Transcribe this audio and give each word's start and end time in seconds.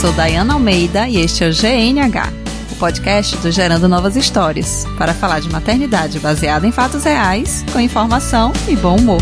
sou 0.00 0.14
Dayana 0.14 0.54
Almeida 0.54 1.06
e 1.06 1.18
este 1.18 1.44
é 1.44 1.48
o 1.48 1.52
GNH, 1.52 2.32
o 2.72 2.76
podcast 2.76 3.36
do 3.36 3.50
Gerando 3.50 3.86
Novas 3.86 4.16
Histórias, 4.16 4.86
para 4.96 5.12
falar 5.12 5.40
de 5.40 5.50
maternidade 5.50 6.18
baseada 6.18 6.66
em 6.66 6.72
fatos 6.72 7.04
reais, 7.04 7.62
com 7.70 7.78
informação 7.78 8.50
e 8.66 8.74
bom 8.76 8.96
humor. 8.96 9.20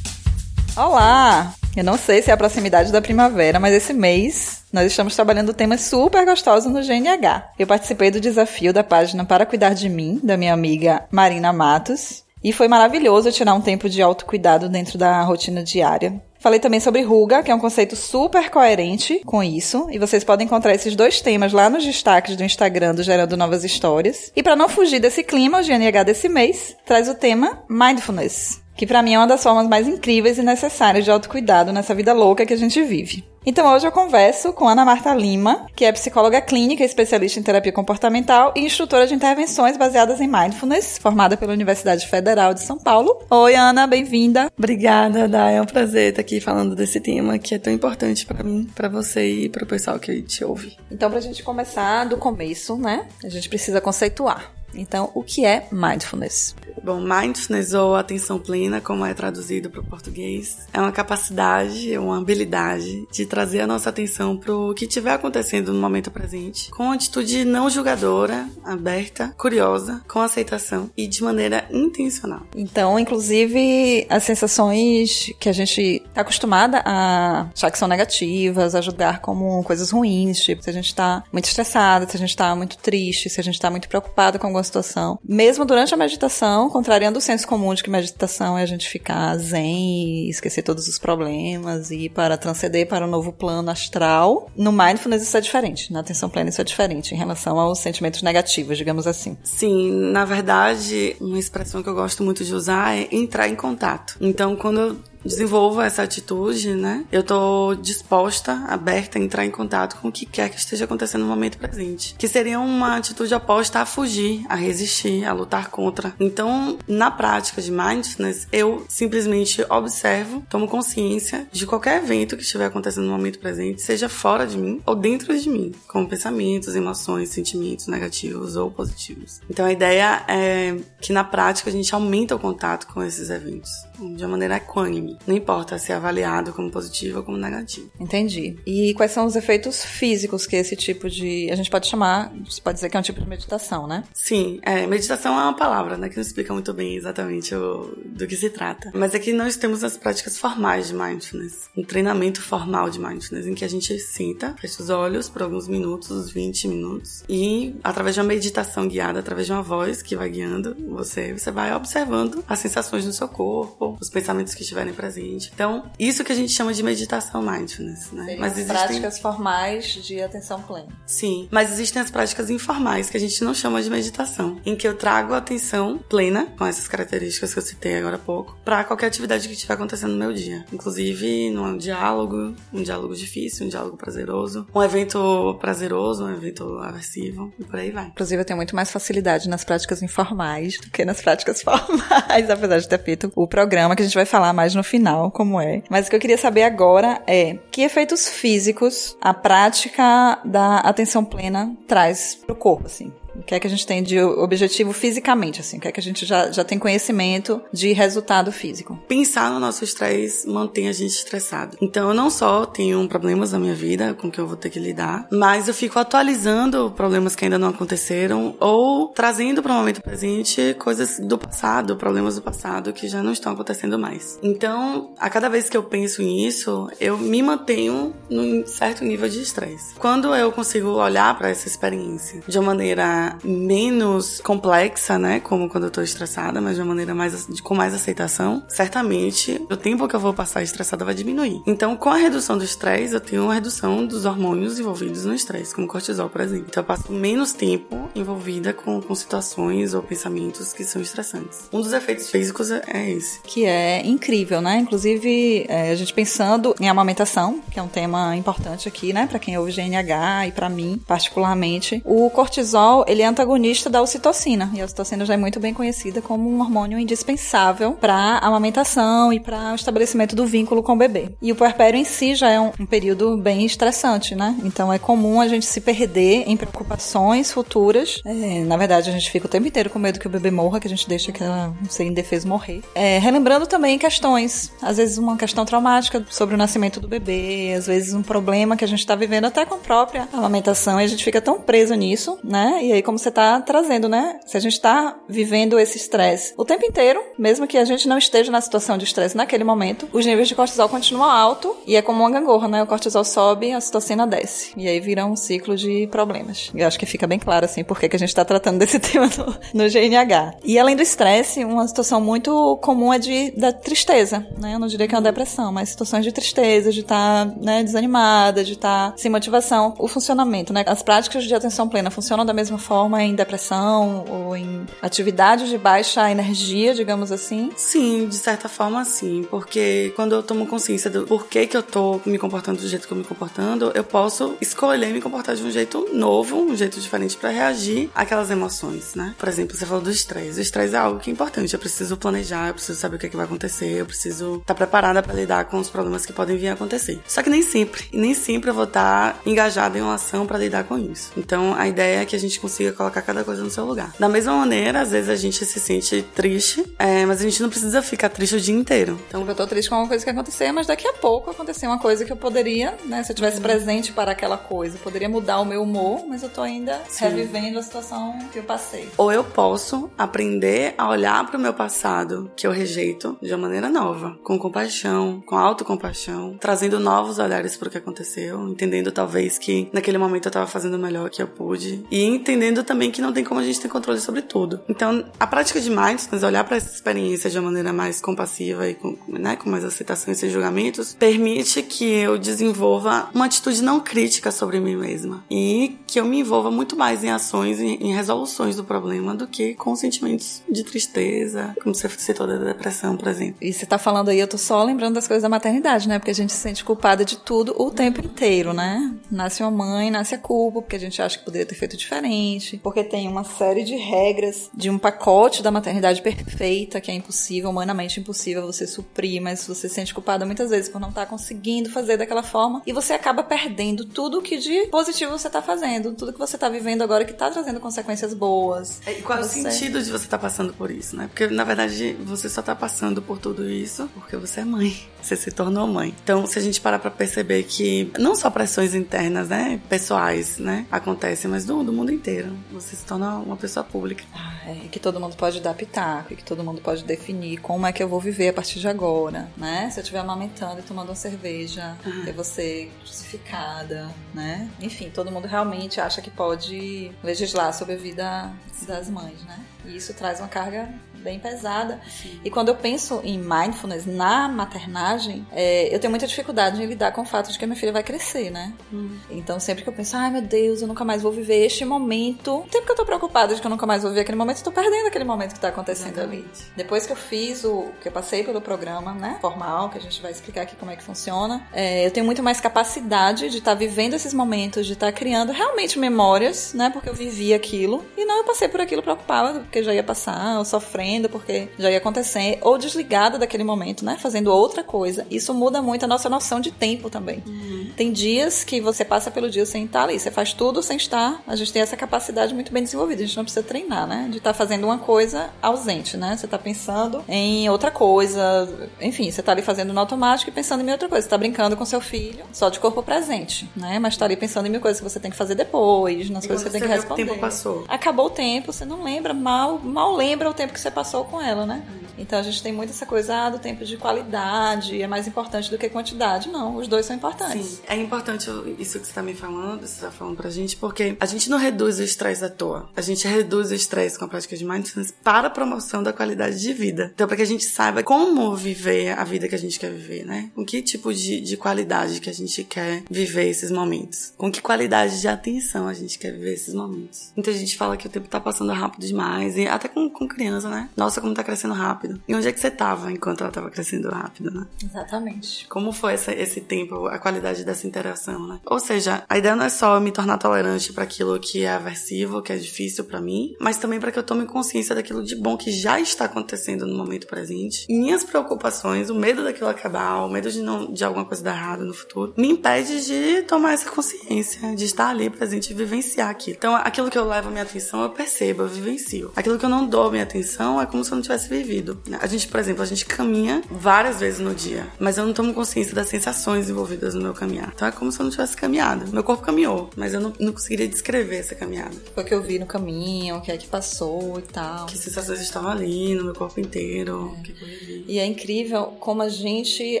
Olá! 0.76 1.54
Eu 1.74 1.84
não 1.84 1.96
sei 1.96 2.20
se 2.20 2.30
é 2.30 2.34
a 2.34 2.36
proximidade 2.36 2.92
da 2.92 3.00
primavera, 3.00 3.58
mas 3.58 3.72
esse 3.72 3.94
mês 3.94 4.62
nós 4.70 4.86
estamos 4.86 5.14
trabalhando 5.14 5.54
temas 5.54 5.80
super 5.80 6.26
gostosos 6.26 6.70
no 6.70 6.82
GNH. 6.82 7.52
Eu 7.58 7.66
participei 7.66 8.10
do 8.10 8.20
desafio 8.20 8.74
da 8.74 8.84
página 8.84 9.24
Para 9.24 9.46
Cuidar 9.46 9.72
de 9.72 9.88
Mim, 9.88 10.20
da 10.22 10.36
minha 10.36 10.52
amiga 10.52 11.06
Marina 11.10 11.50
Matos, 11.50 12.23
e 12.44 12.52
foi 12.52 12.68
maravilhoso 12.68 13.32
tirar 13.32 13.54
um 13.54 13.60
tempo 13.62 13.88
de 13.88 14.02
autocuidado 14.02 14.68
dentro 14.68 14.98
da 14.98 15.22
rotina 15.22 15.64
diária. 15.64 16.22
Falei 16.38 16.60
também 16.60 16.78
sobre 16.78 17.00
ruga, 17.00 17.42
que 17.42 17.50
é 17.50 17.54
um 17.54 17.58
conceito 17.58 17.96
super 17.96 18.50
coerente 18.50 19.22
com 19.24 19.42
isso, 19.42 19.88
e 19.90 19.98
vocês 19.98 20.22
podem 20.22 20.44
encontrar 20.44 20.74
esses 20.74 20.94
dois 20.94 21.22
temas 21.22 21.54
lá 21.54 21.70
nos 21.70 21.82
destaques 21.82 22.36
do 22.36 22.44
Instagram 22.44 22.94
do 22.94 23.02
Gerando 23.02 23.34
Novas 23.34 23.64
Histórias. 23.64 24.30
E 24.36 24.42
para 24.42 24.54
não 24.54 24.68
fugir 24.68 25.00
desse 25.00 25.24
clima, 25.24 25.60
o 25.60 25.64
GNH 25.64 26.02
desse 26.02 26.28
mês 26.28 26.76
traz 26.84 27.08
o 27.08 27.14
tema 27.14 27.64
Mindfulness 27.66 28.62
que 28.76 28.86
para 28.86 29.02
mim 29.02 29.14
é 29.14 29.18
uma 29.18 29.26
das 29.26 29.42
formas 29.42 29.68
mais 29.68 29.86
incríveis 29.86 30.38
e 30.38 30.42
necessárias 30.42 31.04
de 31.04 31.10
autocuidado 31.10 31.72
nessa 31.72 31.94
vida 31.94 32.12
louca 32.12 32.44
que 32.44 32.52
a 32.52 32.56
gente 32.56 32.82
vive. 32.82 33.24
Então 33.46 33.70
hoje 33.70 33.86
eu 33.86 33.92
converso 33.92 34.54
com 34.54 34.66
Ana 34.66 34.86
Marta 34.86 35.14
Lima, 35.14 35.66
que 35.76 35.84
é 35.84 35.92
psicóloga 35.92 36.40
clínica, 36.40 36.82
especialista 36.82 37.38
em 37.38 37.42
terapia 37.42 37.72
comportamental 37.72 38.54
e 38.56 38.60
instrutora 38.60 39.06
de 39.06 39.12
intervenções 39.12 39.76
baseadas 39.76 40.18
em 40.18 40.26
mindfulness, 40.26 40.96
formada 40.96 41.36
pela 41.36 41.52
Universidade 41.52 42.06
Federal 42.06 42.54
de 42.54 42.62
São 42.62 42.78
Paulo. 42.78 43.22
Oi, 43.28 43.54
Ana, 43.54 43.86
bem-vinda. 43.86 44.50
Obrigada, 44.56 45.28
Dai. 45.28 45.58
É 45.58 45.62
um 45.62 45.66
prazer 45.66 46.10
estar 46.10 46.22
aqui 46.22 46.40
falando 46.40 46.74
desse 46.74 46.98
tema 47.00 47.38
que 47.38 47.54
é 47.54 47.58
tão 47.58 47.70
importante 47.70 48.24
para 48.24 48.42
mim, 48.42 48.66
para 48.74 48.88
você 48.88 49.28
e 49.28 49.48
para 49.50 49.64
o 49.64 49.66
pessoal 49.66 49.98
que 49.98 50.22
te 50.22 50.42
ouve. 50.42 50.78
Então, 50.90 51.10
para 51.10 51.18
a 51.18 51.22
gente 51.22 51.42
começar 51.42 52.04
do 52.04 52.16
começo, 52.16 52.76
né? 52.78 53.06
A 53.22 53.28
gente 53.28 53.50
precisa 53.50 53.78
conceituar. 53.78 54.54
Então, 54.76 55.10
o 55.14 55.22
que 55.22 55.44
é 55.44 55.68
mindfulness? 55.70 56.54
Bom, 56.82 57.00
mindfulness 57.00 57.72
ou 57.72 57.94
atenção 57.94 58.38
plena, 58.38 58.80
como 58.80 59.06
é 59.06 59.14
traduzido 59.14 59.70
para 59.70 59.80
o 59.80 59.84
português, 59.84 60.66
é 60.72 60.78
uma 60.78 60.92
capacidade, 60.92 61.96
uma 61.96 62.18
habilidade 62.18 63.06
de 63.10 63.24
trazer 63.24 63.60
a 63.60 63.66
nossa 63.66 63.88
atenção 63.88 64.36
para 64.36 64.54
o 64.54 64.74
que 64.74 64.84
estiver 64.84 65.12
acontecendo 65.12 65.72
no 65.72 65.80
momento 65.80 66.10
presente, 66.10 66.70
com 66.70 66.92
atitude 66.92 67.44
não 67.44 67.70
julgadora, 67.70 68.46
aberta, 68.64 69.34
curiosa, 69.38 70.02
com 70.08 70.20
aceitação 70.20 70.90
e 70.96 71.06
de 71.06 71.22
maneira 71.22 71.66
intencional. 71.70 72.42
Então, 72.54 72.98
inclusive, 72.98 74.06
as 74.10 74.24
sensações 74.24 75.32
que 75.38 75.48
a 75.48 75.52
gente 75.52 76.02
está 76.06 76.20
acostumada 76.20 76.82
a 76.84 77.48
achar 77.54 77.70
que 77.70 77.78
são 77.78 77.88
negativas, 77.88 78.74
a 78.74 78.80
julgar 78.80 79.20
como 79.20 79.62
coisas 79.64 79.90
ruins, 79.90 80.40
tipo, 80.40 80.62
se 80.62 80.70
a 80.70 80.72
gente 80.72 80.88
está 80.88 81.22
muito 81.32 81.46
estressada, 81.46 82.08
se 82.08 82.16
a 82.16 82.20
gente 82.20 82.30
está 82.30 82.54
muito 82.54 82.76
triste, 82.78 83.30
se 83.30 83.40
a 83.40 83.44
gente 83.44 83.54
está 83.54 83.70
muito 83.70 83.88
preocupado 83.88 84.38
com 84.38 84.46
alguma 84.46 84.63
situação. 84.64 85.18
Mesmo 85.22 85.64
durante 85.64 85.94
a 85.94 85.96
meditação, 85.96 86.68
contrariando 86.70 87.18
o 87.18 87.22
senso 87.22 87.46
comum 87.46 87.74
de 87.74 87.82
que 87.82 87.90
meditação 87.90 88.58
é 88.58 88.62
a 88.62 88.66
gente 88.66 88.88
ficar 88.88 89.36
zen 89.36 90.26
e 90.26 90.30
esquecer 90.30 90.62
todos 90.62 90.88
os 90.88 90.98
problemas 90.98 91.90
e 91.90 92.08
para 92.08 92.36
transcender 92.36 92.88
para 92.88 93.06
um 93.06 93.10
novo 93.10 93.32
plano 93.32 93.70
astral, 93.70 94.50
no 94.56 94.72
mindfulness 94.72 95.22
isso 95.22 95.36
é 95.36 95.40
diferente. 95.40 95.92
Na 95.92 96.00
atenção 96.00 96.28
plena 96.28 96.50
isso 96.50 96.60
é 96.60 96.64
diferente 96.64 97.14
em 97.14 97.18
relação 97.18 97.58
aos 97.58 97.78
sentimentos 97.78 98.22
negativos, 98.22 98.76
digamos 98.76 99.06
assim. 99.06 99.36
Sim, 99.42 99.90
na 100.10 100.24
verdade, 100.24 101.16
uma 101.20 101.38
expressão 101.38 101.82
que 101.82 101.88
eu 101.88 101.94
gosto 101.94 102.22
muito 102.22 102.44
de 102.44 102.54
usar 102.54 102.96
é 102.96 103.08
entrar 103.12 103.48
em 103.48 103.54
contato. 103.54 104.16
Então, 104.20 104.56
quando 104.56 104.80
eu 104.80 104.96
desenvolvo 105.24 105.80
essa 105.80 106.02
atitude, 106.02 106.74
né? 106.74 107.04
Eu 107.10 107.22
tô 107.22 107.74
disposta, 107.74 108.64
aberta 108.68 109.18
a 109.18 109.22
entrar 109.22 109.44
em 109.44 109.50
contato 109.50 109.96
com 109.96 110.08
o 110.08 110.12
que 110.12 110.26
quer 110.26 110.50
que 110.50 110.58
esteja 110.58 110.84
acontecendo 110.84 111.22
no 111.22 111.28
momento 111.28 111.58
presente. 111.58 112.14
Que 112.18 112.28
seria 112.28 112.60
uma 112.60 112.96
atitude 112.96 113.34
oposta 113.34 113.80
a 113.80 113.86
fugir, 113.86 114.44
a 114.48 114.54
resistir, 114.54 115.24
a 115.24 115.32
lutar 115.32 115.70
contra. 115.70 116.14
Então, 116.20 116.78
na 116.86 117.10
prática 117.10 117.62
de 117.62 117.70
mindfulness, 117.70 118.46
eu 118.52 118.84
simplesmente 118.88 119.64
observo, 119.68 120.44
tomo 120.48 120.68
consciência 120.68 121.46
de 121.50 121.66
qualquer 121.66 122.02
evento 122.02 122.36
que 122.36 122.42
estiver 122.42 122.66
acontecendo 122.66 123.04
no 123.04 123.12
momento 123.12 123.38
presente, 123.38 123.82
seja 123.82 124.08
fora 124.08 124.46
de 124.46 124.56
mim 124.56 124.80
ou 124.86 124.94
dentro 124.94 125.38
de 125.38 125.48
mim, 125.48 125.72
como 125.88 126.08
pensamentos, 126.08 126.74
emoções, 126.74 127.30
sentimentos 127.30 127.86
negativos 127.86 128.56
ou 128.56 128.70
positivos. 128.70 129.40
Então, 129.48 129.64
a 129.64 129.72
ideia 129.72 130.24
é 130.28 130.76
que 131.00 131.12
na 131.12 131.24
prática 131.24 131.70
a 131.70 131.72
gente 131.72 131.94
aumenta 131.94 132.34
o 132.34 132.38
contato 132.38 132.86
com 132.86 133.02
esses 133.02 133.30
eventos 133.30 133.70
de 133.98 134.22
uma 134.24 134.30
maneira 134.30 134.56
equânime. 134.56 135.13
Não 135.26 135.36
importa 135.36 135.78
se 135.78 135.92
é 135.92 135.94
avaliado 135.94 136.52
como 136.52 136.70
positivo 136.70 137.18
ou 137.18 137.24
como 137.24 137.36
negativo. 137.36 137.90
Entendi. 137.98 138.56
E 138.66 138.94
quais 138.94 139.12
são 139.12 139.26
os 139.26 139.36
efeitos 139.36 139.84
físicos 139.84 140.46
que 140.46 140.56
esse 140.56 140.76
tipo 140.76 141.08
de. 141.08 141.50
A 141.50 141.54
gente 141.56 141.70
pode 141.70 141.86
chamar, 141.86 142.32
você 142.44 142.60
pode 142.60 142.76
dizer 142.76 142.88
que 142.88 142.96
é 142.96 143.00
um 143.00 143.02
tipo 143.02 143.20
de 143.20 143.28
meditação, 143.28 143.86
né? 143.86 144.04
Sim, 144.12 144.60
é, 144.62 144.86
meditação 144.86 145.38
é 145.38 145.42
uma 145.42 145.56
palavra, 145.56 145.96
né? 145.96 146.08
Que 146.08 146.16
não 146.16 146.22
explica 146.22 146.52
muito 146.52 146.72
bem 146.72 146.96
exatamente 146.96 147.54
o, 147.54 147.94
do 148.06 148.26
que 148.26 148.36
se 148.36 148.50
trata. 148.50 148.90
Mas 148.94 149.14
aqui 149.14 149.32
nós 149.32 149.56
temos 149.56 149.84
as 149.84 149.96
práticas 149.96 150.38
formais 150.38 150.88
de 150.88 150.94
mindfulness. 150.94 151.68
Um 151.76 151.84
treinamento 151.84 152.42
formal 152.42 152.90
de 152.90 152.98
mindfulness, 152.98 153.46
em 153.46 153.54
que 153.54 153.64
a 153.64 153.68
gente 153.68 153.98
senta, 153.98 154.54
fecha 154.60 154.82
os 154.82 154.90
olhos 154.90 155.28
por 155.28 155.42
alguns 155.42 155.68
minutos, 155.68 156.10
uns 156.10 156.30
20 156.30 156.68
minutos, 156.68 157.24
e 157.28 157.76
através 157.82 158.14
de 158.14 158.20
uma 158.20 158.26
meditação 158.26 158.88
guiada, 158.88 159.20
através 159.20 159.46
de 159.46 159.52
uma 159.52 159.62
voz 159.62 160.02
que 160.02 160.16
vai 160.16 160.28
guiando 160.28 160.76
você, 160.88 161.32
você 161.32 161.50
vai 161.50 161.74
observando 161.74 162.44
as 162.48 162.58
sensações 162.58 163.04
no 163.04 163.12
seu 163.12 163.28
corpo, 163.28 163.96
os 164.00 164.10
pensamentos 164.10 164.54
que 164.54 164.62
estiverem 164.62 164.92
presentes 164.92 165.03
presente. 165.04 165.50
Então, 165.54 165.90
isso 165.98 166.24
que 166.24 166.32
a 166.32 166.34
gente 166.34 166.52
chama 166.52 166.72
de 166.72 166.82
meditação 166.82 167.42
mindfulness, 167.42 168.10
né? 168.12 168.24
Seriam 168.24 168.40
mas 168.40 168.52
existem 168.52 168.76
práticas 168.76 169.18
formais 169.18 169.84
de 169.86 170.22
atenção 170.22 170.62
plena. 170.62 170.88
Sim, 171.06 171.48
mas 171.50 171.72
existem 171.72 172.00
as 172.00 172.10
práticas 172.10 172.48
informais 172.48 173.10
que 173.10 173.16
a 173.16 173.20
gente 173.20 173.44
não 173.44 173.54
chama 173.54 173.82
de 173.82 173.90
meditação, 173.90 174.60
em 174.64 174.74
que 174.74 174.88
eu 174.88 174.96
trago 174.96 175.34
a 175.34 175.38
atenção 175.38 175.98
plena 176.08 176.46
com 176.56 176.66
essas 176.66 176.88
características 176.88 177.52
que 177.52 177.58
eu 177.58 177.62
citei 177.62 177.98
agora 177.98 178.16
há 178.16 178.18
pouco, 178.18 178.56
para 178.64 178.82
qualquer 178.84 179.06
atividade 179.06 179.46
que 179.46 179.54
estiver 179.54 179.74
acontecendo 179.74 180.12
no 180.12 180.18
meu 180.18 180.32
dia, 180.32 180.64
inclusive 180.72 181.50
num 181.50 181.76
diálogo, 181.76 182.54
um 182.72 182.82
diálogo 182.82 183.14
difícil, 183.14 183.66
um 183.66 183.68
diálogo 183.68 183.96
prazeroso, 183.96 184.66
um 184.74 184.82
evento 184.82 185.56
prazeroso, 185.60 186.24
um 186.24 186.32
evento 186.32 186.78
aversivo 186.78 187.52
e 187.58 187.64
por 187.64 187.78
aí 187.78 187.90
vai. 187.90 188.06
Inclusive 188.06 188.40
eu 188.40 188.44
tenho 188.44 188.56
muito 188.56 188.74
mais 188.74 188.90
facilidade 188.90 189.48
nas 189.48 189.64
práticas 189.64 190.02
informais 190.02 190.78
do 190.78 190.90
que 190.90 191.04
nas 191.04 191.20
práticas 191.20 191.60
formais, 191.62 192.48
apesar 192.48 192.78
de 192.78 192.88
ter 192.88 193.02
feito 193.02 193.30
o 193.36 193.46
programa 193.46 193.94
que 193.94 194.02
a 194.02 194.04
gente 194.04 194.14
vai 194.14 194.26
falar 194.26 194.52
mais 194.52 194.74
no 194.74 194.82
final 194.94 195.30
como 195.32 195.60
é. 195.60 195.82
Mas 195.90 196.06
o 196.06 196.10
que 196.10 196.16
eu 196.16 196.20
queria 196.20 196.38
saber 196.38 196.62
agora 196.62 197.20
é 197.26 197.58
que 197.72 197.82
efeitos 197.82 198.28
físicos 198.28 199.16
a 199.20 199.34
prática 199.34 200.38
da 200.44 200.78
atenção 200.78 201.24
plena 201.24 201.74
traz 201.88 202.36
pro 202.46 202.54
corpo, 202.54 202.86
assim. 202.86 203.12
O 203.36 203.42
que 203.42 203.54
é 203.54 203.60
que 203.60 203.66
a 203.66 203.70
gente 203.70 203.86
tem 203.86 204.02
de 204.02 204.20
objetivo 204.20 204.92
fisicamente, 204.92 205.60
assim? 205.60 205.78
O 205.78 205.80
que 205.80 205.88
é 205.88 205.92
que 205.92 206.00
a 206.00 206.02
gente 206.02 206.24
já, 206.24 206.50
já 206.50 206.64
tem 206.64 206.78
conhecimento 206.78 207.60
de 207.72 207.92
resultado 207.92 208.52
físico? 208.52 208.98
Pensar 209.08 209.50
no 209.50 209.58
nosso 209.58 209.84
estresse 209.84 210.48
mantém 210.48 210.88
a 210.88 210.92
gente 210.92 211.10
estressado. 211.10 211.76
Então, 211.80 212.08
eu 212.08 212.14
não 212.14 212.30
só 212.30 212.64
tenho 212.64 213.06
problemas 213.08 213.52
na 213.52 213.58
minha 213.58 213.74
vida 213.74 214.14
com 214.14 214.30
que 214.30 214.38
eu 214.38 214.46
vou 214.46 214.56
ter 214.56 214.70
que 214.70 214.78
lidar, 214.78 215.26
mas 215.30 215.68
eu 215.68 215.74
fico 215.74 215.98
atualizando 215.98 216.92
problemas 216.96 217.34
que 217.34 217.44
ainda 217.44 217.58
não 217.58 217.68
aconteceram 217.68 218.54
ou 218.60 219.08
trazendo 219.08 219.62
para 219.62 219.72
o 219.72 219.76
momento 219.76 220.02
presente 220.02 220.74
coisas 220.78 221.18
do 221.18 221.36
passado, 221.36 221.96
problemas 221.96 222.36
do 222.36 222.42
passado 222.42 222.92
que 222.92 223.08
já 223.08 223.22
não 223.22 223.32
estão 223.32 223.52
acontecendo 223.52 223.98
mais. 223.98 224.38
Então, 224.42 225.12
a 225.18 225.28
cada 225.28 225.48
vez 225.48 225.68
que 225.68 225.76
eu 225.76 225.82
penso 225.82 226.22
nisso, 226.22 226.88
eu 227.00 227.18
me 227.18 227.42
mantenho 227.42 228.14
num 228.30 228.66
certo 228.66 229.04
nível 229.04 229.28
de 229.28 229.42
estresse. 229.42 229.94
Quando 229.96 230.34
eu 230.34 230.52
consigo 230.52 230.88
olhar 230.90 231.36
para 231.36 231.50
essa 231.50 231.68
experiência 231.68 232.42
de 232.46 232.58
uma 232.58 232.74
maneira 232.74 233.23
menos 233.42 234.40
complexa, 234.40 235.18
né? 235.18 235.40
Como 235.40 235.68
quando 235.68 235.84
eu 235.84 235.90
tô 235.90 236.02
estressada, 236.02 236.60
mas 236.60 236.76
de 236.76 236.82
uma 236.82 236.88
maneira 236.88 237.14
mais 237.14 237.46
com 237.62 237.74
mais 237.74 237.94
aceitação, 237.94 238.62
certamente 238.68 239.60
o 239.70 239.76
tempo 239.76 240.08
que 240.08 240.16
eu 240.16 240.20
vou 240.20 240.34
passar 240.34 240.62
estressada 240.62 241.04
vai 241.04 241.14
diminuir. 241.14 241.62
Então, 241.66 241.96
com 241.96 242.10
a 242.10 242.16
redução 242.16 242.56
do 242.56 242.64
estresse, 242.64 243.14
eu 243.14 243.20
tenho 243.20 243.44
uma 243.44 243.54
redução 243.54 244.06
dos 244.06 244.24
hormônios 244.24 244.78
envolvidos 244.78 245.24
no 245.24 245.34
estresse, 245.34 245.74
como 245.74 245.86
cortisol, 245.86 246.28
por 246.28 246.40
exemplo. 246.40 246.66
Então, 246.68 246.82
eu 246.82 246.86
passo 246.86 247.12
menos 247.12 247.52
tempo 247.52 248.08
envolvida 248.14 248.72
com, 248.72 249.00
com 249.00 249.14
situações 249.14 249.94
ou 249.94 250.02
pensamentos 250.02 250.72
que 250.72 250.84
são 250.84 251.00
estressantes. 251.00 251.68
Um 251.72 251.80
dos 251.80 251.92
efeitos 251.92 252.30
físicos 252.30 252.70
é, 252.70 252.82
é 252.86 253.10
esse. 253.10 253.40
Que 253.42 253.64
é 253.64 254.04
incrível, 254.06 254.60
né? 254.60 254.78
Inclusive, 254.78 255.66
é, 255.68 255.90
a 255.90 255.94
gente 255.94 256.12
pensando 256.12 256.74
em 256.80 256.88
amamentação, 256.88 257.60
que 257.70 257.78
é 257.78 257.82
um 257.82 257.88
tema 257.88 258.36
importante 258.36 258.88
aqui, 258.88 259.12
né? 259.12 259.26
Para 259.26 259.38
quem 259.38 259.56
ouve 259.58 259.72
GNH 259.72 260.48
e 260.48 260.52
para 260.52 260.68
mim, 260.68 261.00
particularmente, 261.06 262.02
o 262.04 262.28
cortisol 262.30 263.04
ele 263.14 263.22
é 263.22 263.26
antagonista 263.26 263.88
da 263.88 264.02
ocitocina. 264.02 264.70
E 264.74 264.80
a 264.80 264.84
ocitocina 264.84 265.24
já 265.24 265.34
é 265.34 265.36
muito 265.36 265.60
bem 265.60 265.72
conhecida 265.72 266.20
como 266.20 266.50
um 266.50 266.60
hormônio 266.60 266.98
indispensável 266.98 267.92
para 267.92 268.14
a 268.14 268.46
amamentação 268.46 269.32
e 269.32 269.38
para 269.38 269.72
o 269.72 269.74
estabelecimento 269.76 270.34
do 270.34 270.44
vínculo 270.44 270.82
com 270.82 270.94
o 270.94 270.96
bebê. 270.96 271.30
E 271.40 271.52
o 271.52 271.54
puerpério 271.54 271.98
em 271.98 272.04
si 272.04 272.34
já 272.34 272.50
é 272.50 272.60
um, 272.60 272.72
um 272.78 272.84
período 272.84 273.36
bem 273.36 273.64
estressante, 273.64 274.34
né? 274.34 274.56
Então 274.64 274.92
é 274.92 274.98
comum 274.98 275.40
a 275.40 275.46
gente 275.46 275.64
se 275.64 275.80
perder 275.80 276.44
em 276.46 276.56
preocupações 276.56 277.52
futuras. 277.52 278.20
É, 278.26 278.64
na 278.64 278.76
verdade, 278.76 279.08
a 279.08 279.12
gente 279.12 279.30
fica 279.30 279.46
o 279.46 279.48
tempo 279.48 279.68
inteiro 279.68 279.90
com 279.90 279.98
medo 279.98 280.18
que 280.18 280.26
o 280.26 280.30
bebê 280.30 280.50
morra, 280.50 280.80
que 280.80 280.88
a 280.88 280.90
gente 280.90 281.08
deixa 281.08 281.30
que 281.30 281.42
ela, 281.42 281.68
não 281.80 281.88
sei, 281.88 282.08
indefeso 282.08 282.48
morrer. 282.48 282.82
É, 282.96 283.18
relembrando 283.18 283.66
também 283.66 283.96
questões, 283.96 284.72
às 284.82 284.96
vezes 284.96 285.18
uma 285.18 285.36
questão 285.36 285.64
traumática 285.64 286.24
sobre 286.30 286.56
o 286.56 286.58
nascimento 286.58 286.98
do 286.98 287.06
bebê, 287.06 287.74
às 287.78 287.86
vezes 287.86 288.12
um 288.12 288.22
problema 288.22 288.76
que 288.76 288.84
a 288.84 288.88
gente 288.88 288.98
está 288.98 289.14
vivendo 289.14 289.44
até 289.44 289.64
com 289.64 289.76
a 289.76 289.78
própria 289.78 290.28
amamentação 290.32 291.00
e 291.00 291.04
a 291.04 291.06
gente 291.06 291.22
fica 291.22 291.40
tão 291.40 291.60
preso 291.60 291.94
nisso, 291.94 292.38
né? 292.42 292.80
E 292.82 292.92
aí, 292.92 293.03
como 293.04 293.18
você 293.18 293.28
está 293.28 293.60
trazendo, 293.60 294.08
né? 294.08 294.40
Se 294.46 294.56
a 294.56 294.60
gente 294.60 294.72
está 294.72 295.16
vivendo 295.28 295.78
esse 295.78 295.96
estresse 295.96 296.54
o 296.56 296.64
tempo 296.64 296.84
inteiro, 296.84 297.22
mesmo 297.38 297.66
que 297.66 297.78
a 297.78 297.84
gente 297.84 298.08
não 298.08 298.18
esteja 298.18 298.50
na 298.50 298.60
situação 298.60 298.96
de 298.98 299.04
estresse 299.04 299.36
naquele 299.36 299.64
momento, 299.64 300.08
os 300.12 300.26
níveis 300.26 300.48
de 300.48 300.54
cortisol 300.54 300.88
continuam 300.88 301.30
alto 301.30 301.76
e 301.86 301.96
é 301.96 302.02
como 302.02 302.20
uma 302.20 302.30
gangorra, 302.30 302.68
né? 302.68 302.82
O 302.82 302.86
cortisol 302.86 303.24
sobe, 303.24 303.72
a 303.72 303.80
citocina 303.80 304.26
desce. 304.26 304.72
E 304.76 304.88
aí 304.88 305.00
vira 305.00 305.26
um 305.26 305.36
ciclo 305.36 305.76
de 305.76 306.06
problemas. 306.08 306.70
E 306.74 306.80
eu 306.80 306.86
acho 306.86 306.98
que 306.98 307.06
fica 307.06 307.26
bem 307.26 307.38
claro, 307.38 307.64
assim, 307.64 307.84
por 307.84 307.98
que 307.98 308.14
a 308.14 308.18
gente 308.18 308.28
está 308.28 308.44
tratando 308.44 308.78
desse 308.84 308.98
tema 308.98 309.28
no, 309.36 309.84
no 309.84 309.90
GNH. 309.90 310.54
E 310.64 310.78
além 310.78 310.96
do 310.96 311.02
estresse, 311.02 311.64
uma 311.64 311.86
situação 311.86 312.20
muito 312.20 312.76
comum 312.78 313.12
é 313.12 313.18
de, 313.18 313.50
da 313.52 313.72
tristeza, 313.72 314.46
né? 314.58 314.74
Eu 314.74 314.78
não 314.78 314.86
diria 314.86 315.06
que 315.06 315.14
é 315.14 315.18
uma 315.18 315.22
depressão, 315.22 315.72
mas 315.72 315.90
situações 315.90 316.24
de 316.24 316.32
tristeza, 316.32 316.90
de 316.90 317.00
estar 317.00 317.46
tá, 317.46 317.54
né, 317.60 317.82
desanimada, 317.82 318.64
de 318.64 318.72
estar 318.72 319.12
tá 319.12 319.16
sem 319.16 319.30
motivação. 319.30 319.94
O 319.98 320.08
funcionamento, 320.08 320.72
né? 320.72 320.84
As 320.86 321.02
práticas 321.02 321.44
de 321.44 321.54
atenção 321.54 321.88
plena 321.88 322.10
funcionam 322.10 322.44
da 322.44 322.52
mesma 322.52 322.78
forma 322.78 322.93
em 323.20 323.34
depressão 323.34 324.24
ou 324.28 324.56
em 324.56 324.86
atividades 325.02 325.68
de 325.68 325.76
baixa 325.78 326.30
energia, 326.30 326.94
digamos 326.94 327.32
assim? 327.32 327.70
Sim, 327.76 328.28
de 328.28 328.36
certa 328.36 328.68
forma 328.68 329.04
sim, 329.04 329.46
porque 329.50 330.12
quando 330.16 330.34
eu 330.34 330.42
tomo 330.42 330.66
consciência 330.66 331.10
do 331.10 331.26
porquê 331.26 331.66
que 331.66 331.76
eu 331.76 331.82
tô 331.82 332.20
me 332.24 332.38
comportando 332.38 332.80
do 332.80 332.88
jeito 332.88 333.06
que 333.06 333.12
eu 333.12 333.18
me 333.18 333.24
comportando, 333.24 333.90
eu 333.94 334.04
posso 334.04 334.56
escolher 334.60 335.12
me 335.12 335.20
comportar 335.20 335.56
de 335.56 335.62
um 335.62 335.70
jeito 335.70 336.08
novo, 336.12 336.56
um 336.56 336.76
jeito 336.76 337.00
diferente 337.00 337.36
para 337.36 337.50
reagir 337.50 338.10
àquelas 338.14 338.50
emoções, 338.50 339.14
né? 339.14 339.34
Por 339.38 339.48
exemplo, 339.48 339.76
você 339.76 339.84
falou 339.84 340.02
do 340.02 340.10
estresse. 340.10 340.58
O 340.58 340.62
estresse 340.62 340.94
é 340.94 340.98
algo 340.98 341.20
que 341.20 341.30
é 341.30 341.32
importante, 341.32 341.72
eu 341.72 341.80
preciso 341.80 342.16
planejar, 342.16 342.68
eu 342.68 342.74
preciso 342.74 342.98
saber 342.98 343.16
o 343.16 343.18
que, 343.18 343.26
é 343.26 343.28
que 343.28 343.36
vai 343.36 343.46
acontecer, 343.46 344.00
eu 344.00 344.06
preciso 344.06 344.56
estar 344.56 344.66
tá 344.66 344.74
preparada 344.74 345.22
para 345.22 345.34
lidar 345.34 345.64
com 345.66 345.78
os 345.78 345.90
problemas 345.90 346.24
que 346.24 346.32
podem 346.32 346.56
vir 346.56 346.68
a 346.68 346.74
acontecer. 346.74 347.20
Só 347.26 347.42
que 347.42 347.50
nem 347.50 347.62
sempre, 347.62 348.06
nem 348.12 348.34
sempre 348.34 348.70
eu 348.70 348.74
vou 348.74 348.84
estar 348.84 349.34
tá 349.34 349.40
engajada 349.46 349.98
em 349.98 350.02
uma 350.02 350.14
ação 350.14 350.46
para 350.46 350.58
lidar 350.58 350.84
com 350.84 350.98
isso. 350.98 351.32
Então, 351.36 351.74
a 351.74 351.88
ideia 351.88 352.22
é 352.22 352.24
que 352.24 352.36
a 352.36 352.38
gente 352.38 352.60
consiga 352.60 352.73
colocar 352.92 353.22
cada 353.22 353.44
coisa 353.44 353.62
no 353.62 353.70
seu 353.70 353.84
lugar. 353.84 354.12
Da 354.18 354.28
mesma 354.28 354.54
maneira, 354.54 355.00
às 355.00 355.10
vezes 355.10 355.30
a 355.30 355.36
gente 355.36 355.64
se 355.64 355.80
sente 355.80 356.22
triste, 356.34 356.84
é, 356.98 357.24
mas 357.26 357.40
a 357.40 357.44
gente 357.44 357.62
não 357.62 357.68
precisa 357.68 358.02
ficar 358.02 358.28
triste 358.28 358.56
o 358.56 358.60
dia 358.60 358.74
inteiro. 358.74 359.18
Então, 359.28 359.46
eu 359.46 359.54
tô 359.54 359.66
triste 359.66 359.88
com 359.88 359.96
uma 359.96 360.08
coisa 360.08 360.24
que 360.24 360.30
aconteceu, 360.30 360.72
mas 360.72 360.86
daqui 360.86 361.06
a 361.06 361.12
pouco 361.12 361.50
acontecer 361.50 361.86
uma 361.86 361.98
coisa 361.98 362.24
que 362.24 362.32
eu 362.32 362.36
poderia, 362.36 362.94
né, 363.04 363.22
se 363.22 363.32
eu 363.32 363.36
tivesse 363.36 363.56
uhum. 363.56 363.62
presente 363.62 364.12
para 364.12 364.32
aquela 364.32 364.56
coisa, 364.56 364.98
poderia 364.98 365.28
mudar 365.28 365.60
o 365.60 365.64
meu 365.64 365.82
humor, 365.82 366.24
mas 366.26 366.42
eu 366.42 366.48
tô 366.48 366.62
ainda 366.62 367.00
Sim. 367.08 367.26
revivendo 367.26 367.78
a 367.78 367.82
situação 367.82 368.38
que 368.52 368.58
eu 368.58 368.62
passei. 368.62 369.08
Ou 369.16 369.32
eu 369.32 369.44
posso 369.44 370.10
aprender 370.16 370.94
a 370.98 371.08
olhar 371.08 371.46
para 371.46 371.58
o 371.58 371.60
meu 371.60 371.74
passado, 371.74 372.50
que 372.56 372.66
eu 372.66 372.72
rejeito, 372.72 373.36
de 373.40 373.52
uma 373.52 373.58
maneira 373.58 373.88
nova, 373.88 374.38
com 374.42 374.58
compaixão, 374.58 375.42
com 375.46 375.56
autocompaixão, 375.56 376.56
trazendo 376.58 376.98
novos 376.98 377.38
olhares 377.38 377.76
para 377.76 377.88
o 377.88 377.90
que 377.90 377.98
aconteceu, 377.98 378.68
entendendo 378.68 379.12
talvez 379.12 379.58
que 379.58 379.88
naquele 379.92 380.18
momento 380.18 380.46
eu 380.46 380.50
estava 380.50 380.66
fazendo 380.66 380.94
o 380.94 380.98
melhor 380.98 381.30
que 381.30 381.42
eu 381.42 381.46
pude 381.46 382.04
e 382.10 382.24
entendendo 382.24 382.63
também 382.72 383.10
que 383.10 383.20
não 383.20 383.32
tem 383.32 383.44
como 383.44 383.60
a 383.60 383.64
gente 383.64 383.80
ter 383.80 383.88
controle 383.88 384.20
sobre 384.20 384.40
tudo. 384.40 384.80
Então, 384.88 385.24
a 385.38 385.46
prática 385.46 385.80
de 385.80 385.90
mindfulness, 385.90 386.42
olhar 386.42 386.64
para 386.64 386.76
essa 386.76 386.94
experiência 386.94 387.50
de 387.50 387.58
uma 387.58 387.66
maneira 387.66 387.92
mais 387.92 388.20
compassiva 388.20 388.88
e 388.88 388.94
com, 388.94 389.16
né, 389.28 389.56
com 389.56 389.68
mais 389.68 389.84
aceitação 389.84 390.32
e 390.32 390.36
sem 390.36 390.48
julgamentos, 390.48 391.14
permite 391.14 391.82
que 391.82 392.04
eu 392.04 392.38
desenvolva 392.38 393.28
uma 393.34 393.46
atitude 393.46 393.82
não 393.82 394.00
crítica 394.00 394.50
sobre 394.50 394.80
mim 394.80 394.96
mesma 394.96 395.44
e 395.50 395.98
que 396.06 396.18
eu 396.18 396.24
me 396.24 396.40
envolva 396.40 396.70
muito 396.70 396.96
mais 396.96 397.22
em 397.24 397.30
ações, 397.30 397.80
em, 397.80 397.94
em 397.94 398.14
resoluções 398.14 398.76
do 398.76 398.84
problema 398.84 399.34
do 399.34 399.46
que 399.46 399.74
com 399.74 399.94
sentimentos 399.96 400.62
de 400.68 400.84
tristeza, 400.84 401.74
como 401.82 401.94
você 401.94 402.08
citou 402.08 402.46
da 402.46 402.56
depressão, 402.56 403.16
por 403.16 403.28
exemplo. 403.28 403.56
E 403.60 403.72
você 403.72 403.84
tá 403.84 403.98
falando 403.98 404.28
aí, 404.28 404.38
eu 404.38 404.48
tô 404.48 404.58
só 404.58 404.82
lembrando 404.82 405.14
das 405.14 405.26
coisas 405.26 405.42
da 405.42 405.48
maternidade, 405.48 406.08
né? 406.08 406.18
Porque 406.18 406.30
a 406.30 406.34
gente 406.34 406.52
se 406.52 406.58
sente 406.58 406.84
culpada 406.84 407.24
de 407.24 407.36
tudo 407.36 407.74
o 407.76 407.90
tempo 407.90 408.24
inteiro, 408.24 408.72
né? 408.72 409.14
Nasce 409.30 409.62
uma 409.62 409.70
mãe, 409.70 410.10
nasce 410.10 410.34
a 410.34 410.38
culpa, 410.38 410.80
porque 410.80 410.96
a 410.96 411.00
gente 411.00 411.20
acha 411.20 411.38
que 411.38 411.44
poderia 411.44 411.66
ter 411.66 411.74
feito 411.74 411.96
diferente, 411.96 412.53
porque 412.82 413.04
tem 413.04 413.28
uma 413.28 413.44
série 413.44 413.84
de 413.84 413.96
regras 413.96 414.70
de 414.74 414.90
um 414.90 414.98
pacote 414.98 415.62
da 415.62 415.70
maternidade 415.70 416.22
perfeita 416.22 417.00
que 417.00 417.10
é 417.10 417.14
impossível, 417.14 417.70
humanamente 417.70 418.20
impossível 418.20 418.66
você 418.66 418.86
suprir, 418.86 419.40
mas 419.40 419.66
você 419.66 419.88
se 419.88 419.94
sente 419.94 420.14
culpada 420.14 420.44
muitas 420.44 420.70
vezes 420.70 420.88
por 420.88 421.00
não 421.00 421.08
estar 421.08 421.22
tá 421.22 421.26
conseguindo 421.26 421.90
fazer 421.90 422.16
daquela 422.16 422.42
forma 422.42 422.82
e 422.86 422.92
você 422.92 423.12
acaba 423.12 423.42
perdendo 423.42 424.04
tudo 424.04 424.42
que 424.42 424.58
de 424.58 424.86
positivo 424.86 425.32
você 425.32 425.48
tá 425.48 425.62
fazendo, 425.62 426.12
tudo 426.12 426.32
que 426.32 426.38
você 426.38 426.56
tá 426.58 426.68
vivendo 426.68 427.02
agora 427.02 427.24
que 427.24 427.32
tá 427.32 427.50
trazendo 427.50 427.80
consequências 427.80 428.34
boas. 428.34 429.00
É, 429.06 429.18
e 429.18 429.22
qual 429.22 429.38
é 429.38 429.42
o 429.42 429.44
sentido 429.44 430.02
de 430.02 430.10
você 430.10 430.24
estar 430.24 430.38
tá 430.38 430.42
passando 430.42 430.72
por 430.72 430.90
isso, 430.90 431.16
né? 431.16 431.26
Porque 431.28 431.46
na 431.46 431.64
verdade 431.64 432.14
você 432.24 432.48
só 432.48 432.62
tá 432.62 432.74
passando 432.74 433.22
por 433.22 433.38
tudo 433.38 433.68
isso 433.68 434.08
porque 434.14 434.36
você 434.36 434.60
é 434.60 434.64
mãe. 434.64 434.96
Você 435.22 435.36
se 435.36 435.50
tornou 435.50 435.86
mãe. 435.86 436.14
Então, 436.22 436.46
se 436.46 436.58
a 436.58 436.62
gente 436.62 436.80
parar 436.80 436.98
pra 436.98 437.10
perceber 437.10 437.62
que 437.62 438.10
não 438.18 438.34
só 438.34 438.50
pressões 438.50 438.94
internas, 438.94 439.48
né? 439.48 439.80
Pessoais, 439.88 440.58
né? 440.58 440.86
Acontecem, 440.90 441.50
mas 441.50 441.64
do, 441.64 441.82
do 441.82 441.92
mundo 441.92 442.12
inteiro. 442.12 442.43
Você 442.72 442.96
se 442.96 443.04
torna 443.04 443.36
uma 443.36 443.56
pessoa 443.56 443.84
pública. 443.84 444.24
Ah, 444.34 444.54
é, 444.66 444.88
que 444.88 444.98
todo 444.98 445.20
mundo 445.20 445.36
pode 445.36 445.60
dar 445.60 445.74
pitaco, 445.74 446.34
que 446.34 446.44
todo 446.44 446.62
mundo 446.64 446.80
pode 446.80 447.04
definir 447.04 447.58
como 447.58 447.86
é 447.86 447.92
que 447.92 448.02
eu 448.02 448.08
vou 448.08 448.20
viver 448.20 448.48
a 448.48 448.52
partir 448.52 448.80
de 448.80 448.88
agora, 448.88 449.48
né? 449.56 449.90
Se 449.90 450.00
eu 450.00 450.02
estiver 450.02 450.20
amamentando 450.20 450.80
e 450.80 450.82
tomando 450.82 451.08
uma 451.08 451.14
cerveja, 451.14 451.96
uhum. 452.04 452.24
eu 452.26 452.34
vou 452.34 452.44
ser 452.44 452.90
crucificada, 453.00 454.10
né? 454.32 454.68
Enfim, 454.80 455.10
todo 455.10 455.30
mundo 455.30 455.46
realmente 455.46 456.00
acha 456.00 456.20
que 456.20 456.30
pode 456.30 457.12
legislar 457.22 457.72
sobre 457.72 457.94
a 457.94 457.98
vida 457.98 458.52
das 458.86 459.08
mães, 459.08 459.42
né? 459.44 459.64
E 459.84 459.96
isso 459.96 460.14
traz 460.14 460.40
uma 460.40 460.48
carga 460.48 460.88
bem 461.24 461.40
pesada. 461.40 461.98
Sim. 462.06 462.38
E 462.44 462.50
quando 462.50 462.68
eu 462.68 462.76
penso 462.76 463.20
em 463.24 463.38
mindfulness 463.38 464.04
na 464.04 464.46
maternagem, 464.46 465.46
é, 465.50 465.92
eu 465.92 465.98
tenho 465.98 466.10
muita 466.10 466.26
dificuldade 466.26 466.80
em 466.80 466.86
lidar 466.86 467.12
com 467.12 467.22
o 467.22 467.24
fato 467.24 467.50
de 467.50 467.58
que 467.58 467.64
a 467.64 467.66
minha 467.66 467.78
filha 467.78 467.92
vai 467.92 468.02
crescer, 468.02 468.50
né? 468.50 468.74
Hum. 468.92 469.16
Então 469.30 469.58
sempre 469.58 469.82
que 469.82 469.88
eu 469.88 469.92
penso, 469.94 470.16
ai 470.16 470.30
meu 470.30 470.42
Deus, 470.42 470.82
eu 470.82 470.86
nunca 470.86 471.04
mais 471.04 471.22
vou 471.22 471.32
viver 471.32 471.64
este 471.64 471.84
momento, 471.84 472.58
o 472.58 472.68
tempo 472.68 472.84
que 472.84 472.92
eu 472.92 472.96
tô 472.96 473.06
preocupada 473.06 473.54
de 473.54 473.60
que 473.60 473.66
eu 473.66 473.70
nunca 473.70 473.86
mais 473.86 474.02
vou 474.02 474.10
viver 474.10 474.20
aquele 474.20 474.36
momento, 474.36 474.58
eu 474.58 474.64
tô 474.64 474.72
perdendo 474.72 475.06
aquele 475.06 475.24
momento 475.24 475.54
que 475.54 475.60
tá 475.60 475.68
acontecendo 475.68 476.18
Exatamente. 476.18 476.62
ali. 476.62 476.72
Depois 476.76 477.06
que 477.06 477.12
eu 477.12 477.16
fiz 477.16 477.64
o 477.64 477.90
que 478.02 478.08
eu 478.08 478.12
passei 478.12 478.44
pelo 478.44 478.60
programa, 478.60 479.14
né, 479.14 479.38
formal, 479.40 479.88
que 479.88 479.96
a 479.96 480.00
gente 480.00 480.20
vai 480.20 480.30
explicar 480.30 480.62
aqui 480.62 480.76
como 480.76 480.90
é 480.90 480.96
que 480.96 481.02
funciona, 481.02 481.66
é, 481.72 482.06
eu 482.06 482.10
tenho 482.10 482.26
muito 482.26 482.42
mais 482.42 482.60
capacidade 482.60 483.48
de 483.48 483.58
estar 483.58 483.72
tá 483.72 483.74
vivendo 483.74 484.12
esses 484.12 484.34
momentos, 484.34 484.86
de 484.86 484.92
estar 484.92 485.06
tá 485.06 485.12
criando 485.12 485.52
realmente 485.52 485.98
memórias, 485.98 486.74
né, 486.74 486.90
porque 486.90 487.08
eu 487.08 487.14
vivi 487.14 487.54
aquilo 487.54 488.04
e 488.16 488.26
não 488.26 488.38
eu 488.38 488.44
passei 488.44 488.68
por 488.68 488.80
aquilo 488.80 489.02
preocupada 489.02 489.60
porque 489.60 489.82
já 489.82 489.94
ia 489.94 490.02
passar, 490.02 490.58
ou 490.58 490.64
sofrendo 490.64 491.13
porque 491.28 491.68
já 491.78 491.90
ia 491.90 491.98
acontecer, 491.98 492.58
ou 492.60 492.78
desligada 492.78 493.38
daquele 493.38 493.64
momento, 493.64 494.04
né? 494.04 494.16
Fazendo 494.20 494.52
outra 494.52 494.82
coisa. 494.82 495.26
Isso 495.30 495.54
muda 495.54 495.80
muito 495.80 496.04
a 496.04 496.08
nossa 496.08 496.28
noção 496.28 496.60
de 496.60 496.70
tempo 496.70 497.08
também. 497.08 497.42
Uhum. 497.46 497.83
Tem 497.96 498.12
dias 498.12 498.64
que 498.64 498.80
você 498.80 499.04
passa 499.04 499.30
pelo 499.30 499.50
dia 499.50 499.64
sem 499.64 499.84
estar 499.84 500.04
ali, 500.04 500.18
você 500.18 500.30
faz 500.30 500.52
tudo 500.52 500.82
sem 500.82 500.96
estar. 500.96 501.42
A 501.46 501.56
gente 501.56 501.72
tem 501.72 501.80
essa 501.80 501.96
capacidade 501.96 502.52
muito 502.54 502.72
bem 502.72 502.82
desenvolvida, 502.82 503.22
a 503.22 503.26
gente 503.26 503.36
não 503.36 503.44
precisa 503.44 503.64
treinar, 503.64 504.06
né? 504.06 504.28
De 504.30 504.38
estar 504.38 504.52
tá 504.52 504.54
fazendo 504.54 504.84
uma 504.84 504.98
coisa 504.98 505.50
ausente, 505.62 506.16
né? 506.16 506.36
Você 506.36 506.46
está 506.46 506.58
pensando 506.58 507.24
em 507.28 507.68
outra 507.70 507.90
coisa, 507.90 508.68
enfim, 509.00 509.30
você 509.30 509.40
está 509.40 509.52
ali 509.52 509.62
fazendo 509.62 509.92
no 509.92 510.00
automático 510.00 510.50
e 510.50 510.52
pensando 510.52 510.86
em 510.86 510.90
outra 510.90 511.08
coisa. 511.08 511.22
Você 511.24 511.30
tá 511.30 511.38
brincando 511.38 511.76
com 511.76 511.84
seu 511.84 512.00
filho, 512.00 512.44
só 512.52 512.68
de 512.68 512.80
corpo 512.80 513.02
presente, 513.02 513.68
né? 513.76 513.98
Mas 513.98 514.14
está 514.14 514.24
ali 514.24 514.36
pensando 514.36 514.66
em 514.66 514.70
mil 514.70 514.80
coisas 514.80 515.00
que 515.00 515.08
você 515.08 515.20
tem 515.20 515.30
que 515.30 515.36
fazer 515.36 515.54
depois, 515.54 516.28
nas 516.30 516.44
e 516.44 516.48
coisas 516.48 516.64
que 516.64 516.70
você 516.70 516.78
tem 516.78 516.88
que 516.88 516.94
responder. 516.94 517.22
O 517.22 517.26
tempo 517.26 517.40
passou. 517.40 517.84
Acabou 517.88 518.26
o 518.26 518.30
tempo, 518.30 518.72
você 518.72 518.84
não 518.84 519.02
lembra, 519.02 519.32
mal, 519.32 519.78
mal 519.78 520.14
lembra 520.14 520.50
o 520.50 520.54
tempo 520.54 520.72
que 520.72 520.80
você 520.80 520.90
passou 520.90 521.04
passou 521.04 521.24
com 521.24 521.40
ela, 521.40 521.64
né? 521.64 521.82
Então 522.18 522.38
a 522.38 522.42
gente 522.42 522.62
tem 522.62 522.72
muito 522.72 522.90
essa 522.90 523.06
coisa 523.06 523.34
ah, 523.34 523.50
do 523.50 523.58
tempo 523.58 523.84
de 523.84 523.96
qualidade, 523.96 525.00
é 525.00 525.06
mais 525.06 525.26
importante 525.26 525.70
do 525.70 525.78
que 525.78 525.88
quantidade. 525.88 526.48
Não, 526.48 526.76
os 526.76 526.88
dois 526.88 527.06
são 527.06 527.16
importantes. 527.16 527.66
Sim, 527.66 527.78
é 527.86 527.96
importante 527.96 528.50
isso 528.78 528.98
que 528.98 529.06
você 529.06 529.10
está 529.10 529.22
me 529.22 529.34
falando, 529.34 529.80
você 529.80 529.94
está 529.94 530.10
falando 530.10 530.36
pra 530.36 530.50
gente, 530.50 530.76
porque 530.76 531.16
a 531.18 531.26
gente 531.26 531.50
não 531.50 531.58
reduz 531.58 531.98
o 531.98 532.02
estresse 532.02 532.44
à 532.44 532.48
toa. 532.48 532.88
A 532.96 533.00
gente 533.00 533.26
reduz 533.26 533.70
o 533.70 533.74
estresse 533.74 534.18
com 534.18 534.24
a 534.24 534.28
prática 534.28 534.56
de 534.56 534.64
mindfulness 534.64 535.12
para 535.22 535.48
a 535.48 535.50
promoção 535.50 536.02
da 536.02 536.12
qualidade 536.12 536.60
de 536.60 536.72
vida. 536.72 537.10
Então, 537.14 537.26
para 537.26 537.36
que 537.36 537.42
a 537.42 537.46
gente 537.46 537.64
saiba 537.64 538.02
como 538.02 538.54
viver 538.56 539.18
a 539.18 539.24
vida 539.24 539.48
que 539.48 539.54
a 539.54 539.58
gente 539.58 539.78
quer 539.78 539.90
viver, 539.90 540.24
né? 540.24 540.50
Com 540.54 540.64
que 540.64 540.82
tipo 540.82 541.12
de, 541.12 541.40
de 541.40 541.56
qualidade 541.56 542.20
que 542.20 542.30
a 542.30 542.32
gente 542.32 542.64
quer 542.64 543.02
viver 543.10 543.48
esses 543.48 543.70
momentos. 543.70 544.32
Com 544.36 544.50
que 544.50 544.60
qualidade 544.60 545.20
de 545.20 545.28
atenção 545.28 545.88
a 545.88 545.94
gente 545.94 546.18
quer 546.18 546.32
viver 546.32 546.54
esses 546.54 546.74
momentos. 546.74 547.32
Muita 547.36 547.52
gente 547.52 547.76
fala 547.76 547.96
que 547.96 548.06
o 548.06 548.10
tempo 548.10 548.28
tá 548.28 548.40
passando 548.40 548.72
rápido 548.72 549.06
demais, 549.06 549.56
e 549.56 549.66
até 549.66 549.88
com, 549.88 550.08
com 550.08 550.28
criança, 550.28 550.68
né? 550.68 550.88
Nossa, 550.96 551.20
como 551.20 551.34
tá 551.34 551.42
crescendo 551.42 551.74
rápido 551.74 552.03
rápido. 552.04 552.20
E 552.28 552.34
onde 552.34 552.46
é 552.46 552.52
que 552.52 552.60
você 552.60 552.70
tava 552.70 553.10
enquanto 553.10 553.42
ela 553.42 553.50
tava 553.50 553.70
crescendo 553.70 554.08
rápido, 554.08 554.50
né? 554.50 554.66
Exatamente. 554.82 555.66
Como 555.68 555.92
foi 555.92 556.14
essa, 556.14 556.32
esse 556.32 556.60
tempo, 556.60 557.06
a 557.06 557.18
qualidade 557.18 557.64
dessa 557.64 557.86
interação, 557.86 558.46
né? 558.46 558.60
Ou 558.66 558.78
seja, 558.78 559.24
a 559.28 559.38
ideia 559.38 559.56
não 559.56 559.64
é 559.64 559.68
só 559.68 559.98
me 559.98 560.12
tornar 560.12 560.38
tolerante 560.38 560.92
para 560.92 561.04
aquilo 561.04 561.38
que 561.40 561.64
é 561.64 561.72
aversivo, 561.72 562.42
que 562.42 562.52
é 562.52 562.56
difícil 562.56 563.04
para 563.04 563.20
mim, 563.20 563.54
mas 563.60 563.78
também 563.78 563.98
para 563.98 564.12
que 564.12 564.18
eu 564.18 564.22
tome 564.22 564.46
consciência 564.46 564.94
daquilo 564.94 565.24
de 565.24 565.36
bom 565.36 565.56
que 565.56 565.70
já 565.70 565.98
está 565.98 566.26
acontecendo 566.26 566.86
no 566.86 566.96
momento 566.96 567.26
presente. 567.26 567.86
Minhas 567.88 568.24
preocupações, 568.24 569.10
o 569.10 569.14
medo 569.14 569.42
daquilo 569.42 569.68
acabar, 569.68 570.24
o 570.24 570.28
medo 570.28 570.50
de 570.50 570.60
não 570.60 570.92
de 570.92 571.04
alguma 571.04 571.24
coisa 571.24 571.42
dar 571.42 571.56
errado 571.56 571.84
no 571.84 571.94
futuro, 571.94 572.34
me 572.36 572.48
impede 572.48 573.04
de 573.06 573.42
tomar 573.42 573.72
essa 573.72 573.90
consciência, 573.90 574.74
de 574.74 574.84
estar 574.84 575.08
ali 575.08 575.30
presente 575.30 575.70
e 575.70 575.74
vivenciar 575.74 576.28
aquilo. 576.28 576.56
Então, 576.56 576.74
aquilo 576.74 577.10
que 577.10 577.18
eu 577.18 577.26
levo 577.26 577.50
minha 577.50 577.62
atenção, 577.62 578.02
eu 578.02 578.10
percebo, 578.10 578.62
eu 578.62 578.68
vivencio. 578.68 579.32
Aquilo 579.36 579.58
que 579.58 579.64
eu 579.64 579.68
não 579.68 579.86
dou 579.86 580.10
minha 580.10 580.22
atenção 580.22 580.80
é 580.80 580.86
como 580.86 581.04
se 581.04 581.12
eu 581.12 581.16
não 581.16 581.22
tivesse 581.22 581.48
vivido. 581.48 581.93
A 582.20 582.26
gente, 582.26 582.48
por 582.48 582.60
exemplo, 582.60 582.82
a 582.82 582.86
gente 582.86 583.06
caminha 583.06 583.62
várias 583.70 584.20
vezes 584.20 584.40
no 584.40 584.54
dia, 584.54 584.86
mas 584.98 585.18
eu 585.18 585.26
não 585.26 585.32
tomo 585.32 585.54
consciência 585.54 585.94
das 585.94 586.08
sensações 586.08 586.68
envolvidas 586.68 587.14
no 587.14 587.20
meu 587.20 587.34
caminhar. 587.34 587.72
Então 587.74 587.88
é 587.88 587.92
como 587.92 588.10
se 588.10 588.20
eu 588.20 588.24
não 588.24 588.30
tivesse 588.30 588.56
caminhado. 588.56 589.10
Meu 589.12 589.22
corpo 589.22 589.42
caminhou, 589.42 589.90
mas 589.96 590.14
eu 590.14 590.20
não, 590.20 590.32
não 590.38 590.52
conseguiria 590.52 590.88
descrever 590.88 591.36
essa 591.36 591.54
caminhada. 591.54 591.94
Foi 592.14 592.22
o 592.22 592.26
que 592.26 592.34
eu 592.34 592.42
vi 592.42 592.58
no 592.58 592.66
caminho, 592.66 593.36
o 593.36 593.40
que 593.40 593.50
é 593.52 593.56
que 593.56 593.66
passou 593.66 594.38
e 594.38 594.42
tal. 594.42 594.86
Que 594.86 594.98
sensações 594.98 595.40
estavam 595.40 595.70
ali 595.70 596.14
no 596.14 596.24
meu 596.24 596.34
corpo 596.34 596.60
inteiro, 596.60 597.36
é. 597.62 598.02
E 598.06 598.18
é 598.18 598.26
incrível 598.26 598.94
como 599.00 599.22
a 599.22 599.28
gente 599.28 600.00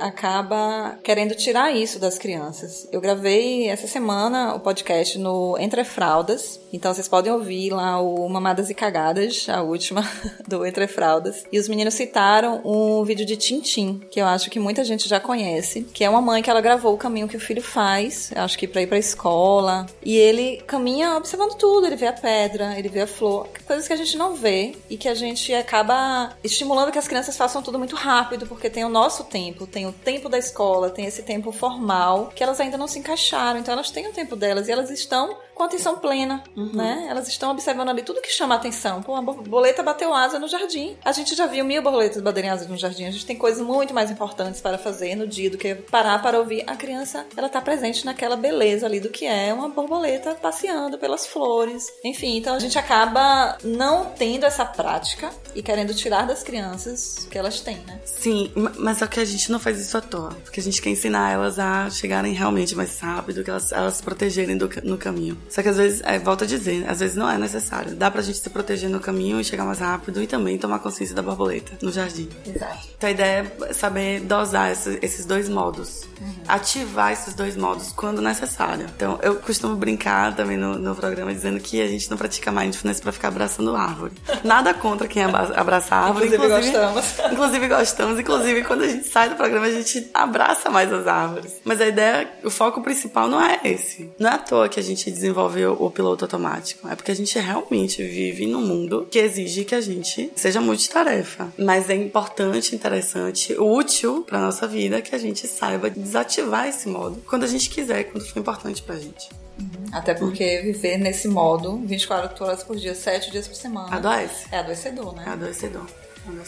acaba 0.00 0.98
querendo 1.02 1.34
tirar 1.34 1.74
isso 1.74 1.98
das 1.98 2.18
crianças. 2.18 2.88
Eu 2.92 3.00
gravei 3.00 3.68
essa 3.68 3.86
semana 3.86 4.54
o 4.54 4.60
podcast 4.60 5.18
no 5.18 5.56
Entre 5.58 5.84
Fraldas, 5.84 6.59
então 6.72 6.92
vocês 6.92 7.08
podem 7.08 7.32
ouvir 7.32 7.70
lá 7.70 8.00
o 8.00 8.28
Mamadas 8.28 8.70
e 8.70 8.74
Cagadas, 8.74 9.48
a 9.48 9.62
última 9.62 10.02
do 10.46 10.64
Entre 10.64 10.86
Fraldas. 10.86 11.44
E 11.50 11.58
os 11.58 11.68
meninos 11.68 11.94
citaram 11.94 12.60
um 12.64 13.04
vídeo 13.04 13.26
de 13.26 13.36
Tintim, 13.36 14.00
que 14.10 14.20
eu 14.20 14.26
acho 14.26 14.50
que 14.50 14.60
muita 14.60 14.84
gente 14.84 15.08
já 15.08 15.18
conhece, 15.18 15.82
que 15.82 16.04
é 16.04 16.10
uma 16.10 16.20
mãe 16.20 16.42
que 16.42 16.50
ela 16.50 16.60
gravou 16.60 16.94
o 16.94 16.98
caminho 16.98 17.28
que 17.28 17.36
o 17.36 17.40
filho 17.40 17.62
faz, 17.62 18.30
acho 18.34 18.58
que 18.58 18.66
para 18.66 18.82
ir 18.82 18.86
pra 18.86 18.98
escola. 18.98 19.86
E 20.04 20.16
ele 20.16 20.62
caminha 20.66 21.16
observando 21.16 21.54
tudo, 21.54 21.86
ele 21.86 21.96
vê 21.96 22.06
a 22.06 22.12
pedra, 22.12 22.78
ele 22.78 22.88
vê 22.88 23.02
a 23.02 23.06
flor, 23.06 23.48
coisas 23.66 23.86
que 23.86 23.92
a 23.92 23.96
gente 23.96 24.16
não 24.16 24.34
vê 24.34 24.74
e 24.88 24.96
que 24.96 25.08
a 25.08 25.14
gente 25.14 25.52
acaba 25.54 26.34
estimulando 26.42 26.92
que 26.92 26.98
as 26.98 27.08
crianças 27.08 27.36
façam 27.36 27.62
tudo 27.62 27.78
muito 27.78 27.96
rápido, 27.96 28.46
porque 28.46 28.70
tem 28.70 28.84
o 28.84 28.88
nosso 28.88 29.24
tempo, 29.24 29.66
tem 29.66 29.86
o 29.86 29.92
tempo 29.92 30.28
da 30.28 30.38
escola, 30.38 30.90
tem 30.90 31.06
esse 31.06 31.22
tempo 31.22 31.52
formal, 31.52 32.32
que 32.34 32.42
elas 32.42 32.60
ainda 32.60 32.76
não 32.76 32.88
se 32.88 32.98
encaixaram, 32.98 33.60
então 33.60 33.72
elas 33.72 33.90
têm 33.90 34.08
o 34.08 34.12
tempo 34.12 34.36
delas 34.36 34.68
e 34.68 34.72
elas 34.72 34.90
estão 34.90 35.36
com 35.60 35.64
atenção 35.64 35.98
plena, 35.98 36.42
uhum. 36.60 36.70
né? 36.72 37.06
Elas 37.08 37.28
estão 37.28 37.50
observando 37.50 37.88
ali 37.88 38.02
tudo 38.02 38.20
que 38.20 38.30
chama 38.30 38.54
atenção. 38.54 39.02
Pô, 39.02 39.14
a 39.14 39.22
borboleta 39.22 39.82
bateu 39.82 40.14
asa 40.14 40.38
no 40.38 40.48
jardim. 40.48 40.96
A 41.04 41.12
gente 41.12 41.34
já 41.34 41.46
viu 41.46 41.64
mil 41.64 41.82
borboletas 41.82 42.22
baterem 42.22 42.50
asas 42.50 42.68
no 42.68 42.76
jardim. 42.76 43.06
A 43.06 43.10
gente 43.10 43.26
tem 43.26 43.36
coisas 43.36 43.64
muito 43.64 43.94
mais 43.94 44.10
importantes 44.10 44.60
para 44.60 44.78
fazer 44.78 45.14
no 45.14 45.26
dia 45.26 45.50
do 45.50 45.58
que 45.58 45.74
parar 45.74 46.20
para 46.22 46.38
ouvir. 46.38 46.64
A 46.66 46.76
criança, 46.76 47.26
ela 47.36 47.48
tá 47.48 47.60
presente 47.60 48.04
naquela 48.04 48.36
beleza 48.36 48.86
ali 48.86 49.00
do 49.00 49.08
que 49.08 49.26
é 49.26 49.52
uma 49.52 49.68
borboleta 49.68 50.34
passeando 50.34 50.98
pelas 50.98 51.26
flores. 51.26 51.86
Enfim, 52.04 52.36
então 52.36 52.54
a 52.54 52.58
gente 52.58 52.78
acaba 52.78 53.56
não 53.62 54.06
tendo 54.06 54.44
essa 54.44 54.64
prática 54.64 55.30
e 55.54 55.62
querendo 55.62 55.94
tirar 55.94 56.26
das 56.26 56.42
crianças 56.42 57.24
o 57.26 57.28
que 57.28 57.38
elas 57.38 57.60
têm, 57.60 57.78
né? 57.86 58.00
Sim, 58.04 58.52
mas 58.78 58.98
só 58.98 59.06
que 59.06 59.20
a 59.20 59.24
gente 59.24 59.50
não 59.50 59.58
faz 59.58 59.80
isso 59.80 59.96
à 59.96 60.00
toa. 60.00 60.30
Porque 60.44 60.60
a 60.60 60.62
gente 60.62 60.80
quer 60.80 60.90
ensinar 60.90 61.32
elas 61.32 61.58
a 61.58 61.90
chegarem 61.90 62.32
realmente 62.32 62.74
mais 62.74 62.98
rápido, 63.00 63.42
que 63.44 63.50
elas, 63.50 63.72
elas 63.72 63.94
se 63.94 64.02
protegerem 64.02 64.56
do, 64.56 64.68
no 64.82 64.98
caminho. 64.98 65.38
Só 65.48 65.62
que 65.62 65.68
às 65.68 65.76
vezes, 65.76 66.00
é, 66.04 66.18
volta 66.18 66.44
a 66.44 66.48
dizer, 66.50 66.88
às 66.88 67.00
vezes 67.00 67.16
não 67.16 67.30
é 67.30 67.38
necessário. 67.38 67.94
Dá 67.94 68.10
pra 68.10 68.22
gente 68.22 68.38
se 68.38 68.50
proteger 68.50 68.90
no 68.90 69.00
caminho 69.00 69.40
e 69.40 69.44
chegar 69.44 69.64
mais 69.64 69.78
rápido 69.78 70.22
e 70.22 70.26
também 70.26 70.58
tomar 70.58 70.78
consciência 70.80 71.14
da 71.14 71.22
borboleta 71.22 71.72
no 71.80 71.90
jardim. 71.90 72.28
Exato. 72.46 72.88
Então 72.96 73.08
a 73.08 73.12
ideia 73.12 73.52
é 73.62 73.72
saber 73.72 74.20
dosar 74.20 74.70
esses, 74.70 74.98
esses 75.02 75.24
dois 75.24 75.48
modos. 75.48 76.09
Uhum. 76.20 76.34
Ativar 76.46 77.12
esses 77.12 77.34
dois 77.34 77.56
modos 77.56 77.92
quando 77.92 78.20
necessário. 78.20 78.86
Então 78.94 79.18
eu 79.22 79.36
costumo 79.36 79.74
brincar 79.76 80.34
também 80.34 80.56
no, 80.56 80.78
no 80.78 80.94
programa 80.94 81.32
dizendo 81.32 81.58
que 81.60 81.80
a 81.80 81.86
gente 81.86 82.10
não 82.10 82.16
pratica 82.16 82.52
mindfulness 82.52 83.00
pra 83.00 83.12
ficar 83.12 83.28
abraçando 83.28 83.74
árvore. 83.74 84.12
Nada 84.44 84.74
contra 84.74 85.08
quem 85.08 85.22
abraça 85.22 85.94
árvore. 85.94 86.26
inclusive, 86.26 86.46
inclusive 86.46 86.72
gostamos. 86.72 87.04
Inclusive 87.32 87.68
gostamos. 87.68 88.20
Inclusive 88.20 88.64
quando 88.64 88.82
a 88.82 88.88
gente 88.88 89.06
sai 89.06 89.28
do 89.30 89.36
programa 89.36 89.66
a 89.66 89.72
gente 89.72 90.10
abraça 90.12 90.70
mais 90.70 90.92
as 90.92 91.06
árvores. 91.06 91.54
Mas 91.64 91.80
a 91.80 91.86
ideia, 91.86 92.30
o 92.44 92.50
foco 92.50 92.82
principal 92.82 93.28
não 93.28 93.40
é 93.42 93.60
esse. 93.64 94.10
Não 94.18 94.30
é 94.30 94.34
à 94.34 94.38
toa 94.38 94.68
que 94.68 94.78
a 94.78 94.82
gente 94.82 95.10
desenvolve 95.10 95.30
desenvolve 95.30 95.64
o 95.66 95.90
piloto 95.90 96.24
automático. 96.24 96.88
É 96.88 96.94
porque 96.94 97.10
a 97.10 97.14
gente 97.14 97.38
realmente 97.38 98.02
vive 98.02 98.46
num 98.46 98.60
mundo 98.60 99.06
que 99.10 99.18
exige 99.18 99.64
que 99.64 99.74
a 99.74 99.80
gente 99.80 100.30
seja 100.34 100.60
multitarefa. 100.60 101.52
Mas 101.58 101.88
é 101.88 101.94
importante, 101.94 102.74
interessante, 102.74 103.54
útil 103.58 104.24
para 104.26 104.40
nossa 104.40 104.66
vida 104.66 105.00
que 105.00 105.14
a 105.14 105.18
gente 105.18 105.46
saiba 105.46 105.88
desativar 106.10 106.66
esse 106.66 106.88
modo 106.88 107.22
quando 107.28 107.44
a 107.44 107.46
gente 107.46 107.70
quiser, 107.70 108.04
quando 108.04 108.26
for 108.26 108.38
importante 108.38 108.82
pra 108.82 108.96
gente. 108.96 109.30
Uhum. 109.58 109.86
Até 109.92 110.14
porque 110.14 110.60
viver 110.62 110.96
nesse 110.96 111.28
modo 111.28 111.76
24 111.84 112.44
horas 112.44 112.62
por 112.64 112.76
dia, 112.76 112.94
7 112.94 113.30
dias 113.30 113.46
por 113.46 113.54
semana. 113.54 113.94
Adoece. 113.94 114.46
É 114.50 114.58
adoecedor, 114.58 115.14
né? 115.14 115.24
É 115.26 115.30
adoecedor. 115.30 115.86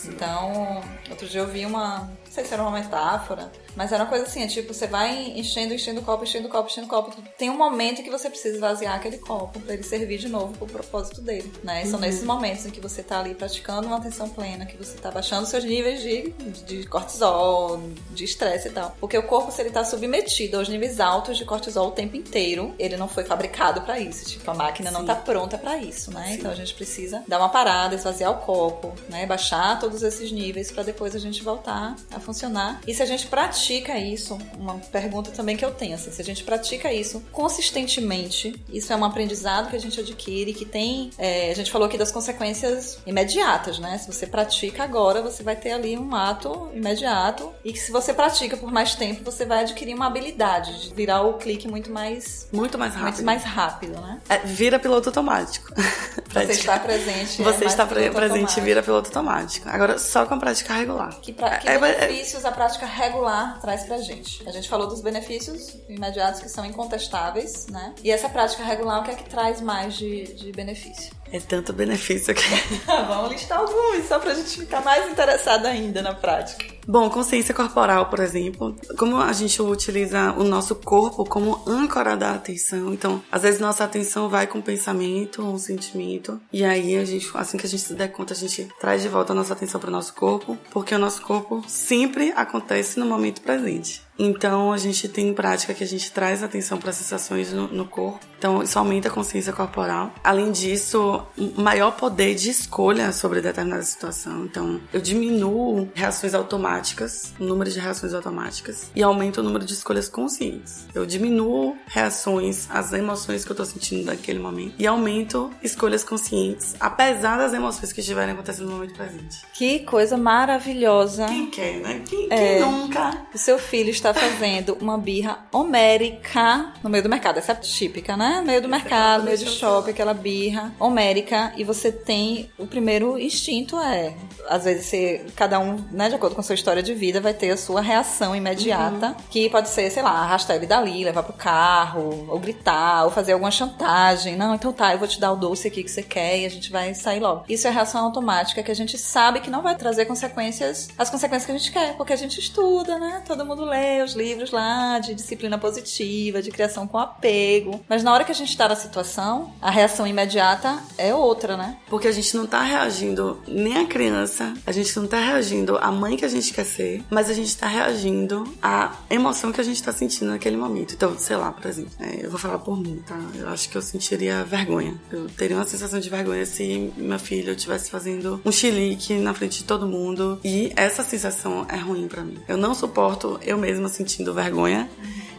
Então, 0.06 0.82
outro 1.10 1.26
dia 1.26 1.40
eu 1.40 1.48
vi 1.48 1.64
uma. 1.64 2.00
Não 2.00 2.30
sei 2.30 2.44
se 2.44 2.52
era 2.52 2.62
uma 2.62 2.70
metáfora, 2.70 3.50
mas 3.76 3.92
era 3.92 4.04
uma 4.04 4.08
coisa 4.08 4.24
assim, 4.24 4.42
é 4.42 4.46
tipo, 4.46 4.72
você 4.72 4.86
vai 4.86 5.32
enchendo, 5.36 5.74
enchendo 5.74 6.00
o 6.00 6.02
copo, 6.02 6.24
enchendo 6.24 6.48
o 6.48 6.50
copo, 6.50 6.68
enchendo 6.68 6.86
o 6.86 6.90
copo. 6.90 7.14
Tem 7.38 7.50
um 7.50 7.56
momento 7.56 8.02
que 8.02 8.10
você 8.10 8.28
precisa 8.28 8.54
esvaziar 8.54 8.94
aquele 8.94 9.18
copo 9.18 9.60
para 9.60 9.74
ele 9.74 9.82
servir 9.82 10.18
de 10.18 10.28
novo 10.28 10.52
pro 10.56 10.66
propósito 10.66 11.20
dele, 11.20 11.50
né? 11.62 11.82
E 11.82 11.86
são 11.86 11.94
uhum. 11.94 12.00
nesses 12.00 12.24
momentos 12.24 12.66
em 12.66 12.70
que 12.70 12.80
você 12.80 13.02
tá 13.02 13.20
ali 13.20 13.34
praticando 13.34 13.86
uma 13.86 13.96
atenção 13.96 14.28
plena, 14.28 14.66
que 14.66 14.76
você 14.76 14.96
tá 14.98 15.10
baixando 15.10 15.46
seus 15.46 15.64
níveis 15.64 16.02
de, 16.02 16.30
de 16.66 16.86
cortisol, 16.86 17.82
de 18.10 18.24
estresse 18.24 18.68
e 18.68 18.72
tal. 18.72 18.94
Porque 19.00 19.16
o 19.16 19.22
corpo, 19.22 19.50
se 19.50 19.62
ele 19.62 19.70
tá 19.70 19.84
submetido 19.84 20.58
aos 20.58 20.68
níveis 20.68 21.00
altos 21.00 21.38
de 21.38 21.44
cortisol 21.44 21.88
o 21.88 21.92
tempo 21.92 22.16
inteiro, 22.16 22.74
ele 22.78 22.96
não 22.96 23.08
foi 23.08 23.24
fabricado 23.24 23.80
para 23.82 23.98
isso. 23.98 24.26
Tipo, 24.26 24.50
a 24.50 24.54
máquina 24.54 24.90
Sim. 24.90 24.96
não 24.96 25.04
tá 25.04 25.14
pronta 25.14 25.56
para 25.56 25.78
isso, 25.78 26.12
né? 26.12 26.28
Sim. 26.28 26.34
Então 26.34 26.50
a 26.50 26.54
gente 26.54 26.74
precisa 26.74 27.22
dar 27.26 27.38
uma 27.38 27.48
parada, 27.48 27.94
esvaziar 27.94 28.30
o 28.30 28.36
copo, 28.36 28.92
né? 29.08 29.24
Baixar 29.26 29.78
todos 29.80 30.02
esses 30.02 30.30
níveis 30.30 30.70
para 30.70 30.82
depois 30.82 31.14
a 31.16 31.18
gente 31.18 31.42
voltar 31.42 31.96
a 32.10 32.20
funcionar. 32.20 32.80
E 32.86 32.94
se 32.94 33.02
a 33.02 33.06
gente 33.06 33.26
pratica 33.26 33.61
pratica 33.62 33.96
isso, 33.96 34.36
uma 34.58 34.74
pergunta 34.90 35.30
também 35.30 35.56
que 35.56 35.64
eu 35.64 35.70
tenho, 35.70 35.94
assim, 35.94 36.10
se 36.10 36.20
a 36.20 36.24
gente 36.24 36.42
pratica 36.42 36.92
isso 36.92 37.22
consistentemente, 37.30 38.60
isso 38.68 38.92
é 38.92 38.96
um 38.96 39.04
aprendizado 39.04 39.70
que 39.70 39.76
a 39.76 39.78
gente 39.78 40.00
adquire, 40.00 40.52
que 40.52 40.64
tem, 40.64 41.10
é, 41.16 41.52
a 41.52 41.54
gente 41.54 41.70
falou 41.70 41.86
aqui 41.86 41.96
das 41.96 42.10
consequências 42.10 42.98
imediatas, 43.06 43.78
né? 43.78 43.96
Se 43.98 44.12
você 44.12 44.26
pratica 44.26 44.82
agora, 44.82 45.22
você 45.22 45.44
vai 45.44 45.54
ter 45.54 45.70
ali 45.70 45.96
um 45.96 46.12
ato 46.12 46.70
imediato 46.74 47.52
e 47.64 47.72
que 47.72 47.78
se 47.78 47.92
você 47.92 48.12
pratica 48.12 48.56
por 48.56 48.72
mais 48.72 48.96
tempo, 48.96 49.22
você 49.24 49.44
vai 49.44 49.60
adquirir 49.60 49.94
uma 49.94 50.08
habilidade 50.08 50.88
de 50.88 50.94
virar 50.94 51.22
o 51.22 51.34
clique 51.34 51.68
muito 51.68 51.88
mais 51.88 52.48
muito 52.52 52.76
mais 52.76 52.94
rápido, 52.94 53.14
muito 53.14 53.24
mais 53.24 53.44
rápido, 53.44 54.00
né? 54.00 54.20
É, 54.28 54.38
vira 54.38 54.80
piloto 54.80 55.08
automático. 55.10 55.72
você 56.34 56.52
está 56.52 56.80
presente. 56.80 57.40
É 57.40 57.44
você 57.44 57.64
é 57.64 57.66
está 57.68 57.86
presente, 57.86 58.58
e 58.58 58.60
vira 58.60 58.82
piloto 58.82 59.08
automático. 59.08 59.68
Agora 59.68 59.98
só 59.98 60.26
com 60.26 60.34
a 60.34 60.38
prática 60.38 60.74
regular. 60.74 61.16
Que, 61.20 61.32
pra, 61.32 61.58
que 61.58 61.68
é, 61.68 61.74
é 61.74 61.78
benefícios 61.78 62.44
a 62.44 62.50
prática 62.50 62.86
regular 62.86 63.51
traz 63.60 63.84
pra 63.84 63.98
gente. 63.98 64.46
A 64.48 64.52
gente 64.52 64.68
falou 64.68 64.86
dos 64.86 65.00
benefícios 65.00 65.76
imediatos 65.88 66.40
que 66.40 66.48
são 66.48 66.64
incontestáveis, 66.64 67.66
né? 67.68 67.94
E 68.02 68.10
essa 68.10 68.28
prática 68.28 68.62
regular, 68.64 69.00
o 69.00 69.04
que 69.04 69.10
é 69.10 69.14
que 69.14 69.28
traz 69.28 69.60
mais 69.60 69.94
de, 69.94 70.32
de 70.34 70.52
benefício? 70.52 71.21
É 71.32 71.40
tanto 71.40 71.72
benefício 71.72 72.34
que. 72.34 72.42
Vamos 72.86 73.32
listar 73.32 73.58
alguns, 73.58 74.06
só 74.06 74.18
pra 74.18 74.34
gente 74.34 74.60
ficar 74.60 74.82
mais 74.82 75.10
interessada 75.10 75.66
ainda 75.68 76.02
na 76.02 76.12
prática. 76.12 76.62
Bom, 76.86 77.08
consciência 77.08 77.54
corporal, 77.54 78.06
por 78.06 78.18
exemplo, 78.18 78.76
como 78.98 79.16
a 79.16 79.32
gente 79.32 79.62
utiliza 79.62 80.32
o 80.32 80.44
nosso 80.44 80.74
corpo 80.74 81.24
como 81.24 81.62
âncora 81.66 82.16
da 82.16 82.32
atenção. 82.32 82.92
Então, 82.92 83.22
às 83.30 83.42
vezes 83.42 83.60
nossa 83.60 83.82
atenção 83.82 84.28
vai 84.28 84.46
com 84.46 84.58
um 84.58 84.62
pensamento, 84.62 85.42
um 85.42 85.56
sentimento, 85.56 86.38
e 86.52 86.64
aí 86.64 86.98
a 86.98 87.04
gente, 87.04 87.30
assim 87.34 87.56
que 87.56 87.66
a 87.66 87.68
gente 87.68 87.82
se 87.82 87.94
der 87.94 88.08
conta, 88.08 88.34
a 88.34 88.36
gente 88.36 88.68
traz 88.78 89.00
de 89.00 89.08
volta 89.08 89.32
a 89.32 89.36
nossa 89.36 89.54
atenção 89.54 89.80
para 89.80 89.88
o 89.88 89.92
nosso 89.92 90.12
corpo, 90.12 90.58
porque 90.70 90.94
o 90.94 90.98
nosso 90.98 91.22
corpo 91.22 91.64
sempre 91.66 92.32
acontece 92.36 92.98
no 92.98 93.06
momento 93.06 93.40
presente. 93.40 94.02
Então 94.22 94.72
a 94.72 94.78
gente 94.78 95.08
tem 95.08 95.34
prática 95.34 95.74
que 95.74 95.82
a 95.82 95.86
gente 95.86 96.12
traz 96.12 96.44
atenção 96.44 96.78
para 96.78 96.90
as 96.90 96.96
sensações 96.96 97.52
no, 97.52 97.66
no, 97.66 97.84
corpo. 97.84 98.20
Então 98.38 98.62
isso 98.62 98.78
aumenta 98.78 99.08
a 99.08 99.10
consciência 99.10 99.52
corporal. 99.52 100.12
Além 100.22 100.52
disso, 100.52 101.26
maior 101.56 101.90
poder 101.92 102.36
de 102.36 102.50
escolha 102.50 103.12
sobre 103.12 103.40
determinada 103.40 103.82
situação. 103.82 104.44
Então 104.44 104.80
eu 104.92 105.00
diminuo 105.00 105.88
reações 105.92 106.34
automáticas, 106.34 107.34
o 107.40 107.44
número 107.44 107.68
de 107.68 107.80
reações 107.80 108.14
automáticas 108.14 108.92
e 108.94 109.02
aumento 109.02 109.40
o 109.40 109.42
número 109.42 109.64
de 109.64 109.72
escolhas 109.72 110.08
conscientes. 110.08 110.86
Eu 110.94 111.04
diminuo 111.04 111.76
reações, 111.86 112.68
as 112.70 112.92
emoções 112.92 113.44
que 113.44 113.50
eu 113.50 113.54
estou 113.54 113.66
sentindo 113.66 114.06
naquele 114.06 114.38
momento 114.38 114.74
e 114.78 114.86
aumento 114.86 115.50
escolhas 115.62 116.04
conscientes, 116.04 116.76
apesar 116.78 117.38
das 117.38 117.52
emoções 117.52 117.92
que 117.92 118.00
estiverem 118.00 118.34
acontecendo 118.34 118.66
no 118.66 118.76
momento 118.76 118.94
presente. 118.94 119.44
Que 119.52 119.80
coisa 119.80 120.16
maravilhosa. 120.16 121.26
Quem 121.26 121.50
quer, 121.50 121.80
né? 121.80 122.02
Quem, 122.06 122.28
quem 122.28 122.38
é, 122.38 122.60
nunca? 122.60 123.26
O 123.34 123.38
seu 123.38 123.58
filho 123.58 123.90
está 123.90 124.11
tá 124.12 124.20
fazendo 124.20 124.76
uma 124.80 124.98
birra 124.98 125.38
homérica 125.52 126.72
no 126.82 126.90
meio 126.90 127.02
do 127.02 127.08
mercado. 127.08 127.38
Essa 127.38 127.52
é 127.52 127.56
típica, 127.56 128.16
né? 128.16 128.42
Meio 128.44 128.62
do 128.62 128.68
mercado, 128.68 129.24
meio 129.24 129.38
de 129.38 129.46
shopping, 129.46 129.90
aquela 129.90 130.14
birra 130.14 130.72
homérica. 130.78 131.52
E 131.56 131.64
você 131.64 131.90
tem. 131.90 132.50
O 132.58 132.66
primeiro 132.66 133.18
instinto 133.18 133.78
é. 133.78 134.14
Às 134.48 134.64
vezes, 134.64 134.86
você, 134.86 135.26
cada 135.36 135.58
um, 135.58 135.76
né, 135.90 136.08
de 136.08 136.14
acordo 136.14 136.34
com 136.34 136.40
a 136.40 136.44
sua 136.44 136.54
história 136.54 136.82
de 136.82 136.94
vida, 136.94 137.20
vai 137.20 137.32
ter 137.32 137.50
a 137.50 137.56
sua 137.56 137.80
reação 137.80 138.34
imediata. 138.34 139.08
Uhum. 139.08 139.14
Que 139.30 139.48
pode 139.48 139.68
ser, 139.68 139.90
sei 139.90 140.02
lá, 140.02 140.10
arrastar 140.10 140.56
ele 140.56 140.66
dali, 140.66 141.04
levar 141.04 141.22
pro 141.22 141.32
carro, 141.32 142.26
ou 142.28 142.38
gritar, 142.38 143.04
ou 143.04 143.10
fazer 143.10 143.32
alguma 143.32 143.50
chantagem. 143.50 144.36
Não, 144.36 144.54
então 144.54 144.72
tá, 144.72 144.92
eu 144.92 144.98
vou 144.98 145.08
te 145.08 145.20
dar 145.20 145.32
o 145.32 145.36
doce 145.36 145.68
aqui 145.68 145.82
que 145.82 145.90
você 145.90 146.02
quer 146.02 146.38
e 146.40 146.46
a 146.46 146.48
gente 146.48 146.70
vai 146.70 146.94
sair 146.94 147.20
logo. 147.20 147.44
Isso 147.48 147.66
é 147.66 147.70
reação 147.70 148.04
automática 148.04 148.62
que 148.62 148.70
a 148.70 148.74
gente 148.74 148.98
sabe 148.98 149.40
que 149.40 149.50
não 149.50 149.62
vai 149.62 149.76
trazer 149.76 150.06
consequências, 150.06 150.88
as 150.96 151.10
consequências 151.10 151.46
que 151.46 151.52
a 151.52 151.58
gente 151.58 151.72
quer, 151.72 151.96
porque 151.96 152.12
a 152.12 152.16
gente 152.16 152.38
estuda, 152.38 152.98
né? 152.98 153.22
Todo 153.26 153.44
mundo 153.44 153.64
lê 153.64 153.91
os 154.00 154.14
livros 154.14 154.52
lá 154.52 155.00
de 155.00 155.14
disciplina 155.14 155.58
positiva, 155.58 156.40
de 156.40 156.50
criação 156.50 156.86
com 156.86 156.98
apego. 156.98 157.84
Mas 157.88 158.04
na 158.04 158.12
hora 158.12 158.24
que 158.24 158.30
a 158.30 158.34
gente 158.34 158.56
tá 158.56 158.68
na 158.68 158.76
situação, 158.76 159.52
a 159.60 159.70
reação 159.70 160.06
imediata 160.06 160.80
é 160.96 161.12
outra, 161.12 161.56
né? 161.56 161.78
Porque 161.88 162.06
a 162.06 162.12
gente 162.12 162.36
não 162.36 162.46
tá 162.46 162.62
reagindo 162.62 163.40
nem 163.48 163.78
a 163.78 163.86
criança, 163.86 164.54
a 164.64 164.72
gente 164.72 164.96
não 164.96 165.06
tá 165.06 165.18
reagindo 165.18 165.76
à 165.78 165.90
mãe 165.90 166.16
que 166.16 166.24
a 166.24 166.28
gente 166.28 166.52
quer 166.52 166.64
ser, 166.64 167.02
mas 167.10 167.28
a 167.28 167.34
gente 167.34 167.56
tá 167.56 167.66
reagindo 167.66 168.44
à 168.62 168.94
emoção 169.10 169.50
que 169.52 169.60
a 169.60 169.64
gente 169.64 169.82
tá 169.82 169.92
sentindo 169.92 170.30
naquele 170.30 170.56
momento. 170.56 170.94
Então, 170.94 171.18
sei 171.18 171.36
lá, 171.36 171.50
por 171.50 171.66
exemplo, 171.66 171.90
é, 171.98 172.24
eu 172.24 172.30
vou 172.30 172.38
falar 172.38 172.58
por 172.58 172.78
mim, 172.78 173.02
tá? 173.06 173.18
Eu 173.34 173.48
acho 173.48 173.68
que 173.68 173.76
eu 173.76 173.82
sentiria 173.82 174.44
vergonha. 174.44 174.94
Eu 175.10 175.26
teria 175.28 175.56
uma 175.56 175.66
sensação 175.66 175.98
de 175.98 176.08
vergonha 176.08 176.46
se 176.46 176.92
meu 176.96 177.18
filho 177.18 177.52
estivesse 177.52 177.90
fazendo 177.90 178.40
um 178.44 178.52
chilique 178.52 179.14
na 179.14 179.34
frente 179.34 179.58
de 179.58 179.64
todo 179.64 179.86
mundo. 179.86 180.38
E 180.44 180.72
essa 180.76 181.02
sensação 181.02 181.66
é 181.68 181.76
ruim 181.76 182.06
para 182.08 182.22
mim. 182.22 182.38
Eu 182.46 182.56
não 182.56 182.74
suporto 182.74 183.40
eu 183.42 183.58
mesma 183.58 183.81
sentindo 183.88 184.32
vergonha. 184.34 184.88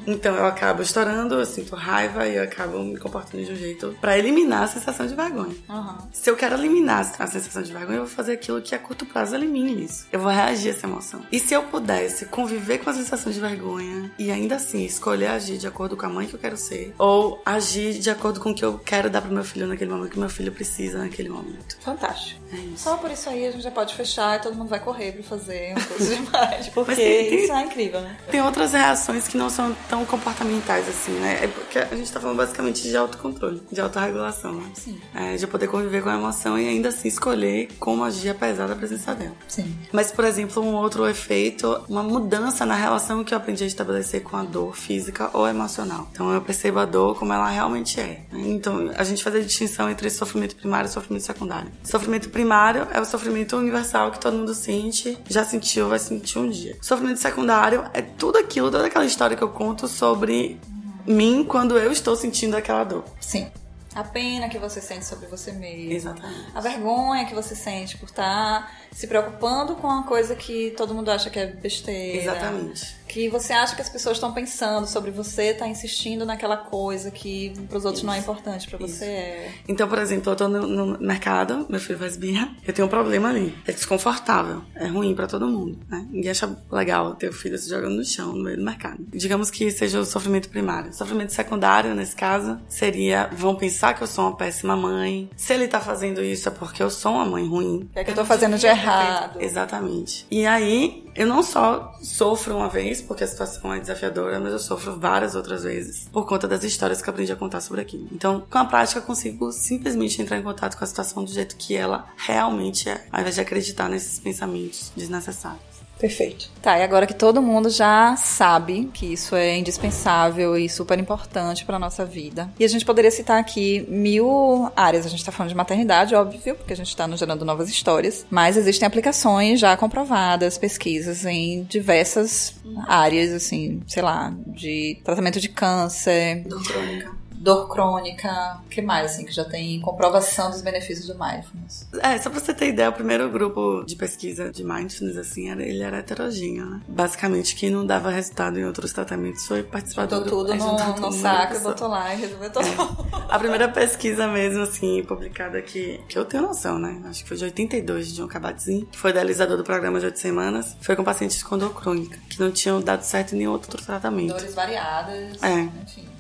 Então 0.06 0.36
eu 0.36 0.46
acabo 0.46 0.82
estourando, 0.82 1.36
eu 1.36 1.46
sinto 1.46 1.76
raiva 1.76 2.28
e 2.28 2.36
eu 2.38 2.44
acabo 2.44 2.80
me 2.80 2.98
comportando 2.98 3.44
de 3.44 3.52
um 3.52 3.56
jeito 3.56 3.96
para 4.00 4.18
eliminar 4.18 4.64
a 4.64 4.68
sensação 4.68 5.08
de 5.08 5.16
vergonha. 5.16 5.56
Uhum. 5.70 5.98
Se 6.12 6.30
eu 6.30 6.36
quero 6.36 6.56
eliminar 6.56 7.12
a 7.20 7.28
sensação 7.28 7.62
de 7.62 7.72
vergonha, 7.72 7.98
eu 8.00 8.06
vou 8.06 8.14
fazer 8.14 8.34
aquilo 8.34 8.62
que 8.62 8.76
a 8.76 8.80
curto 8.80 9.06
prazo 9.06 9.36
elimine 9.36 9.84
isso. 9.84 10.08
Eu 10.12 10.20
vou 10.20 10.32
reagir 10.32 10.70
a 10.70 10.74
essa 10.74 10.88
emoção. 10.88 11.22
E 11.32 11.40
se 11.40 11.54
eu 11.54 11.64
pudesse 11.64 12.26
conviver 12.26 12.80
com 12.80 12.90
a 12.90 12.94
sensação 12.94 13.32
de 13.32 13.40
vergonha 13.40 14.12
e 14.18 14.32
ainda 14.32 14.56
assim 14.56 14.84
escolher 14.84 15.28
agir 15.28 15.58
de 15.58 15.68
acordo 15.68 15.96
com 15.98 16.06
a 16.06 16.10
mãe 16.10 16.28
que 16.28 16.34
eu 16.34 16.40
quero 16.40 16.58
ser, 16.58 16.94
ou 16.98 17.42
agir 17.46 18.00
de 18.00 18.10
acordo 18.10 18.40
com 18.40 18.52
o 18.52 18.56
que 18.56 18.64
eu 18.64 18.80
quero 18.80 19.10
dar 19.10 19.22
pro 19.22 19.32
meu 19.32 19.44
filho 19.44 19.68
naquele 19.68 19.92
momento 19.92 20.12
que 20.12 20.20
meu 20.20 20.30
filho 20.30 20.52
precisa 20.52 21.00
naquele 21.00 21.30
momento. 21.30 21.78
Fantástico. 21.82 22.42
É 22.54 22.78
Só 22.78 22.98
por 22.98 23.10
isso 23.10 23.30
aí 23.30 23.48
a 23.48 23.52
gente 23.52 23.64
já 23.64 23.72
pode 23.72 23.96
fechar 23.96 24.38
e 24.38 24.42
todo 24.42 24.56
mundo 24.56 24.70
vai 24.70 24.80
correr 24.80 25.12
pra 25.14 25.24
fazer 25.24 25.72
um 25.72 25.82
curso 25.82 26.16
de 26.16 26.22
mágica. 26.32 26.72
Porque 26.72 26.96
tem, 26.96 27.30
tem, 27.30 27.44
isso 27.44 27.54
é 27.54 27.62
incrível, 27.64 28.02
né? 28.02 28.18
Tem 28.30 28.42
outras 28.42 28.74
reações 28.74 29.28
que 29.28 29.38
não 29.38 29.50
são 29.50 29.76
tão 29.94 30.04
comportamentais, 30.06 30.90
assim, 30.90 31.12
né? 31.12 31.44
É 31.44 31.48
porque 31.48 31.78
a 31.78 31.96
gente 31.96 32.12
tá 32.12 32.20
falando 32.20 32.38
basicamente 32.38 32.82
de 32.82 32.98
autocontrole, 32.98 33.62
de 33.72 33.80
autorregulação, 33.80 34.54
né? 34.54 34.72
Sim. 34.74 35.00
É, 35.14 35.36
de 35.36 35.46
poder 35.46 35.68
conviver 35.68 36.02
com 36.02 36.10
a 36.10 36.16
emoção 36.16 36.58
e 36.58 36.68
ainda 36.68 36.90
assim 36.90 37.08
escolher 37.08 37.68
como 37.78 38.04
agir 38.04 38.30
apesar 38.30 38.68
da 38.68 38.76
presença 38.76 39.14
dela. 39.14 39.36
Sim. 39.48 39.72
Mas, 39.92 40.12
por 40.12 40.26
exemplo, 40.26 40.64
um 40.64 40.74
outro 40.74 41.08
efeito, 41.08 41.80
uma 41.88 42.02
mudança 42.02 42.66
na 42.66 42.74
relação 42.74 43.24
que 43.24 43.36
eu 43.36 43.38
aprendi 43.38 43.66
a 43.66 43.68
estabelecer 43.68 44.24
com 44.24 44.36
a 44.36 44.42
dor 44.42 44.76
física 44.76 45.30
ou 45.32 45.48
emocional. 45.48 46.08
Então, 46.12 46.34
eu 46.34 46.42
percebo 46.42 46.80
a 46.80 46.86
dor 46.86 47.20
como 47.20 47.32
ela 47.32 47.48
realmente 47.48 48.00
é. 48.00 48.26
Né? 48.32 48.48
Então, 48.48 48.92
a 48.98 49.04
gente 49.04 49.24
faz 49.24 49.36
a 49.36 49.40
distinção 49.42 49.92
entre 49.92 50.10
sofrimento 50.10 50.56
primário 50.56 50.88
e 50.88 50.92
sofrimento 50.92 51.24
secundário. 51.24 51.72
Sofrimento 51.84 52.32
primário 52.32 52.88
é 52.92 53.00
o 53.00 53.06
sofrimento 53.06 53.56
universal 53.56 54.10
que 54.10 54.20
todo 54.20 54.36
mundo 54.36 54.56
sente, 54.56 55.20
já 55.30 55.46
sentiu, 55.46 55.88
vai 55.88 56.00
sentir 56.00 56.40
um 56.40 56.50
dia. 56.50 56.76
Sofrimento 56.82 57.20
secundário 57.20 57.86
é 57.94 58.02
tudo 58.02 58.40
aquilo, 58.40 58.72
toda 58.72 58.88
aquela 58.88 59.06
história 59.06 59.38
que 59.38 59.44
eu 59.44 59.50
conto 59.50 59.83
sobre 59.88 60.24
sobre 60.24 60.60
mim 61.06 61.44
quando 61.44 61.78
eu 61.78 61.92
estou 61.92 62.16
sentindo 62.16 62.56
aquela 62.56 62.84
dor. 62.84 63.04
Sim. 63.20 63.48
A 63.96 64.04
pena 64.04 64.50
que 64.50 64.58
você 64.58 64.82
sente 64.82 65.06
sobre 65.06 65.28
você 65.28 65.52
mesmo. 65.52 65.92
Exatamente. 65.92 66.52
A 66.56 66.62
vergonha 66.62 67.26
que 67.26 67.36
você 67.36 67.56
sente 67.56 67.96
por 67.98 68.10
estar 68.10 68.72
se 68.92 69.06
preocupando 69.06 69.76
com 69.76 69.88
uma 69.88 70.04
coisa 70.04 70.36
que 70.36 70.72
todo 70.76 70.96
mundo 70.96 71.12
acha 71.12 71.30
que 71.30 71.40
é 71.40 71.46
besteira. 71.46 72.18
Exatamente 72.18 73.03
que 73.08 73.30
você 73.30 73.54
acha 73.54 73.76
que 73.76 73.82
as 73.82 73.90
pessoas 73.90 74.18
estão 74.18 74.34
pensando 74.34 74.88
sobre 74.88 75.12
você, 75.12 75.54
tá 75.54 75.68
insistindo 75.68 76.26
naquela 76.26 76.58
coisa 76.58 77.12
que 77.12 77.54
para 77.68 77.78
os 77.78 77.86
outros 77.86 78.00
Isso. 78.00 78.06
não 78.06 78.14
é 78.14 78.18
importante, 78.18 78.68
para 78.68 78.78
você 78.78 79.06
é. 79.06 79.52
Então, 79.68 79.88
por 79.88 80.00
exemplo, 80.00 80.32
eu 80.32 80.36
tô 80.36 80.48
no, 80.48 80.68
no, 80.68 81.00
mercado, 81.00 81.66
meu 81.70 81.80
filho 81.80 82.00
faz 82.00 82.18
birra, 82.18 82.50
eu 82.66 82.74
tenho 82.74 82.88
um 82.88 82.90
problema 82.90 83.30
ali. 83.30 83.56
É 83.68 83.72
desconfortável, 83.72 84.62
é 84.76 84.88
ruim 84.88 85.16
para 85.16 85.28
todo 85.28 85.48
mundo, 85.48 85.80
né? 85.90 86.06
Ninguém 86.10 86.32
acha 86.32 86.58
legal 86.72 87.16
ter 87.16 87.30
o 87.30 87.34
filho 87.34 87.58
se 87.58 87.70
jogando 87.70 87.96
no 87.96 88.06
chão, 88.06 88.34
no 88.34 88.44
meio 88.44 88.58
do 88.58 88.64
mercado. 88.64 88.98
Digamos 89.10 89.50
que 89.52 89.70
seja 89.72 90.00
o 90.00 90.06
sofrimento 90.06 90.50
primário. 90.50 90.90
O 90.90 90.94
sofrimento 90.94 91.34
secundário, 91.34 91.94
nesse 91.96 92.16
caso, 92.16 92.60
seria 92.68 93.30
vão 93.32 93.56
pensar 93.56 93.94
que 93.94 94.02
eu 94.02 94.08
sou 94.08 94.26
uma 94.26 94.36
péssima 94.36 94.76
mãe. 94.76 95.30
Se 95.36 95.54
ele 95.54 95.68
tá 95.68 95.80
fazendo 95.80 96.24
isso 96.24 96.48
é 96.48 96.52
porque 96.52 96.82
eu 96.82 96.90
sou 96.90 97.14
uma 97.14 97.26
mãe 97.26 97.48
ruim. 97.48 97.90
É 97.96 98.04
que 98.04 98.12
eu 98.12 98.16
tô 98.16 98.26
fazendo 98.26 98.58
de 98.58 98.66
errado. 98.66 99.42
Exatamente. 99.42 100.26
E 100.30 100.46
aí, 100.46 101.03
eu 101.16 101.28
não 101.28 101.44
só 101.44 101.98
sofro 102.02 102.56
uma 102.56 102.70
vez, 102.70 103.02
porque 103.02 103.24
a 103.24 103.28
situação 103.28 103.74
é 103.74 103.80
desafiadora, 103.80 104.40
mas 104.40 104.54
eu 104.54 104.60
sofro 104.60 105.00
várias 105.00 105.36
outras 105.36 105.64
vezes 105.64 106.08
por 106.12 106.28
conta 106.28 106.48
das 106.48 106.64
histórias 106.64 107.02
que 107.02 107.10
eu 107.10 107.12
aprendi 107.12 107.32
a 107.32 107.36
contar 107.36 107.62
sobre 107.62 107.82
aquilo. 107.82 108.08
Então, 108.12 108.44
com 108.50 108.58
a 108.58 108.66
prática, 108.66 109.00
eu 109.00 109.04
consigo 109.04 109.52
simplesmente 109.52 110.22
entrar 110.22 110.38
em 110.38 110.44
contato 110.44 110.78
com 110.78 110.84
a 110.84 110.88
situação 110.88 111.24
do 111.24 111.32
jeito 111.32 111.56
que 111.56 111.76
ela 111.76 112.08
realmente 112.18 112.90
é, 112.90 113.06
ao 113.12 113.22
invés 113.22 113.36
de 113.36 113.42
acreditar 113.42 113.90
nesses 113.90 114.20
pensamentos 114.20 114.92
desnecessários. 114.96 115.73
Perfeito. 116.04 116.52
Tá, 116.62 116.78
e 116.78 116.84
agora 116.84 117.08
que 117.08 117.14
todo 117.14 117.42
mundo 117.42 117.70
já 117.70 118.14
sabe 118.18 118.90
que 118.94 119.14
isso 119.14 119.38
é 119.38 119.58
indispensável 119.58 120.58
e 120.58 120.68
super 120.68 121.00
importante 121.00 121.64
para 121.64 121.80
nossa 121.80 122.04
vida. 122.04 122.52
E 122.60 122.66
a 122.66 122.68
gente 122.68 122.84
poderia 122.84 123.10
citar 123.10 123.40
aqui 123.40 123.86
mil 123.88 124.70
áreas. 124.76 125.06
A 125.06 125.10
gente 125.10 125.20
está 125.20 125.32
falando 125.32 125.52
de 125.52 125.56
maternidade, 125.56 126.14
óbvio, 126.14 126.56
porque 126.56 126.74
a 126.74 126.76
gente 126.76 126.90
está 126.90 127.08
nos 127.08 127.22
gerando 127.22 127.46
novas 127.46 127.70
histórias. 127.70 128.26
Mas 128.30 128.58
existem 128.58 128.86
aplicações 128.86 129.62
já 129.62 129.78
comprovadas, 129.78 130.58
pesquisas 130.58 131.24
em 131.26 131.64
diversas 131.64 132.54
áreas, 132.86 133.32
assim, 133.32 133.82
sei 133.88 134.04
lá, 134.04 134.34
de 134.46 135.00
tratamento 135.06 135.40
de 135.40 135.48
câncer. 135.48 136.44
Dor 136.46 136.64
crônica 136.64 137.23
dor 137.44 137.68
crônica, 137.68 138.58
o 138.66 138.70
que 138.70 138.82
mais, 138.82 139.12
assim, 139.12 139.26
que 139.26 139.34
já 139.34 139.44
tem 139.44 139.82
comprovação 139.82 140.50
dos 140.50 140.62
benefícios 140.62 141.08
do 141.08 141.20
mindfulness? 141.20 141.86
É, 142.02 142.18
só 142.18 142.30
pra 142.30 142.40
você 142.40 142.54
ter 142.54 142.70
ideia, 142.70 142.90
o 142.90 142.94
primeiro 142.94 143.30
grupo 143.30 143.84
de 143.86 143.98
pesquisa 143.98 144.50
de 144.50 144.64
mindfulness, 144.64 145.18
assim, 145.18 145.50
era, 145.50 145.62
ele 145.62 145.84
era 145.84 145.98
heterogêneo, 145.98 146.66
né? 146.66 146.82
Basicamente, 146.88 147.58
quem 147.58 147.70
não 147.70 147.86
dava 147.86 148.10
resultado 148.10 148.58
em 148.58 148.64
outros 148.64 148.94
tratamentos 148.94 149.46
foi 149.46 149.62
participar 149.62 150.06
do... 150.06 150.24
tudo 150.24 150.56
no, 150.56 150.78
tudo 150.78 151.02
no 151.02 151.12
saco, 151.12 151.60
botou 151.60 151.90
lá 151.90 152.14
e 152.14 152.18
resolveu 152.18 152.50
tudo. 152.50 152.66
É. 152.66 153.24
A 153.28 153.38
primeira 153.38 153.68
pesquisa 153.68 154.26
mesmo, 154.28 154.64
assim, 154.64 155.04
publicada 155.04 155.58
aqui, 155.58 156.00
que 156.08 156.18
eu 156.18 156.24
tenho 156.24 156.44
noção, 156.44 156.80
né? 156.80 157.02
Acho 157.10 157.24
que 157.24 157.28
foi 157.28 157.36
de 157.36 157.44
82, 157.44 158.08
de 158.08 158.14
John 158.16 158.28
Kabat-Zinn, 158.28 158.86
que 158.86 158.98
foi 158.98 159.12
idealizador 159.12 159.58
do 159.58 159.66
programa 159.66 160.00
de 160.00 160.06
8 160.06 160.18
semanas, 160.18 160.78
foi 160.80 160.96
com 160.96 161.04
pacientes 161.04 161.44
com 161.44 161.58
dor 161.58 161.74
crônica, 161.74 162.18
que 162.30 162.40
não 162.40 162.52
tinham 162.52 162.80
dado 162.80 163.02
certo 163.02 163.36
em 163.36 163.40
nenhum 163.40 163.52
outro 163.52 163.84
tratamento. 163.84 164.30
Dores 164.30 164.56
variadas, 164.56 165.44
é. 165.44 165.70
enfim. 165.84 166.13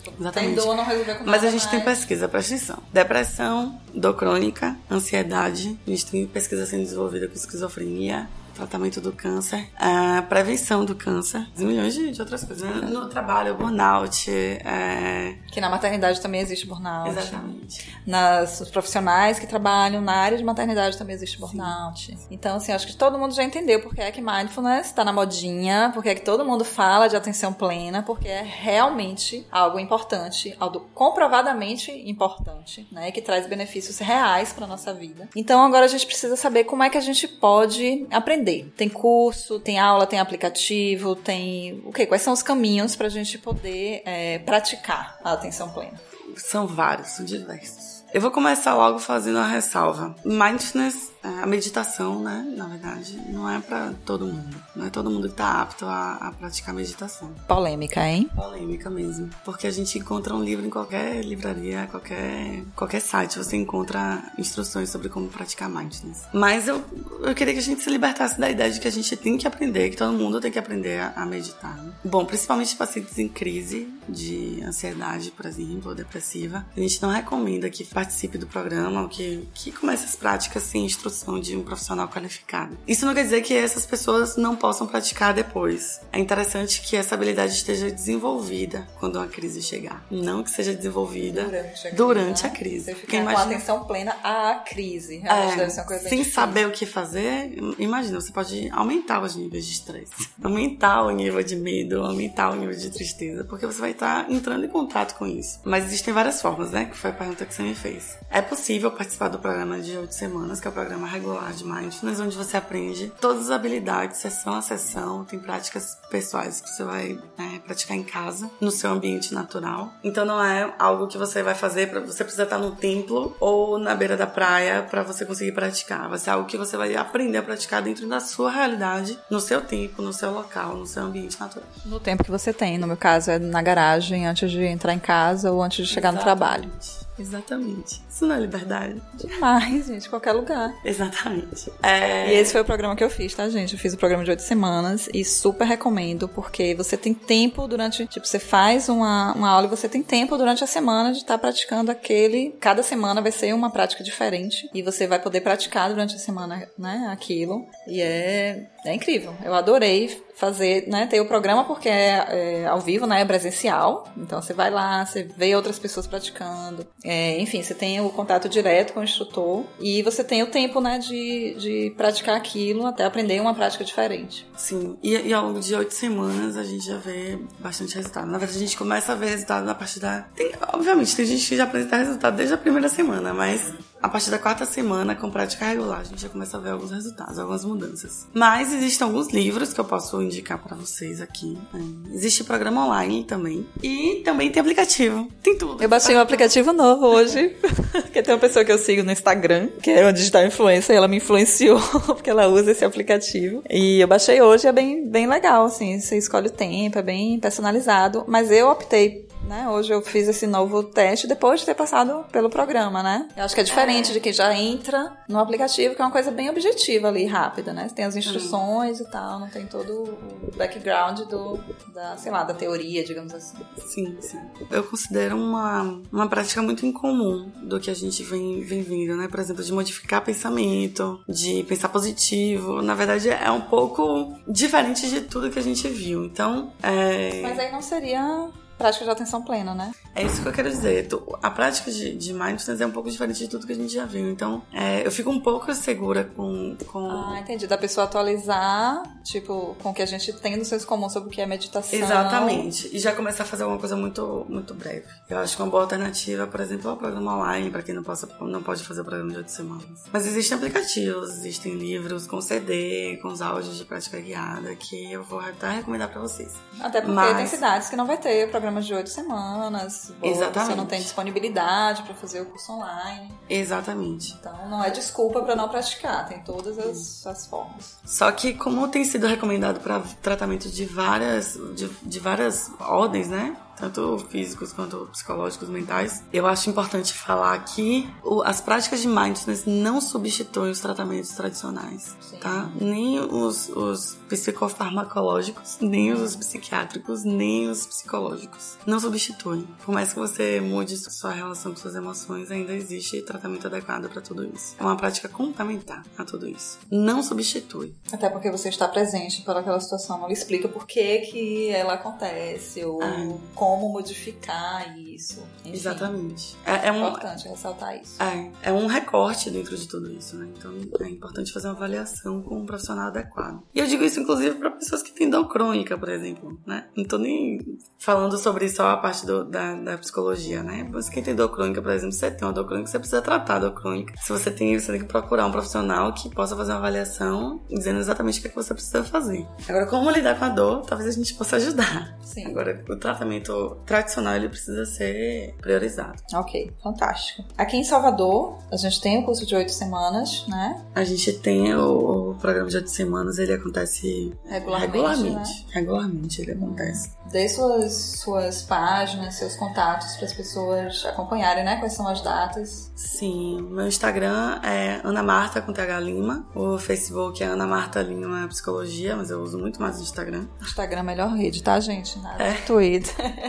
Tipo, 0.00 0.12
Exatamente. 0.20 0.56
tem 0.56 0.64
dor, 0.64 0.76
não 0.76 0.84
resolveu 0.84 1.14
com 1.16 1.24
Mas 1.24 1.44
a 1.44 1.50
gente 1.50 1.66
mais. 1.66 1.70
tem 1.70 1.80
pesquisa, 1.80 2.28
presta 2.28 2.54
atenção. 2.54 2.78
Depressão, 2.92 3.80
dor 3.94 4.14
crônica, 4.14 4.76
ansiedade. 4.90 5.78
A 5.86 5.90
gente 5.90 6.06
tem 6.06 6.26
pesquisa 6.26 6.66
sendo 6.66 6.82
desenvolvida 6.82 7.28
com 7.28 7.34
esquizofrenia, 7.34 8.28
tratamento 8.54 9.00
do 9.00 9.12
câncer, 9.12 9.68
a 9.76 10.22
prevenção 10.22 10.84
do 10.84 10.94
câncer, 10.94 11.46
milhões 11.56 11.94
de, 11.94 12.10
de, 12.12 12.20
outras 12.20 12.44
coisas. 12.44 12.68
Né? 12.68 12.88
No 12.88 13.08
trabalho, 13.08 13.54
burnout. 13.54 14.30
É... 14.30 15.36
Que 15.50 15.60
na 15.60 15.68
maternidade 15.68 16.20
também 16.20 16.40
existe 16.40 16.66
burnout. 16.66 17.10
Exatamente. 17.10 17.94
Nas, 18.06 18.60
os 18.60 18.70
profissionais 18.70 19.38
que 19.38 19.46
trabalham 19.46 20.00
na 20.00 20.14
área 20.14 20.38
de 20.38 20.44
maternidade 20.44 20.96
também 20.96 21.14
existe 21.14 21.38
burnout. 21.38 22.06
Sim. 22.06 22.26
Então, 22.30 22.56
assim, 22.56 22.72
acho 22.72 22.86
que 22.86 22.96
todo 22.96 23.18
mundo 23.18 23.34
já 23.34 23.42
entendeu 23.42 23.80
porque 23.80 24.00
é 24.00 24.10
que 24.10 24.20
mindfulness 24.20 24.86
está 24.86 25.04
na 25.04 25.12
modinha, 25.12 25.90
porque 25.92 26.08
é 26.08 26.14
que 26.14 26.22
todo 26.22 26.44
mundo 26.44 26.64
fala 26.64 27.08
de 27.08 27.16
atenção 27.16 27.52
plena, 27.52 28.02
porque 28.02 28.28
é 28.28 28.42
realmente 28.42 29.46
algo 29.50 29.78
importante, 29.78 30.54
algo 30.60 30.88
comprovadamente 30.94 31.90
importante, 32.08 32.86
né? 32.92 33.10
Que 33.10 33.20
traz 33.20 33.46
benefícios 33.46 33.98
reais 33.98 34.52
para 34.52 34.66
nossa 34.66 34.92
vida. 34.92 35.28
Então, 35.34 35.64
agora 35.64 35.84
a 35.84 35.88
gente 35.88 36.06
precisa 36.06 36.36
saber 36.36 36.64
como 36.64 36.82
é 36.82 36.90
que 36.90 36.98
a 36.98 37.00
gente 37.00 37.26
pode 37.26 38.06
aprender 38.10 38.43
aprender. 38.44 38.72
Tem 38.76 38.88
curso, 38.88 39.58
tem 39.58 39.78
aula, 39.78 40.06
tem 40.06 40.20
aplicativo, 40.20 41.16
tem 41.16 41.82
o 41.84 41.92
que? 41.92 42.06
Quais 42.06 42.22
são 42.22 42.32
os 42.32 42.42
caminhos 42.42 42.94
para 42.94 43.06
a 43.06 43.10
gente 43.10 43.38
poder 43.38 44.02
é, 44.04 44.38
praticar 44.40 45.18
a 45.24 45.32
atenção 45.32 45.70
plena? 45.70 46.00
São 46.36 46.66
vários, 46.66 47.08
são 47.08 47.24
diversos. 47.24 48.04
Eu 48.12 48.20
vou 48.20 48.30
começar 48.30 48.74
logo 48.74 48.98
fazendo 48.98 49.38
a 49.38 49.46
ressalva. 49.46 50.14
Mindfulness 50.24 51.10
a 51.24 51.46
meditação, 51.46 52.22
né, 52.22 52.44
na 52.54 52.66
verdade, 52.66 53.18
não 53.30 53.48
é 53.48 53.58
para 53.58 53.94
todo 54.04 54.26
mundo. 54.26 54.56
Não 54.76 54.86
é 54.86 54.90
todo 54.90 55.10
mundo 55.10 55.28
que 55.30 55.34
tá 55.34 55.62
apto 55.62 55.86
a, 55.86 56.16
a, 56.16 56.32
praticar 56.32 56.74
meditação. 56.74 57.32
Polêmica, 57.48 58.06
hein? 58.06 58.28
Polêmica 58.34 58.90
mesmo. 58.90 59.30
Porque 59.42 59.66
a 59.66 59.70
gente 59.70 59.98
encontra 59.98 60.34
um 60.34 60.44
livro 60.44 60.66
em 60.66 60.68
qualquer 60.68 61.24
livraria, 61.24 61.88
qualquer, 61.90 62.62
qualquer 62.76 63.00
site, 63.00 63.38
você 63.38 63.56
encontra 63.56 64.22
instruções 64.36 64.90
sobre 64.90 65.08
como 65.08 65.28
praticar 65.28 65.70
mindfulness. 65.70 66.24
Mas 66.30 66.68
eu, 66.68 66.84
eu 67.22 67.34
queria 67.34 67.54
que 67.54 67.60
a 67.60 67.62
gente 67.62 67.82
se 67.82 67.88
libertasse 67.88 68.38
da 68.38 68.50
ideia 68.50 68.70
de 68.70 68.78
que 68.78 68.88
a 68.88 68.92
gente 68.92 69.16
tem 69.16 69.38
que 69.38 69.46
aprender, 69.46 69.88
que 69.90 69.96
todo 69.96 70.12
mundo 70.12 70.42
tem 70.42 70.52
que 70.52 70.58
aprender 70.58 71.00
a, 71.00 71.14
a 71.16 71.24
meditar. 71.24 71.74
Né? 71.78 71.90
Bom, 72.04 72.26
principalmente 72.26 72.76
pacientes 72.76 73.18
em 73.18 73.28
crise 73.28 73.88
de 74.06 74.62
ansiedade, 74.62 75.30
por 75.30 75.46
exemplo, 75.46 75.88
ou 75.88 75.94
depressiva. 75.94 76.66
A 76.76 76.80
gente 76.80 77.00
não 77.00 77.08
recomenda 77.08 77.70
que 77.70 77.82
participe 77.82 78.36
do 78.36 78.46
programa 78.46 79.00
ou 79.02 79.08
que, 79.08 79.48
que 79.54 79.72
comece 79.72 80.04
as 80.04 80.16
práticas 80.16 80.64
sem 80.64 80.84
instruções 80.84 81.13
de 81.40 81.56
um 81.56 81.62
profissional 81.62 82.08
qualificado. 82.08 82.76
Isso 82.86 83.06
não 83.06 83.14
quer 83.14 83.24
dizer 83.24 83.42
que 83.42 83.54
essas 83.54 83.86
pessoas 83.86 84.36
não 84.36 84.56
possam 84.56 84.86
praticar 84.86 85.34
depois. 85.34 86.00
É 86.12 86.18
interessante 86.18 86.80
que 86.80 86.96
essa 86.96 87.14
habilidade 87.14 87.52
esteja 87.52 87.90
desenvolvida 87.90 88.86
quando 88.98 89.16
uma 89.16 89.26
crise 89.26 89.62
chegar, 89.62 90.04
não 90.10 90.42
que 90.42 90.50
seja 90.50 90.74
desenvolvida 90.74 91.44
durante 91.44 91.66
a 91.66 91.80
crise. 91.80 91.96
Durante 91.96 92.46
a 92.46 92.50
crise. 92.50 92.84
Você 92.84 92.94
fica 92.94 93.16
imagina... 93.16 93.44
com 93.44 93.50
atenção 93.50 93.84
plena 93.84 94.16
à 94.22 94.62
crise. 94.66 95.22
É, 95.24 95.68
sem 96.08 96.24
saber 96.24 96.66
o 96.66 96.70
que 96.70 96.86
fazer, 96.86 97.54
imagina, 97.78 98.20
você 98.20 98.32
pode 98.32 98.68
aumentar 98.70 99.22
os 99.22 99.36
níveis 99.36 99.66
de 99.66 99.72
estresse, 99.72 100.28
aumentar 100.42 101.02
o 101.02 101.10
nível 101.10 101.42
de 101.42 101.56
medo, 101.56 102.02
aumentar 102.02 102.50
o 102.50 102.56
nível 102.56 102.76
de 102.76 102.90
tristeza, 102.90 103.44
porque 103.44 103.66
você 103.66 103.80
vai 103.80 103.90
estar 103.90 104.30
entrando 104.30 104.64
em 104.64 104.68
contato 104.68 105.14
com 105.16 105.26
isso. 105.26 105.60
Mas 105.64 105.84
existem 105.84 106.12
várias 106.12 106.40
formas, 106.40 106.70
né? 106.70 106.86
Que 106.86 106.96
foi 106.96 107.10
a 107.10 107.12
pergunta 107.12 107.44
que 107.44 107.54
você 107.54 107.62
me 107.62 107.74
fez. 107.74 108.16
É 108.30 108.40
possível 108.42 108.90
participar 108.90 109.28
do 109.28 109.38
programa 109.38 109.80
de 109.80 109.96
oito 109.96 110.14
semanas, 110.14 110.60
que 110.60 110.66
é 110.66 110.70
o 110.70 110.74
programa 110.74 111.03
programa 111.04 111.06
regular 111.06 111.52
de 111.52 111.64
Mindfulness, 111.64 112.20
onde 112.20 112.36
você 112.36 112.56
aprende 112.56 113.12
todas 113.20 113.44
as 113.44 113.50
habilidades, 113.50 114.18
sessão 114.18 114.54
a 114.54 114.62
sessão. 114.62 115.24
Tem 115.24 115.38
práticas 115.38 115.98
pessoais 116.10 116.60
que 116.60 116.68
você 116.68 116.84
vai 116.84 117.18
né, 117.38 117.60
praticar 117.64 117.96
em 117.96 118.02
casa, 118.02 118.50
no 118.60 118.70
seu 118.70 118.90
ambiente 118.90 119.34
natural. 119.34 119.92
Então 120.02 120.24
não 120.24 120.42
é 120.42 120.72
algo 120.78 121.06
que 121.06 121.18
você 121.18 121.42
vai 121.42 121.54
fazer 121.54 121.90
para 121.90 122.00
você 122.00 122.24
precisa 122.24 122.44
estar 122.44 122.58
no 122.58 122.72
templo 122.72 123.36
ou 123.38 123.78
na 123.78 123.94
beira 123.94 124.16
da 124.16 124.26
praia 124.26 124.82
para 124.82 125.02
você 125.02 125.24
conseguir 125.24 125.52
praticar. 125.52 126.08
Vai 126.08 126.18
ser 126.18 126.30
algo 126.30 126.46
que 126.46 126.56
você 126.56 126.76
vai 126.76 126.94
aprender 126.96 127.38
a 127.38 127.42
praticar 127.42 127.82
dentro 127.82 128.08
da 128.08 128.20
sua 128.20 128.50
realidade, 128.50 129.18
no 129.30 129.40
seu 129.40 129.60
tempo, 129.60 130.02
no 130.02 130.12
seu 130.12 130.32
local, 130.32 130.76
no 130.76 130.86
seu 130.86 131.04
ambiente 131.04 131.38
natural. 131.38 131.68
No 131.84 132.00
tempo 132.00 132.24
que 132.24 132.30
você 132.30 132.52
tem, 132.52 132.78
no 132.78 132.86
meu 132.86 132.96
caso 132.96 133.30
é 133.30 133.38
na 133.38 133.62
garagem 133.62 134.26
antes 134.26 134.50
de 134.50 134.64
entrar 134.64 134.94
em 134.94 134.98
casa 134.98 135.52
ou 135.52 135.62
antes 135.62 135.86
de 135.86 135.92
chegar 135.92 136.12
Exatamente. 136.12 136.18
no 136.18 136.24
trabalho. 136.24 137.04
Exatamente. 137.18 138.02
Isso 138.08 138.26
não 138.26 138.34
é 138.34 138.40
liberdade. 138.40 139.00
Demais, 139.14 139.86
gente, 139.86 140.08
qualquer 140.08 140.32
lugar. 140.32 140.74
Exatamente. 140.84 141.70
É... 141.82 142.32
E 142.32 142.36
esse 142.36 142.52
foi 142.52 142.60
o 142.60 142.64
programa 142.64 142.96
que 142.96 143.04
eu 143.04 143.10
fiz, 143.10 143.34
tá, 143.34 143.48
gente? 143.48 143.74
Eu 143.74 143.78
fiz 143.78 143.94
o 143.94 143.96
programa 143.96 144.24
de 144.24 144.30
oito 144.30 144.42
semanas 144.42 145.08
e 145.12 145.24
super 145.24 145.64
recomendo, 145.64 146.28
porque 146.28 146.74
você 146.74 146.96
tem 146.96 147.14
tempo 147.14 147.66
durante. 147.68 148.06
Tipo, 148.06 148.26
você 148.26 148.38
faz 148.38 148.88
uma, 148.88 149.32
uma 149.34 149.48
aula 149.48 149.66
e 149.66 149.70
você 149.70 149.88
tem 149.88 150.02
tempo 150.02 150.36
durante 150.36 150.64
a 150.64 150.66
semana 150.66 151.12
de 151.12 151.18
estar 151.18 151.34
tá 151.34 151.38
praticando 151.38 151.90
aquele. 151.90 152.54
Cada 152.60 152.82
semana 152.82 153.22
vai 153.22 153.32
ser 153.32 153.52
uma 153.54 153.70
prática 153.70 154.02
diferente 154.02 154.68
e 154.74 154.82
você 154.82 155.06
vai 155.06 155.20
poder 155.20 155.40
praticar 155.40 155.88
durante 155.88 156.16
a 156.16 156.18
semana, 156.18 156.68
né, 156.78 157.08
aquilo. 157.12 157.66
E 157.86 158.00
é, 158.00 158.70
é 158.84 158.94
incrível. 158.94 159.34
Eu 159.44 159.54
adorei 159.54 160.22
fazer, 160.34 160.86
né, 160.88 161.06
ter 161.06 161.20
o 161.20 161.26
programa 161.26 161.64
porque 161.64 161.88
é, 161.88 162.62
é, 162.62 162.66
ao 162.66 162.80
vivo, 162.80 163.06
né, 163.06 163.20
é 163.20 163.24
presencial. 163.24 164.12
Então 164.16 164.42
você 164.42 164.52
vai 164.52 164.70
lá, 164.70 165.04
você 165.04 165.22
vê 165.22 165.54
outras 165.54 165.78
pessoas 165.78 166.06
praticando. 166.06 166.86
É, 167.04 167.38
enfim, 167.40 167.62
você 167.62 167.74
tem 167.74 168.00
o 168.00 168.10
contato 168.10 168.48
direto 168.48 168.92
com 168.92 169.00
o 169.00 169.04
instrutor 169.04 169.64
e 169.80 170.02
você 170.02 170.24
tem 170.24 170.42
o 170.42 170.48
tempo, 170.48 170.80
né, 170.80 170.98
de, 170.98 171.54
de 171.58 171.94
praticar 171.96 172.36
aquilo 172.36 172.86
até 172.86 173.04
aprender 173.04 173.40
uma 173.40 173.54
prática 173.54 173.84
diferente. 173.84 174.46
Sim, 174.56 174.98
e, 175.02 175.16
e 175.16 175.32
ao 175.32 175.46
longo 175.46 175.60
de 175.60 175.74
oito 175.74 175.94
semanas 175.94 176.56
a 176.56 176.64
gente 176.64 176.84
já 176.84 176.96
vê 176.96 177.38
bastante 177.60 177.94
resultado. 177.94 178.26
Na 178.26 178.38
verdade, 178.38 178.58
a 178.58 178.60
gente 178.60 178.76
começa 178.76 179.12
a 179.12 179.14
ver 179.14 179.30
resultado 179.30 179.64
na 179.64 179.74
partir 179.74 180.00
da. 180.00 180.22
Tem, 180.34 180.52
obviamente, 180.72 181.14
tem 181.14 181.26
gente 181.26 181.46
que 181.48 181.56
já 181.56 181.64
apresenta 181.64 181.96
resultado 181.96 182.36
desde 182.36 182.54
a 182.54 182.58
primeira 182.58 182.88
semana, 182.88 183.32
mas 183.32 183.72
a 184.04 184.08
partir 184.10 184.30
da 184.30 184.38
quarta 184.38 184.66
semana, 184.66 185.14
com 185.14 185.30
prática 185.30 185.64
regular, 185.64 186.00
a 186.00 186.04
gente 186.04 186.20
já 186.20 186.28
começa 186.28 186.58
a 186.58 186.60
ver 186.60 186.72
alguns 186.72 186.90
resultados, 186.90 187.38
algumas 187.38 187.64
mudanças. 187.64 188.28
Mas 188.34 188.70
existem 188.70 189.06
alguns 189.06 189.28
livros 189.28 189.72
que 189.72 189.80
eu 189.80 189.84
posso 189.86 190.20
indicar 190.20 190.58
para 190.58 190.76
vocês 190.76 191.22
aqui. 191.22 191.56
Né? 191.72 191.80
Existe 192.12 192.44
programa 192.44 192.84
online 192.84 193.24
também. 193.24 193.66
E 193.82 194.20
também 194.22 194.50
tem 194.50 194.60
aplicativo. 194.60 195.26
Tem 195.42 195.56
tudo. 195.56 195.82
Eu 195.82 195.88
baixei 195.88 196.14
um 196.14 196.20
aplicativo 196.20 196.70
novo 196.74 197.06
hoje. 197.06 197.56
que 198.12 198.22
tem 198.22 198.34
uma 198.34 198.40
pessoa 198.40 198.62
que 198.62 198.70
eu 198.70 198.76
sigo 198.76 199.02
no 199.02 199.10
Instagram, 199.10 199.68
que 199.82 199.90
é 199.90 200.02
uma 200.02 200.12
digital 200.12 200.44
influencer, 200.44 200.94
e 200.94 200.98
ela 200.98 201.08
me 201.08 201.16
influenciou, 201.16 201.80
porque 202.04 202.28
ela 202.28 202.46
usa 202.46 202.72
esse 202.72 202.84
aplicativo. 202.84 203.62
E 203.70 204.00
eu 204.00 204.06
baixei 204.06 204.38
hoje, 204.42 204.66
é 204.66 204.72
bem, 204.72 205.08
bem 205.08 205.26
legal, 205.26 205.64
assim. 205.64 205.98
Você 205.98 206.18
escolhe 206.18 206.48
o 206.48 206.52
tempo, 206.52 206.98
é 206.98 207.02
bem 207.02 207.40
personalizado. 207.40 208.22
Mas 208.28 208.50
eu 208.50 208.68
optei 208.68 209.26
né? 209.46 209.68
Hoje 209.68 209.92
eu 209.92 210.02
fiz 210.02 210.28
esse 210.28 210.46
novo 210.46 210.82
teste 210.82 211.26
depois 211.26 211.60
de 211.60 211.66
ter 211.66 211.74
passado 211.74 212.24
pelo 212.32 212.50
programa, 212.50 213.02
né? 213.02 213.28
Eu 213.36 213.44
acho 213.44 213.54
que 213.54 213.60
é 213.60 213.64
diferente 213.64 214.10
é. 214.10 214.14
de 214.14 214.20
quem 214.20 214.32
já 214.32 214.54
entra 214.54 215.16
no 215.28 215.38
aplicativo, 215.38 215.94
que 215.94 216.02
é 216.02 216.04
uma 216.04 216.10
coisa 216.10 216.30
bem 216.30 216.50
objetiva 216.50 217.08
ali, 217.08 217.26
rápida, 217.26 217.72
né? 217.72 217.88
Você 217.88 217.94
tem 217.94 218.04
as 218.04 218.16
instruções 218.16 219.00
e 219.00 219.10
tal, 219.10 219.38
não 219.38 219.48
tem 219.48 219.66
todo 219.66 219.92
o 219.92 220.56
background 220.56 221.20
do, 221.20 221.58
da, 221.92 222.16
sei 222.16 222.32
lá, 222.32 222.44
da 222.44 222.54
teoria, 222.54 223.04
digamos 223.04 223.32
assim. 223.34 223.56
Sim, 223.86 224.16
sim. 224.20 224.40
Eu 224.70 224.84
considero 224.84 225.36
uma, 225.36 226.00
uma 226.10 226.28
prática 226.28 226.62
muito 226.62 226.86
incomum 226.86 227.50
do 227.62 227.78
que 227.78 227.90
a 227.90 227.94
gente 227.94 228.22
vem, 228.22 228.60
vem 228.62 228.82
vindo, 228.82 229.16
né? 229.16 229.28
Por 229.28 229.40
exemplo, 229.40 229.62
de 229.62 229.72
modificar 229.72 230.22
pensamento, 230.22 231.20
de 231.28 231.62
pensar 231.64 231.88
positivo. 231.88 232.82
Na 232.82 232.94
verdade, 232.94 233.28
é 233.28 233.50
um 233.50 233.60
pouco 233.60 234.32
diferente 234.48 235.08
de 235.08 235.22
tudo 235.22 235.50
que 235.50 235.58
a 235.58 235.62
gente 235.62 235.88
viu. 235.88 236.24
Então, 236.24 236.72
é... 236.82 237.42
Mas 237.42 237.58
aí 237.58 237.70
não 237.70 237.82
seria 237.82 238.48
prática 238.78 239.04
de 239.04 239.10
atenção 239.10 239.42
plena, 239.42 239.74
né? 239.74 239.92
É 240.14 240.22
isso 240.22 240.42
que 240.42 240.48
eu 240.48 240.52
quero 240.52 240.70
dizer. 240.70 241.08
A 241.42 241.50
prática 241.50 241.90
de, 241.90 242.16
de 242.16 242.32
mindfulness 242.32 242.80
é 242.80 242.86
um 242.86 242.90
pouco 242.90 243.10
diferente 243.10 243.38
de 243.38 243.48
tudo 243.48 243.66
que 243.66 243.72
a 243.72 243.76
gente 243.76 243.92
já 243.92 244.04
viu. 244.04 244.30
Então, 244.30 244.62
é, 244.72 245.06
eu 245.06 245.10
fico 245.10 245.30
um 245.30 245.40
pouco 245.40 245.72
segura 245.74 246.24
com, 246.36 246.76
com. 246.86 247.10
Ah, 247.10 247.38
entendi. 247.40 247.66
Da 247.66 247.78
pessoa 247.78 248.04
atualizar, 248.04 249.02
tipo, 249.22 249.76
com 249.82 249.90
o 249.90 249.94
que 249.94 250.02
a 250.02 250.06
gente 250.06 250.32
tem 250.34 250.56
no 250.56 250.64
senso 250.64 250.86
comum 250.86 251.08
sobre 251.08 251.28
o 251.28 251.32
que 251.32 251.40
é 251.40 251.46
meditação. 251.46 251.98
Exatamente. 251.98 252.90
E 252.92 252.98
já 252.98 253.12
começar 253.12 253.42
a 253.42 253.46
fazer 253.46 253.64
alguma 253.64 253.80
coisa 253.80 253.96
muito, 253.96 254.46
muito 254.48 254.74
breve. 254.74 255.06
Eu 255.28 255.38
acho 255.38 255.56
que 255.56 255.62
uma 255.62 255.70
boa 255.70 255.82
alternativa, 255.82 256.46
por 256.46 256.60
exemplo, 256.60 256.90
é 256.90 256.92
o 256.92 256.96
programa 256.96 257.38
online, 257.38 257.70
para 257.70 257.82
quem 257.82 257.94
não, 257.94 258.02
possa, 258.02 258.28
não 258.40 258.62
pode 258.62 258.84
fazer 258.84 259.00
o 259.00 259.04
programa 259.04 259.30
de 259.30 259.38
oito 259.38 259.50
semanas. 259.50 260.04
Mas 260.12 260.26
existem 260.26 260.56
aplicativos, 260.56 261.30
existem 261.30 261.74
livros 261.74 262.26
com 262.26 262.40
CD, 262.40 263.18
com 263.20 263.28
os 263.28 263.40
áudios 263.40 263.76
de 263.76 263.84
prática 263.84 264.20
guiada, 264.20 264.74
que 264.76 265.12
eu 265.12 265.22
vou 265.22 265.40
até 265.40 265.70
recomendar 265.70 266.08
para 266.10 266.20
vocês. 266.20 266.54
Até 266.80 267.00
porque 267.00 267.14
Mas... 267.14 267.36
tem 267.36 267.46
cidades 267.46 267.88
que 267.88 267.96
não 267.96 268.06
vai 268.06 268.18
ter 268.18 268.50
programas 268.64 268.86
de 268.86 268.94
oito 268.94 269.10
semanas. 269.10 270.10
Exatamente. 270.22 270.70
Você 270.70 270.74
não 270.74 270.86
tem 270.86 271.00
disponibilidade 271.00 272.02
para 272.02 272.14
fazer 272.14 272.40
o 272.40 272.46
curso 272.46 272.72
online. 272.72 273.30
Exatamente. 273.48 274.34
Então 274.40 274.68
não 274.70 274.82
é 274.82 274.90
desculpa 274.90 275.42
para 275.42 275.54
não 275.54 275.68
praticar, 275.68 276.26
tem 276.26 276.40
todas 276.40 276.78
as, 276.78 277.26
as, 277.26 277.46
formas. 277.46 277.98
Só 278.06 278.32
que 278.32 278.54
como 278.54 278.88
tem 278.88 279.04
sido 279.04 279.26
recomendado 279.26 279.80
para 279.80 280.00
tratamento 280.22 280.70
de 280.70 280.86
várias 280.86 281.58
de, 281.74 281.88
de 282.02 282.18
várias 282.18 282.70
ordens, 282.80 283.28
né? 283.28 283.54
Tanto 283.76 284.18
físicos 284.30 284.72
quanto 284.72 285.08
psicológicos, 285.12 285.68
mentais. 285.68 286.22
Eu 286.32 286.46
acho 286.46 286.70
importante 286.70 287.12
falar 287.12 287.58
que 287.64 288.08
as 288.44 288.60
práticas 288.60 289.00
de 289.00 289.08
mindfulness 289.08 289.64
não 289.66 290.00
substituem 290.00 290.70
os 290.70 290.80
tratamentos 290.80 291.30
tradicionais, 291.30 292.16
Sim. 292.20 292.36
tá? 292.36 292.70
Nem 292.80 293.20
os, 293.20 293.68
os 293.68 294.16
psicofarmacológicos, 294.28 295.78
nem 295.80 296.12
os 296.12 296.36
psiquiátricos, 296.36 297.24
nem 297.24 297.68
os 297.68 297.86
psicológicos. 297.86 298.78
Não 298.86 299.00
substituem. 299.00 299.66
Por 299.84 299.92
mais 299.92 300.12
que 300.12 300.18
você 300.18 300.60
mude 300.60 300.96
sua 300.96 301.32
relação 301.32 301.72
com 301.72 301.78
suas 301.78 301.94
emoções, 301.94 302.50
ainda 302.50 302.72
existe 302.72 303.22
tratamento 303.22 303.66
adequado 303.66 304.08
para 304.08 304.20
tudo 304.20 304.44
isso. 304.44 304.74
É 304.78 304.82
uma 304.82 304.96
prática 304.96 305.28
complementar 305.28 306.04
a 306.16 306.24
tudo 306.24 306.48
isso. 306.48 306.78
Não 306.90 307.22
substitui. 307.22 307.94
Até 308.12 308.28
porque 308.28 308.50
você 308.50 308.68
está 308.68 308.88
presente 308.88 309.42
para 309.42 309.60
aquela 309.60 309.80
situação, 309.80 310.18
não 310.18 310.30
explica 310.30 310.68
por 310.68 310.86
que 310.86 311.18
que 311.18 311.68
ela 311.70 311.94
acontece 311.94 312.84
ou 312.84 313.02
ah 313.02 313.24
como 313.64 313.88
modificar 313.88 314.94
isso. 314.98 315.42
Enfim, 315.64 315.72
Exatamente. 315.72 316.54
É, 316.66 316.88
é, 316.88 316.92
um, 316.92 317.08
importante 317.08 317.48
ressaltar 317.48 317.96
isso. 317.96 318.22
É, 318.22 318.50
é 318.64 318.72
um 318.72 318.86
recorte 318.86 319.50
dentro 319.50 319.74
de 319.74 319.88
tudo 319.88 320.12
isso, 320.12 320.36
né? 320.36 320.50
Então 320.54 320.70
é 321.00 321.08
importante 321.08 321.50
fazer 321.50 321.68
uma 321.68 321.74
avaliação 321.74 322.42
com 322.42 322.58
um 322.58 322.66
profissional 322.66 323.06
adequado. 323.06 323.62
E 323.74 323.80
eu 323.80 323.86
digo 323.86 324.04
isso, 324.04 324.20
inclusive, 324.20 324.56
para 324.56 324.70
pessoas 324.70 325.02
que 325.02 325.12
têm 325.12 325.30
dor 325.30 325.48
crônica, 325.48 325.96
por 325.96 326.10
exemplo, 326.10 326.60
né? 326.66 326.88
Não 326.94 327.04
tô 327.04 327.16
nem 327.16 327.58
falando 327.98 328.36
sobre 328.36 328.68
só 328.68 328.90
a 328.90 328.98
parte 328.98 329.24
do, 329.24 329.46
da, 329.46 329.74
da 329.76 329.96
psicologia, 329.96 330.62
né? 330.62 330.86
Mas 330.92 331.08
quem 331.08 331.22
tem 331.22 331.34
dor 331.34 331.48
crônica, 331.48 331.80
por 331.80 331.90
exemplo, 331.90 332.12
você 332.12 332.30
tem 332.30 332.46
uma 332.46 332.52
dor 332.52 332.66
crônica, 332.66 332.90
você 332.90 332.98
precisa 332.98 333.22
tratar 333.22 333.56
a 333.56 333.60
dor 333.60 333.72
crônica. 333.72 334.12
Se 334.18 334.30
você 334.30 334.50
tem, 334.50 334.78
você 334.78 334.92
tem 334.92 335.00
que 335.00 335.08
procurar 335.08 335.46
um 335.46 335.50
profissional 335.50 336.12
que 336.12 336.28
possa 336.28 336.54
fazer 336.54 336.72
uma 336.72 336.78
avaliação 336.80 337.62
dizendo 337.66 337.98
exatamente 337.98 338.40
o 338.40 338.42
que, 338.42 338.48
é 338.48 338.50
que 338.50 338.56
você 338.56 338.74
precisa 338.74 339.02
fazer. 339.04 339.46
Agora, 339.66 339.86
como 339.86 340.10
lidar 340.10 340.38
com 340.38 340.44
a 340.44 340.50
dor, 340.50 340.82
talvez 340.82 341.08
a 341.08 341.12
gente 341.18 341.32
possa 341.32 341.56
ajudar. 341.56 342.14
Sim. 342.20 342.48
Agora, 342.48 342.84
o 342.90 342.96
tratamento 342.96 343.53
atendimento 343.54 343.76
tradicional 343.86 344.34
ele 344.36 344.48
precisa 344.48 344.84
ser 344.84 345.54
priorizado. 345.60 346.20
Ok, 346.34 346.72
fantástico. 346.82 347.44
Aqui 347.56 347.76
em 347.76 347.84
Salvador, 347.84 348.58
a 348.70 348.76
gente 348.76 349.00
tem 349.00 349.18
o 349.18 349.24
curso 349.24 349.46
de 349.46 349.54
oito 349.54 349.72
semanas, 349.72 350.44
né? 350.48 350.82
A 350.94 351.04
gente 351.04 351.32
tem 351.34 351.74
o, 351.74 352.30
o 352.30 352.34
programa 352.36 352.68
de 352.68 352.76
oito 352.76 352.90
semanas, 352.90 353.38
ele 353.38 353.52
acontece 353.52 354.32
Regularmente. 354.46 354.92
regularmente. 354.92 355.34
Né? 355.66 355.72
Regularmente 355.72 356.42
ele 356.42 356.52
acontece. 356.52 357.12
Dê 357.30 357.48
suas, 357.48 357.92
suas 358.20 358.62
páginas, 358.62 359.34
seus 359.34 359.56
contatos 359.56 360.16
para 360.16 360.26
as 360.26 360.32
pessoas 360.32 361.04
acompanharem, 361.06 361.64
né? 361.64 361.76
Quais 361.76 361.92
são 361.94 362.06
as 362.08 362.20
datas. 362.20 362.92
Sim, 362.94 363.62
meu 363.70 363.86
Instagram 363.86 364.60
é 364.62 365.00
Ana 365.04 365.22
Marta 365.22 365.60
com 365.60 365.72
TH 365.72 366.00
Lima. 366.00 366.46
O 366.54 366.78
Facebook 366.78 367.42
é 367.42 367.46
Ana 367.46 367.66
Marta 367.66 368.00
Lima 368.02 368.46
Psicologia, 368.48 369.16
mas 369.16 369.30
eu 369.30 369.40
uso 369.40 369.58
muito 369.58 369.80
mais 369.80 369.98
o 369.98 370.02
Instagram. 370.02 370.46
Instagram 370.62 370.98
é 370.98 371.00
a 371.00 371.04
melhor 371.04 371.30
rede, 371.34 371.62
tá, 371.62 371.78
gente? 371.80 372.18
Nada 372.18 372.42
É. 372.42 372.54
Twitter. 372.66 373.14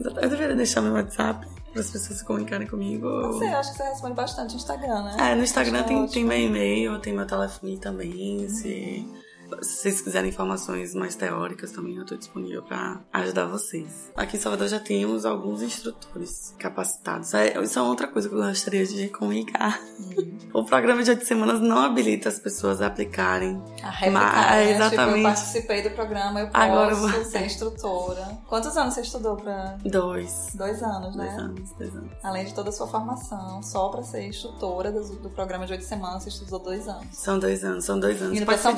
Eu 0.00 0.28
deveria 0.28 0.54
deixar 0.56 0.80
meu 0.80 0.92
WhatsApp 0.92 1.46
para 1.72 1.80
as 1.80 1.90
pessoas 1.90 2.18
se 2.18 2.24
comunicarem 2.24 2.66
comigo. 2.66 3.08
Não 3.08 3.38
sei, 3.38 3.48
acho 3.48 3.72
que 3.72 3.78
você 3.78 3.84
responde 3.84 4.14
bastante 4.14 4.50
no 4.50 4.56
Instagram, 4.56 5.02
né? 5.04 5.16
É, 5.18 5.34
no 5.34 5.42
Instagram 5.42 5.78
é 5.78 5.82
tem, 5.82 6.06
tem 6.06 6.24
meu 6.24 6.38
e-mail, 6.38 6.98
tem 7.00 7.12
meu 7.12 7.26
telefone 7.26 7.78
também. 7.78 8.48
Se, 8.48 9.06
se 9.60 9.76
vocês 9.82 10.00
quiserem 10.00 10.30
informações 10.30 10.94
mais 10.94 11.14
teóricas 11.14 11.70
também, 11.72 11.96
eu 11.96 12.02
estou 12.02 12.16
disponível 12.16 12.62
para 12.62 13.00
ajudar 13.12 13.46
vocês. 13.46 14.10
Aqui 14.16 14.36
em 14.36 14.40
Salvador 14.40 14.68
já 14.68 14.80
temos 14.80 15.24
alguns 15.26 15.62
instrutores 15.62 16.54
capacitados. 16.58 17.34
É, 17.34 17.60
isso 17.62 17.78
é 17.78 17.82
outra 17.82 18.06
coisa 18.08 18.28
que 18.28 18.34
eu 18.34 18.38
gostaria 18.38 18.86
de 18.86 19.08
comunicar. 19.08 19.80
Uhum. 19.98 20.32
O 20.52 20.64
programa 20.66 21.02
de 21.02 21.08
oito 21.08 21.24
semanas 21.24 21.60
não 21.60 21.78
habilita 21.78 22.28
as 22.28 22.38
pessoas 22.38 22.82
a 22.82 22.86
aplicarem. 22.88 23.62
A 23.82 23.88
réplica, 23.88 24.10
Mas- 24.10 24.34
né? 24.34 24.50
Tipo, 24.50 24.82
eu 24.82 24.86
exatamente. 24.90 25.22
participei 25.22 25.82
do 25.82 25.90
programa, 25.92 26.40
eu 26.40 26.46
posso 26.48 26.62
Agora 26.64 26.92
eu 26.92 27.24
ser 27.24 27.46
instrutora. 27.46 28.38
Quantos 28.46 28.76
anos 28.76 28.92
você 28.92 29.00
estudou 29.00 29.36
pra... 29.36 29.78
Dois. 29.82 30.50
Dois 30.54 30.82
anos, 30.82 31.16
Dois 31.16 31.34
né? 31.34 31.42
anos, 31.42 31.70
dois 31.72 31.96
anos. 31.96 32.10
Além 32.22 32.44
de 32.44 32.52
toda 32.52 32.68
a 32.68 32.72
sua 32.72 32.86
formação, 32.86 33.62
só 33.62 33.88
pra 33.88 34.02
ser 34.02 34.26
instrutora 34.26 34.92
do, 34.92 35.02
do 35.16 35.30
programa 35.30 35.64
de 35.64 35.72
oito 35.72 35.84
semanas, 35.84 36.22
você 36.24 36.28
estudou 36.28 36.58
dois 36.58 36.86
anos. 36.86 37.06
São 37.12 37.38
dois 37.38 37.64
anos, 37.64 37.86
são 37.86 37.98
dois 37.98 38.20
anos. 38.20 38.36
Indo 38.36 38.44
ser 38.52 38.58
São 38.58 38.72
um 38.72 38.76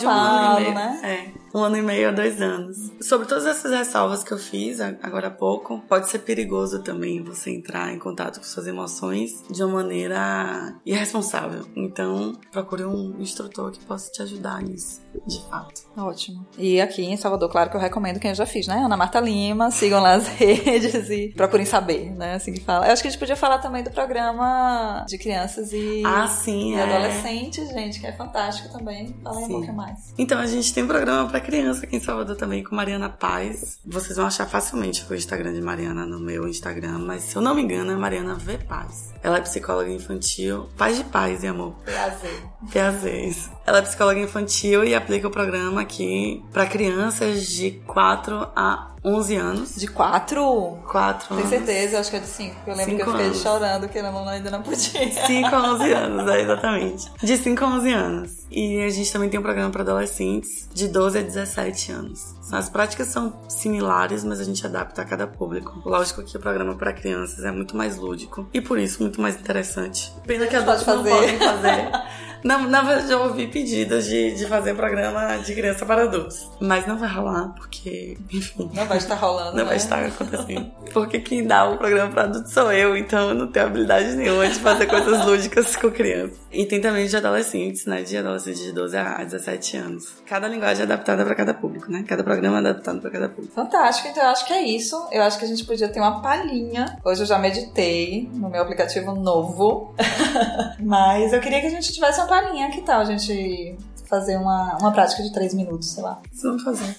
ano 0.67 0.75
né? 0.75 1.01
É, 1.03 1.57
um 1.59 1.63
ano 1.63 1.77
e 1.77 1.83
meio 1.83 2.09
a 2.09 2.13
dois 2.13 2.41
anos. 2.41 2.77
Sobre 3.01 3.27
todas 3.27 3.47
essas 3.47 3.73
ressalvas 3.73 4.23
que 4.25 4.33
eu 4.33 4.39
fiz 4.39 4.81
agora 4.81 5.29
há 5.29 5.31
pouco, 5.31 5.81
pode 5.89 6.09
ser 6.11 6.21
perigoso 6.21 6.83
também 6.83 7.23
você 7.23 7.51
entrar 7.51 7.93
em 7.93 7.99
contato 7.99 8.39
com 8.39 8.45
suas 8.45 8.67
emoções 8.67 9.43
de 9.51 9.63
uma 9.63 9.75
maneira 9.83 10.75
irresponsável. 10.85 11.65
Então, 11.77 12.33
procure 12.53 12.85
um 12.85 13.17
instrutor 13.21 13.71
que 13.73 13.85
possa 13.85 14.11
te 14.11 14.23
ajudar 14.23 14.63
nisso, 14.63 15.01
de 15.27 15.41
fato. 15.49 15.83
Ótimo. 15.97 16.47
E 16.59 16.81
aqui 16.81 17.03
em 17.05 17.17
Salvador, 17.17 17.51
claro 17.51 17.71
que 17.71 17.77
eu 17.77 17.81
recomendo 17.81 18.19
quem 18.19 18.31
eu 18.31 18.35
já 18.35 18.47
fiz, 18.47 18.67
né? 18.67 18.77
Ana 18.85 18.97
Marta 18.97 19.21
Lima, 19.21 19.71
sigam 19.71 20.01
lá 20.01 20.15
as 20.15 20.27
redes 20.35 21.09
e 21.11 21.33
procurem 21.37 21.67
saber, 21.67 22.11
né? 22.15 22.35
Assim 22.35 22.53
que 22.53 22.61
fala. 22.61 22.87
Eu 22.87 22.93
acho 22.93 23.03
que 23.03 23.09
a 23.09 23.11
gente 23.11 23.19
podia 23.21 23.37
falar 23.37 23.59
também 23.59 23.83
do 23.83 23.91
programa 23.91 25.05
de 25.09 25.19
crianças 25.19 25.73
e, 25.73 26.03
Ah, 26.05 26.27
sim, 26.27 26.73
e 26.73 26.75
é. 26.75 26.83
adolescentes, 26.83 27.69
gente, 27.71 28.01
que 28.01 28.07
é 28.07 28.13
fantástico 28.13 28.71
também. 28.73 29.15
Fala 29.23 29.39
aí 29.39 29.45
um 29.45 29.49
pouquinho 29.49 29.75
mais. 29.75 30.15
Então, 30.19 30.39
a 30.39 30.47
gente 30.47 30.54
tem 30.63 30.85
um 30.85 30.87
programa 30.87 31.29
pra 31.29 31.41
criança 31.41 31.85
aqui 31.85 31.97
em 31.97 32.01
Salvador 32.01 32.37
também 32.37 32.63
com 32.63 32.77
Mariana 32.77 33.09
Paz. 33.09 33.81
Vocês 33.85 34.17
vão 34.17 34.27
achar 34.27 34.47
facilmente 34.47 35.05
o 35.11 35.15
Instagram 35.15 35.53
de 35.53 35.61
Mariana 35.61 36.07
no 36.07 36.21
meu 36.21 36.47
Instagram, 36.47 36.99
mas 36.99 37.23
se 37.23 37.37
eu 37.37 37.43
não 37.43 37.55
me 37.55 37.63
engano 37.63 37.91
é 37.91 37.97
Mariana 37.97 38.35
V 38.35 38.59
Paz. 38.59 39.13
Ela 39.23 39.39
é 39.39 39.41
psicóloga 39.41 39.91
infantil, 39.91 40.69
paz 40.77 40.97
de 40.97 41.05
paz 41.05 41.43
e 41.43 41.49
amor. 41.49 41.75
Prazer. 41.85 42.43
Prazeres. 42.71 43.51
Ela 43.67 43.79
é 43.79 43.83
psicóloga 43.83 44.21
infantil 44.21 44.85
e 44.85 44.95
aplica 44.95 45.27
o 45.27 45.31
programa 45.31 45.81
aqui 45.81 46.45
pra 46.53 46.67
crianças 46.67 47.47
de 47.47 47.73
4 47.87 48.49
a 48.55 48.94
11 49.05 49.37
anos. 49.37 49.75
De 49.77 49.87
quatro? 49.87 50.79
4 50.91 51.37
Tem 51.37 51.47
certeza? 51.47 51.97
Eu 51.97 52.01
acho 52.01 52.11
que 52.11 52.17
é 52.17 52.21
de 52.21 52.27
cinco. 52.27 52.55
porque 52.57 52.71
Eu 52.71 52.75
lembro 52.77 52.91
Cinco 52.93 53.05
que 53.05 53.09
eu 53.09 53.13
fiquei 53.13 53.27
anos. 53.27 53.43
chorando 53.43 53.89
que 53.89 53.99
eu 53.99 54.03
não, 54.03 54.29
ainda 54.29 54.51
não 54.51 54.63
podia. 54.63 55.13
5 55.27 55.55
a 55.55 55.73
11 55.75 55.93
anos, 55.93 56.31
é, 56.31 56.41
exatamente. 56.41 57.13
De 57.23 57.37
5 57.37 57.65
a 57.65 57.69
11 57.69 57.93
anos. 57.93 58.33
E 58.51 58.83
a 58.83 58.89
gente 58.91 59.13
também 59.13 59.29
tem 59.29 59.39
um 59.39 59.43
programa 59.43 59.71
para 59.71 59.83
adolescentes 59.83 60.69
de 60.73 60.89
12 60.89 61.19
a 61.19 61.23
17 61.23 61.93
anos. 61.93 62.35
As 62.53 62.69
práticas 62.69 63.09
são 63.09 63.33
similares, 63.49 64.23
mas 64.25 64.41
a 64.41 64.45
gente 64.45 64.65
adapta 64.65 65.03
a 65.03 65.05
cada 65.05 65.27
público. 65.27 65.83
Lógico 65.85 66.23
que 66.23 66.37
o 66.37 66.41
programa 66.41 66.75
para 66.75 66.93
crianças 66.93 67.45
é 67.45 67.51
muito 67.51 67.77
mais 67.77 67.97
lúdico 67.97 68.49
e 68.55 68.61
por 68.61 68.79
isso 68.79 69.03
muito 69.03 69.21
mais 69.21 69.35
interessante. 69.35 70.13
Pena 70.27 70.47
que 70.47 70.55
adultos 70.57 70.85
Pode 70.85 70.97
não 71.03 71.05
podem 71.05 71.39
fazer. 71.39 71.91
Na, 72.45 72.59
na 72.59 72.83
verdade, 72.83 73.11
eu 73.11 73.23
ouvi 73.23 73.47
pedidos 73.47 74.05
de, 74.05 74.33
de 74.33 74.45
fazer 74.47 74.75
programa 74.75 75.39
de 75.39 75.55
criança 75.55 75.87
para 75.87 76.03
adultos. 76.03 76.51
Mas 76.61 76.87
não 76.87 76.99
vai 76.99 77.09
rolar, 77.09 77.55
porque, 77.57 78.19
enfim. 78.31 78.71
Não 78.75 78.85
vai 78.85 78.99
estar 78.99 79.15
rolando. 79.15 79.53
Não 79.53 79.59
né? 79.59 79.65
vai 79.65 79.77
estar 79.77 80.05
acontecendo. 80.05 80.71
Porque 80.93 81.21
quem 81.21 81.47
dá 81.47 81.67
o 81.67 81.79
programa 81.79 82.13
pra 82.13 82.25
adulto 82.25 82.51
sou 82.51 82.71
eu, 82.71 82.95
então 82.99 83.31
eu 83.31 83.35
não 83.35 83.47
tenho 83.47 83.65
habilidade 83.65 84.15
nenhuma 84.15 84.47
de 84.47 84.59
fazer 84.59 84.87
coisas 84.87 85.25
lúdicas 85.25 85.75
com 85.75 85.91
criança. 85.91 86.35
E 86.53 86.67
tem 86.67 86.83
também 86.83 87.07
de 87.07 87.17
adolescentes, 87.17 87.87
né? 87.87 88.03
De 88.03 88.15
adolescentes 88.17 88.61
de 88.61 88.73
12 88.73 88.95
a 88.95 89.25
17 89.25 89.77
anos. 89.79 90.13
Cada 90.27 90.47
linguagem 90.47 90.83
é 90.83 90.85
adaptada 90.85 91.25
pra 91.25 91.35
cada 91.35 91.55
público, 91.55 91.91
né? 91.91 92.05
Cada 92.07 92.23
programa 92.23 92.59
é 92.59 92.61
adaptado 92.61 93.01
pra 93.01 93.11
cada 93.11 93.29
público. 93.31 93.55
Fantástico, 93.55 94.09
então 94.09 94.23
eu 94.23 94.29
acho 94.29 94.47
que 94.47 94.53
é 94.53 94.61
isso. 94.61 95.09
Eu 95.11 95.23
acho 95.23 95.39
que 95.39 95.47
a 95.47 95.49
gente 95.49 95.65
podia 95.65 95.89
ter 95.89 95.99
uma 95.99 96.21
palhinha. 96.21 96.99
Hoje 97.03 97.23
eu 97.23 97.27
já 97.27 97.39
meditei 97.39 98.29
no 98.35 98.51
meu 98.51 98.61
aplicativo 98.61 99.15
novo. 99.15 99.95
Mas 100.79 101.33
eu 101.33 101.41
queria 101.41 101.63
que 101.63 101.67
a 101.69 101.71
gente 101.71 101.91
tivesse 101.91 102.21
uma 102.21 102.34
palhinha. 102.35 102.71
Que 102.71 102.83
tal 102.83 103.01
a 103.01 103.05
gente 103.05 103.77
fazer 104.07 104.37
uma, 104.37 104.77
uma 104.79 104.93
prática 104.93 105.23
de 105.23 105.33
três 105.33 105.55
minutos, 105.55 105.91
sei 105.91 106.03
lá? 106.03 106.21
Vamos 106.43 106.63
fazer. 106.63 106.97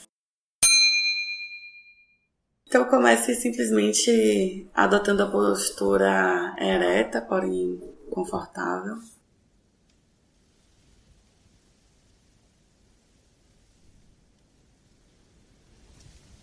Então 2.68 2.86
comece 2.86 3.36
simplesmente 3.36 4.68
adotando 4.74 5.24
a 5.24 5.32
postura 5.32 6.56
ereta, 6.58 7.22
porém 7.22 7.80
confortável. 8.10 8.98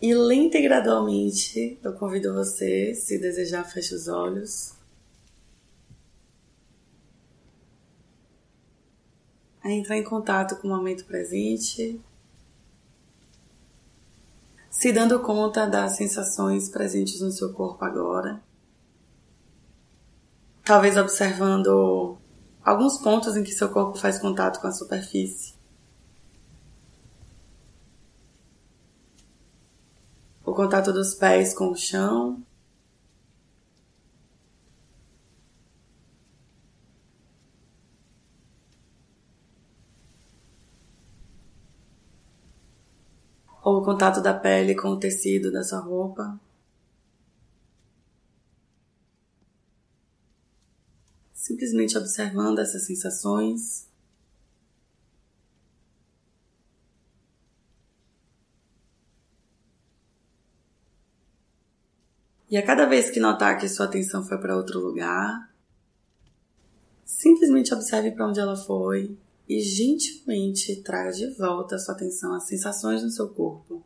E 0.00 0.12
lenta 0.14 0.58
e 0.58 0.62
gradualmente 0.62 1.78
eu 1.82 1.92
convido 1.92 2.34
você, 2.34 2.92
se 2.92 3.18
desejar, 3.18 3.64
feche 3.64 3.94
os 3.94 4.08
olhos. 4.08 4.81
A 9.62 9.70
entrar 9.70 9.96
em 9.96 10.02
contato 10.02 10.56
com 10.56 10.66
o 10.66 10.70
momento 10.70 11.04
presente, 11.04 12.00
se 14.68 14.92
dando 14.92 15.20
conta 15.20 15.66
das 15.66 15.96
sensações 15.96 16.68
presentes 16.68 17.20
no 17.20 17.30
seu 17.30 17.52
corpo 17.52 17.84
agora. 17.84 18.42
Talvez 20.64 20.96
observando 20.96 22.18
alguns 22.64 22.98
pontos 22.98 23.36
em 23.36 23.44
que 23.44 23.52
seu 23.52 23.68
corpo 23.68 23.96
faz 23.96 24.18
contato 24.18 24.60
com 24.60 24.66
a 24.66 24.72
superfície. 24.72 25.54
O 30.44 30.52
contato 30.52 30.92
dos 30.92 31.14
pés 31.14 31.54
com 31.54 31.68
o 31.68 31.76
chão. 31.76 32.42
Ou 43.62 43.78
o 43.78 43.84
contato 43.84 44.20
da 44.20 44.34
pele 44.34 44.74
com 44.74 44.88
o 44.88 44.98
tecido 44.98 45.52
da 45.52 45.62
sua 45.62 45.78
roupa. 45.78 46.38
Simplesmente 51.32 51.96
observando 51.96 52.58
essas 52.58 52.84
sensações. 52.86 53.88
E 62.50 62.56
a 62.56 62.66
cada 62.66 62.84
vez 62.84 63.10
que 63.10 63.18
notar 63.18 63.58
que 63.58 63.68
sua 63.68 63.86
atenção 63.86 64.24
foi 64.24 64.38
para 64.38 64.56
outro 64.56 64.78
lugar, 64.78 65.50
simplesmente 67.04 67.72
observe 67.72 68.10
para 68.10 68.26
onde 68.26 68.40
ela 68.40 68.56
foi 68.56 69.16
e 69.48 69.60
gentilmente 69.60 70.82
traga 70.82 71.12
de 71.12 71.26
volta 71.34 71.76
a 71.76 71.78
sua 71.78 71.94
atenção 71.94 72.34
às 72.34 72.44
sensações 72.44 73.02
no 73.02 73.10
seu 73.10 73.28
corpo. 73.28 73.84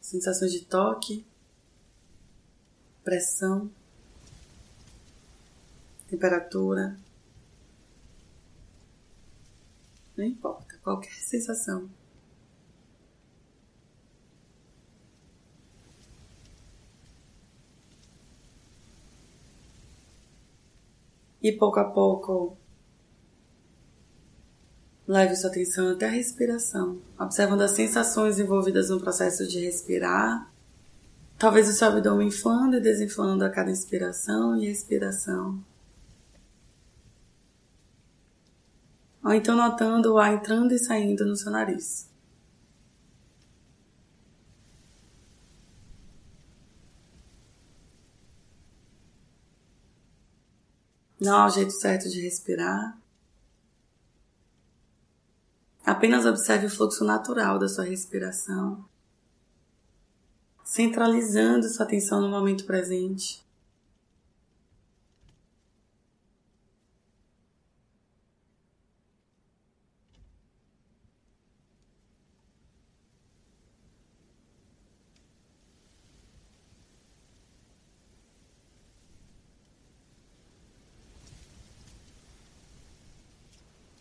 Sensações 0.00 0.52
de 0.52 0.64
toque, 0.64 1.24
pressão, 3.02 3.70
temperatura. 6.08 6.98
Não 10.16 10.24
importa, 10.24 10.78
qualquer 10.78 11.14
sensação. 11.14 11.90
E 21.44 21.52
pouco 21.52 21.78
a 21.78 21.84
pouco, 21.84 22.56
Leve 25.06 25.36
sua 25.36 25.50
atenção 25.50 25.90
até 25.90 26.06
a 26.06 26.10
respiração, 26.10 26.98
observando 27.20 27.60
as 27.60 27.72
sensações 27.72 28.38
envolvidas 28.38 28.88
no 28.88 28.98
processo 28.98 29.46
de 29.46 29.60
respirar. 29.60 30.50
Talvez 31.38 31.68
o 31.68 31.72
seu 31.72 31.88
abdômen 31.88 32.28
inflando 32.28 32.76
e 32.76 32.80
desinflando 32.80 33.44
a 33.44 33.50
cada 33.50 33.70
inspiração 33.70 34.56
e 34.56 34.66
expiração. 34.66 35.62
Ou 39.22 39.34
então 39.34 39.54
notando 39.54 40.14
o 40.14 40.18
ar 40.18 40.32
entrando 40.32 40.72
e 40.72 40.78
saindo 40.78 41.26
no 41.26 41.36
seu 41.36 41.52
nariz. 41.52 42.08
Não 51.20 51.36
há 51.36 51.46
o 51.46 51.50
jeito 51.50 51.72
certo 51.72 52.08
de 52.08 52.20
respirar. 52.20 52.98
Apenas 55.84 56.24
observe 56.24 56.66
o 56.66 56.70
fluxo 56.70 57.04
natural 57.04 57.58
da 57.58 57.68
sua 57.68 57.84
respiração, 57.84 58.84
centralizando 60.64 61.68
sua 61.68 61.84
atenção 61.84 62.22
no 62.22 62.28
momento 62.28 62.64
presente. 62.64 63.43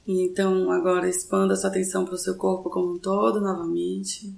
Então 0.08 0.70
agora 0.70 1.10
expanda 1.10 1.56
sua 1.56 1.70
atenção 1.70 2.04
para 2.06 2.16
o 2.16 2.18
seu 2.18 2.36
corpo 2.38 2.70
como 2.70 2.94
um 2.94 3.00
todo 3.00 3.40
novamente. 3.40 4.36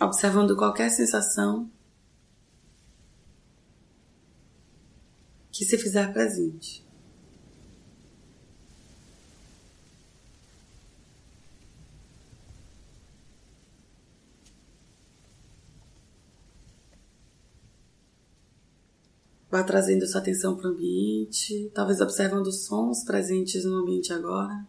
Observando 0.00 0.56
qualquer 0.56 0.90
sensação 0.90 1.70
que 5.52 5.64
se 5.64 5.78
fizer 5.78 6.12
presente. 6.12 6.81
Vá 19.52 19.62
trazendo 19.62 20.06
sua 20.06 20.22
atenção 20.22 20.56
para 20.56 20.70
o 20.70 20.72
ambiente, 20.72 21.70
talvez 21.74 22.00
observando 22.00 22.46
os 22.46 22.64
sons 22.64 23.04
presentes 23.04 23.66
no 23.66 23.80
ambiente 23.80 24.10
agora. 24.10 24.66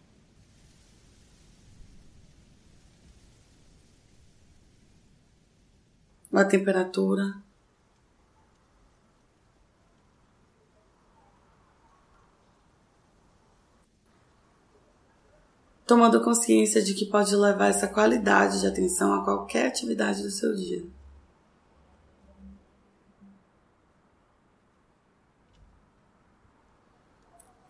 A 6.30 6.44
temperatura. 6.44 7.42
Tomando 15.86 16.22
consciência 16.22 16.82
de 16.82 16.92
que 16.92 17.06
pode 17.06 17.34
levar 17.34 17.68
essa 17.68 17.88
qualidade 17.88 18.60
de 18.60 18.66
atenção 18.66 19.14
a 19.14 19.24
qualquer 19.24 19.68
atividade 19.68 20.22
do 20.22 20.30
seu 20.30 20.54
dia. 20.54 20.84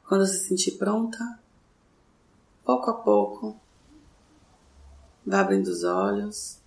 Quando 0.07 0.27
se 0.27 0.47
sentir 0.47 0.73
pronta, 0.73 1.39
pouco 2.65 2.91
a 2.91 2.95
pouco, 2.95 3.57
vá 5.27 5.41
abrindo 5.41 5.69
os 5.69 5.83
olhos, 5.83 6.59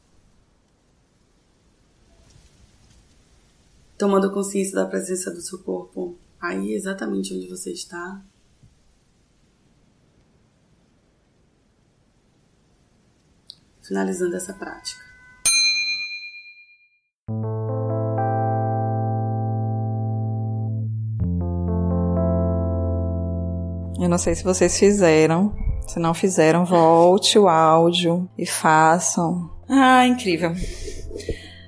tomando 3.97 4.31
consciência 4.31 4.75
da 4.75 4.85
presença 4.85 5.31
do 5.31 5.41
seu 5.41 5.59
corpo 5.59 6.17
aí 6.39 6.73
exatamente 6.73 7.33
onde 7.33 7.47
você 7.47 7.71
está. 7.71 8.21
Finalizando 13.81 14.35
essa 14.35 14.53
prática. 14.53 15.06
Eu 24.07 24.09
não 24.09 24.17
sei 24.17 24.33
se 24.35 24.43
vocês 24.45 24.79
fizeram. 24.79 25.53
Se 25.85 25.99
não 25.99 26.13
fizeram, 26.13 26.63
volte 26.63 27.37
o 27.37 27.45
áudio 27.45 28.29
e 28.37 28.45
façam. 28.45 29.51
Ah, 29.67 30.07
incrível. 30.07 30.55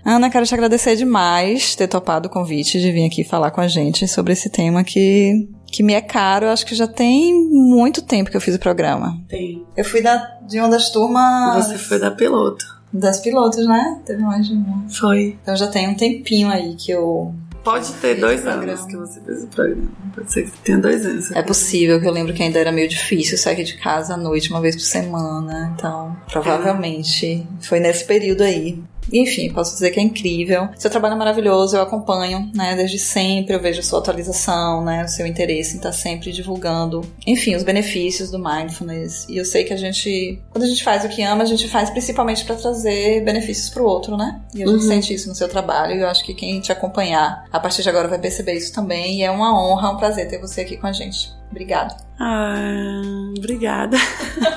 Ana, 0.05 0.29
quero 0.29 0.45
te 0.45 0.53
agradecer 0.53 0.95
demais 0.95 1.75
ter 1.75 1.89
topado 1.89 2.29
o 2.29 2.31
convite 2.31 2.79
de 2.79 2.93
vir 2.93 3.05
aqui 3.05 3.25
falar 3.25 3.51
com 3.51 3.59
a 3.59 3.67
gente 3.67 4.07
sobre 4.07 4.31
esse 4.31 4.49
tema 4.49 4.85
que, 4.85 5.49
que 5.67 5.83
me 5.83 5.93
é 5.93 5.99
caro. 5.99 6.45
Eu 6.45 6.51
acho 6.51 6.65
que 6.65 6.75
já 6.75 6.87
tem 6.87 7.33
muito 7.51 8.01
tempo 8.01 8.31
que 8.31 8.37
eu 8.37 8.41
fiz 8.41 8.55
o 8.55 8.59
programa. 8.59 9.21
Tem. 9.27 9.61
Eu 9.75 9.83
fui 9.83 10.01
da, 10.01 10.15
de 10.47 10.59
uma 10.59 10.69
das 10.69 10.89
turmas. 10.91 11.65
Você 11.65 11.77
foi 11.77 11.99
da 11.99 12.09
piloto. 12.09 12.63
Das 12.93 13.19
pilotos, 13.19 13.67
né? 13.67 13.99
Teve 14.05 14.23
mais 14.23 14.47
de 14.47 14.53
uma. 14.53 14.87
Foi. 14.87 15.37
Então 15.41 15.57
já 15.57 15.67
tem 15.67 15.89
um 15.89 15.93
tempinho 15.93 16.47
aí 16.47 16.73
que 16.75 16.89
eu 16.89 17.35
Pode 17.69 17.93
ter 17.93 18.15
dois 18.15 18.47
anos 18.47 18.83
que 18.85 18.97
você 18.97 19.21
fez 19.21 19.43
o 19.43 19.47
programa. 19.47 19.91
Pode 20.15 20.33
ser 20.33 20.49
que 20.49 20.57
tenha 20.59 20.79
dois 20.79 21.05
anos. 21.05 21.31
É 21.31 21.43
possível, 21.43 22.01
que 22.01 22.07
eu 22.07 22.11
lembro 22.11 22.33
que 22.33 22.41
ainda 22.41 22.57
era 22.57 22.71
meio 22.71 22.89
difícil 22.89 23.37
sair 23.37 23.63
de 23.63 23.77
casa 23.77 24.15
à 24.15 24.17
noite, 24.17 24.49
uma 24.49 24.59
vez 24.59 24.75
por 24.75 24.81
semana. 24.81 25.71
Então, 25.75 26.17
provavelmente 26.31 27.45
foi 27.61 27.79
nesse 27.79 28.05
período 28.05 28.41
aí. 28.41 28.81
Enfim, 29.13 29.51
posso 29.51 29.73
dizer 29.73 29.91
que 29.91 29.99
é 29.99 30.03
incrível. 30.03 30.69
Seu 30.77 30.89
trabalho 30.89 31.15
é 31.15 31.17
maravilhoso, 31.17 31.75
eu 31.75 31.81
acompanho, 31.81 32.49
né, 32.53 32.75
desde 32.75 32.99
sempre, 32.99 33.55
eu 33.55 33.61
vejo 33.61 33.79
a 33.79 33.83
sua 33.83 33.99
atualização, 33.99 34.83
né, 34.83 35.03
o 35.03 35.07
seu 35.07 35.25
interesse 35.25 35.73
em 35.73 35.77
estar 35.77 35.91
sempre 35.91 36.31
divulgando, 36.31 37.01
enfim, 37.25 37.55
os 37.55 37.63
benefícios 37.63 38.31
do 38.31 38.39
mindfulness. 38.39 39.25
E 39.29 39.37
eu 39.37 39.45
sei 39.45 39.63
que 39.63 39.73
a 39.73 39.77
gente, 39.77 40.41
quando 40.49 40.63
a 40.63 40.67
gente 40.67 40.83
faz 40.83 41.03
o 41.03 41.09
que 41.09 41.21
ama, 41.23 41.43
a 41.43 41.47
gente 41.47 41.67
faz 41.67 41.89
principalmente 41.89 42.45
para 42.45 42.55
trazer 42.55 43.23
benefícios 43.23 43.69
para 43.69 43.83
o 43.83 43.85
outro, 43.85 44.17
né? 44.17 44.41
E 44.53 44.63
a 44.63 44.67
gente 44.67 44.81
uhum. 44.81 44.87
sente 44.87 45.13
isso 45.13 45.29
no 45.29 45.35
seu 45.35 45.47
trabalho 45.47 45.95
e 45.95 46.01
eu 46.01 46.07
acho 46.07 46.23
que 46.23 46.33
quem 46.33 46.59
te 46.59 46.71
acompanhar 46.71 47.45
a 47.51 47.59
partir 47.59 47.83
de 47.83 47.89
agora 47.89 48.07
vai 48.07 48.19
perceber 48.19 48.53
isso 48.53 48.73
também. 48.73 49.19
E 49.19 49.23
é 49.23 49.31
uma 49.31 49.57
honra, 49.59 49.91
um 49.91 49.97
prazer 49.97 50.27
ter 50.27 50.39
você 50.39 50.61
aqui 50.61 50.77
com 50.77 50.87
a 50.87 50.91
gente. 50.91 51.38
Obrigada. 51.49 51.95
Ah, 52.19 53.01
obrigada. 53.37 53.97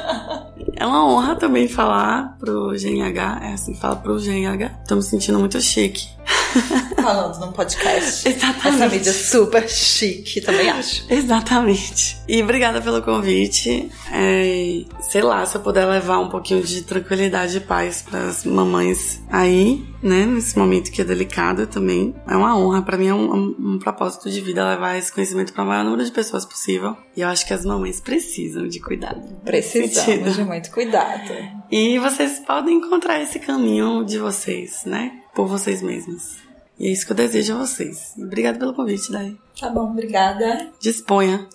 é 0.77 0.87
uma 0.87 1.07
honra 1.07 1.37
também 1.37 1.69
falar 1.69 2.37
pro 2.39 2.73
GNH, 2.73 3.41
é 3.43 3.53
assim, 3.55 3.75
fala 3.75 3.97
pro 3.97 4.19
GNH. 4.19 4.69
Tô 4.87 4.97
me 4.97 5.03
sentindo 5.03 5.39
muito 5.39 5.61
chique. 5.61 6.09
Falando 7.01 7.41
num 7.41 7.53
podcast. 7.53 8.29
Exatamente. 8.29 8.83
Essa 8.83 8.89
mídia 8.89 9.13
super 9.13 9.69
chique, 9.69 10.41
também 10.41 10.69
acho. 10.71 11.05
Exatamente. 11.11 12.17
E 12.29 12.43
obrigada 12.43 12.81
pelo 12.81 13.03
convite. 13.03 13.91
É, 14.13 14.85
sei 15.01 15.23
lá, 15.23 15.45
se 15.47 15.57
eu 15.57 15.61
puder 15.61 15.87
levar 15.87 16.19
um 16.19 16.29
pouquinho 16.29 16.63
de 16.63 16.83
tranquilidade 16.83 17.57
e 17.57 17.61
paz 17.61 18.03
para 18.03 18.21
as 18.29 18.45
mamães 18.45 19.21
aí, 19.31 19.85
né, 20.03 20.27
nesse 20.27 20.59
momento 20.59 20.91
que 20.91 21.01
é 21.01 21.05
delicado 21.05 21.67
também. 21.67 22.15
É 22.27 22.37
uma 22.37 22.57
honra, 22.57 22.83
para 22.83 22.97
mim 22.97 23.07
é 23.07 23.15
um, 23.15 23.33
um, 23.33 23.57
um, 23.59 23.79
propósito 23.79 24.31
de 24.31 24.41
vida 24.41 24.69
levar 24.69 24.97
esse 24.97 25.13
conhecimento 25.13 25.53
para 25.53 25.65
o 25.65 25.67
maior 25.67 25.85
número 25.85 26.05
de 26.05 26.11
pessoas 26.11 26.45
possível. 26.45 26.97
E 27.17 27.21
eu 27.21 27.29
acho 27.29 27.47
que 27.47 27.55
as 27.55 27.65
mamães 27.65 28.01
precisam 28.01 28.67
de 28.67 28.81
cuidado. 28.81 29.23
Precisamos 29.45 30.37
de 30.37 30.45
muito 30.45 30.71
cuidado. 30.71 31.33
E 31.71 31.99
vocês 31.99 32.41
podem 32.41 32.77
encontrar 32.77 33.21
esse 33.21 33.39
caminho 33.39 34.05
de 34.05 34.19
vocês, 34.19 34.83
né? 34.85 35.22
Por 35.35 35.47
vocês 35.47 35.83
mesmos. 35.83 36.37
E 36.79 36.89
é 36.89 36.91
isso 36.91 37.07
que 37.07 37.13
eu 37.13 37.17
desejo 37.17 37.55
a 37.55 37.59
vocês. 37.59 38.15
Obrigada 38.19 38.59
pelo 38.59 38.75
convite, 38.75 39.13
Dai. 39.13 39.37
Tá 39.59 39.71
bom, 39.71 39.91
obrigada. 39.91 40.69
Disponha. 40.81 41.49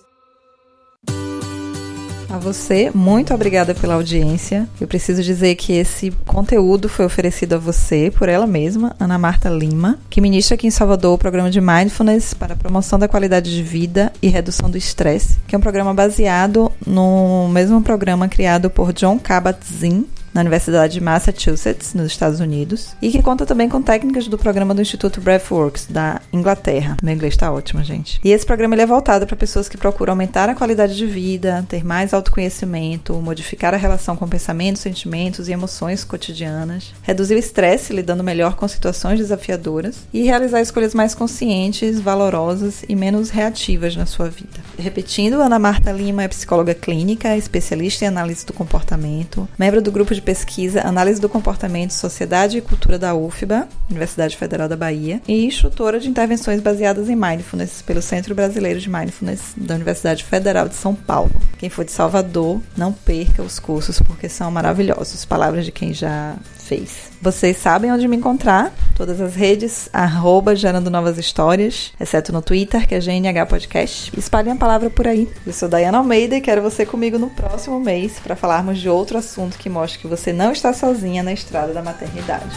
A 2.30 2.36
você, 2.36 2.90
muito 2.94 3.32
obrigada 3.32 3.74
pela 3.74 3.94
audiência. 3.94 4.68
Eu 4.78 4.86
preciso 4.86 5.22
dizer 5.22 5.54
que 5.54 5.72
esse 5.72 6.10
conteúdo 6.26 6.86
foi 6.86 7.06
oferecido 7.06 7.54
a 7.54 7.58
você 7.58 8.12
por 8.14 8.28
ela 8.28 8.46
mesma, 8.46 8.94
Ana 9.00 9.18
Marta 9.18 9.48
Lima, 9.48 9.98
que 10.10 10.20
ministra 10.20 10.54
aqui 10.54 10.66
em 10.66 10.70
Salvador 10.70 11.14
o 11.14 11.18
programa 11.18 11.50
de 11.50 11.58
Mindfulness 11.58 12.34
para 12.34 12.52
a 12.52 12.56
promoção 12.56 12.98
da 12.98 13.08
qualidade 13.08 13.54
de 13.54 13.62
vida 13.62 14.12
e 14.20 14.28
redução 14.28 14.70
do 14.70 14.76
estresse, 14.76 15.38
que 15.48 15.54
é 15.54 15.58
um 15.58 15.62
programa 15.62 15.94
baseado 15.94 16.70
no 16.86 17.48
mesmo 17.48 17.80
programa 17.82 18.28
criado 18.28 18.68
por 18.68 18.92
John 18.92 19.18
Kabat-Zinn 19.18 20.04
na 20.38 20.42
Universidade 20.42 20.92
de 20.92 21.00
Massachusetts, 21.00 21.94
nos 21.94 22.06
Estados 22.06 22.38
Unidos, 22.38 22.90
e 23.02 23.10
que 23.10 23.20
conta 23.20 23.44
também 23.44 23.68
com 23.68 23.82
técnicas 23.82 24.28
do 24.28 24.38
programa 24.38 24.72
do 24.72 24.80
Instituto 24.80 25.20
Breathworks, 25.20 25.86
da 25.90 26.20
Inglaterra. 26.32 26.96
Meu 27.02 27.12
inglês 27.12 27.34
está 27.34 27.52
ótimo, 27.52 27.82
gente. 27.82 28.20
E 28.22 28.30
esse 28.30 28.46
programa 28.46 28.76
ele 28.76 28.82
é 28.82 28.86
voltado 28.86 29.26
para 29.26 29.34
pessoas 29.34 29.68
que 29.68 29.76
procuram 29.76 30.12
aumentar 30.12 30.48
a 30.48 30.54
qualidade 30.54 30.96
de 30.96 31.06
vida, 31.06 31.64
ter 31.68 31.84
mais 31.84 32.14
autoconhecimento, 32.14 33.14
modificar 33.14 33.74
a 33.74 33.76
relação 33.76 34.14
com 34.14 34.28
pensamentos, 34.28 34.80
sentimentos 34.80 35.48
e 35.48 35.52
emoções 35.52 36.04
cotidianas, 36.04 36.94
reduzir 37.02 37.34
o 37.34 37.38
estresse 37.38 37.92
lidando 37.92 38.22
melhor 38.22 38.54
com 38.54 38.68
situações 38.68 39.18
desafiadoras 39.18 40.06
e 40.12 40.22
realizar 40.22 40.60
escolhas 40.60 40.94
mais 40.94 41.16
conscientes, 41.16 41.98
valorosas 41.98 42.84
e 42.88 42.94
menos 42.94 43.30
reativas 43.30 43.96
na 43.96 44.06
sua 44.06 44.28
vida. 44.28 44.60
Repetindo, 44.78 45.42
Ana 45.42 45.58
Marta 45.58 45.90
Lima 45.90 46.22
é 46.22 46.28
psicóloga 46.28 46.74
clínica, 46.74 47.36
especialista 47.36 48.04
em 48.04 48.08
análise 48.08 48.46
do 48.46 48.52
comportamento, 48.52 49.48
membro 49.58 49.82
do 49.82 49.90
grupo 49.90 50.14
de 50.14 50.27
pesquisa 50.28 50.86
Análise 50.86 51.18
do 51.18 51.26
Comportamento, 51.26 51.92
Sociedade 51.92 52.58
e 52.58 52.60
Cultura 52.60 52.98
da 52.98 53.14
UFBA, 53.14 53.66
Universidade 53.90 54.36
Federal 54.36 54.68
da 54.68 54.76
Bahia, 54.76 55.20
e 55.26 55.44
instrutora 55.44 55.98
de 55.98 56.08
intervenções 56.08 56.60
baseadas 56.60 57.08
em 57.08 57.16
mindfulness 57.16 57.82
pelo 57.82 58.02
Centro 58.02 58.34
Brasileiro 58.34 58.80
de 58.80 58.88
Mindfulness 58.88 59.54
da 59.56 59.74
Universidade 59.74 60.24
Federal 60.24 60.68
de 60.68 60.74
São 60.74 60.94
Paulo. 60.94 61.30
Quem 61.58 61.70
for 61.70 61.84
de 61.84 61.92
Salvador, 61.92 62.60
não 62.76 62.92
perca 62.92 63.42
os 63.42 63.58
cursos 63.58 64.00
porque 64.00 64.28
são 64.28 64.50
maravilhosos. 64.50 65.24
Palavras 65.24 65.64
de 65.64 65.72
quem 65.72 65.92
já 65.92 66.36
fez. 66.56 67.10
Vocês 67.20 67.56
sabem 67.56 67.90
onde 67.90 68.06
me 68.06 68.16
encontrar, 68.16 68.72
todas 68.94 69.20
as 69.20 69.34
redes, 69.34 69.88
arroba 69.92 70.54
Gerando 70.54 70.90
Novas 70.90 71.18
Histórias, 71.18 71.92
exceto 71.98 72.32
no 72.32 72.42
Twitter, 72.42 72.86
que 72.86 72.94
é 72.94 73.00
GNH 73.00 73.46
Podcast. 73.46 74.12
Espalhem 74.16 74.52
a 74.52 74.56
palavra 74.56 74.90
por 74.90 75.08
aí. 75.08 75.28
Eu 75.46 75.52
sou 75.52 75.68
Dayana 75.68 75.98
Almeida 75.98 76.36
e 76.36 76.40
quero 76.40 76.62
você 76.62 76.84
comigo 76.84 77.18
no 77.18 77.30
próximo 77.30 77.80
mês 77.80 78.20
para 78.20 78.36
falarmos 78.36 78.78
de 78.78 78.88
outro 78.88 79.18
assunto 79.18 79.58
que 79.58 79.70
mostre 79.70 79.98
que 79.98 80.06
você 80.06 80.32
não 80.32 80.52
está 80.52 80.72
sozinha 80.72 81.22
na 81.22 81.32
estrada 81.32 81.72
da 81.72 81.82
maternidade. 81.82 82.56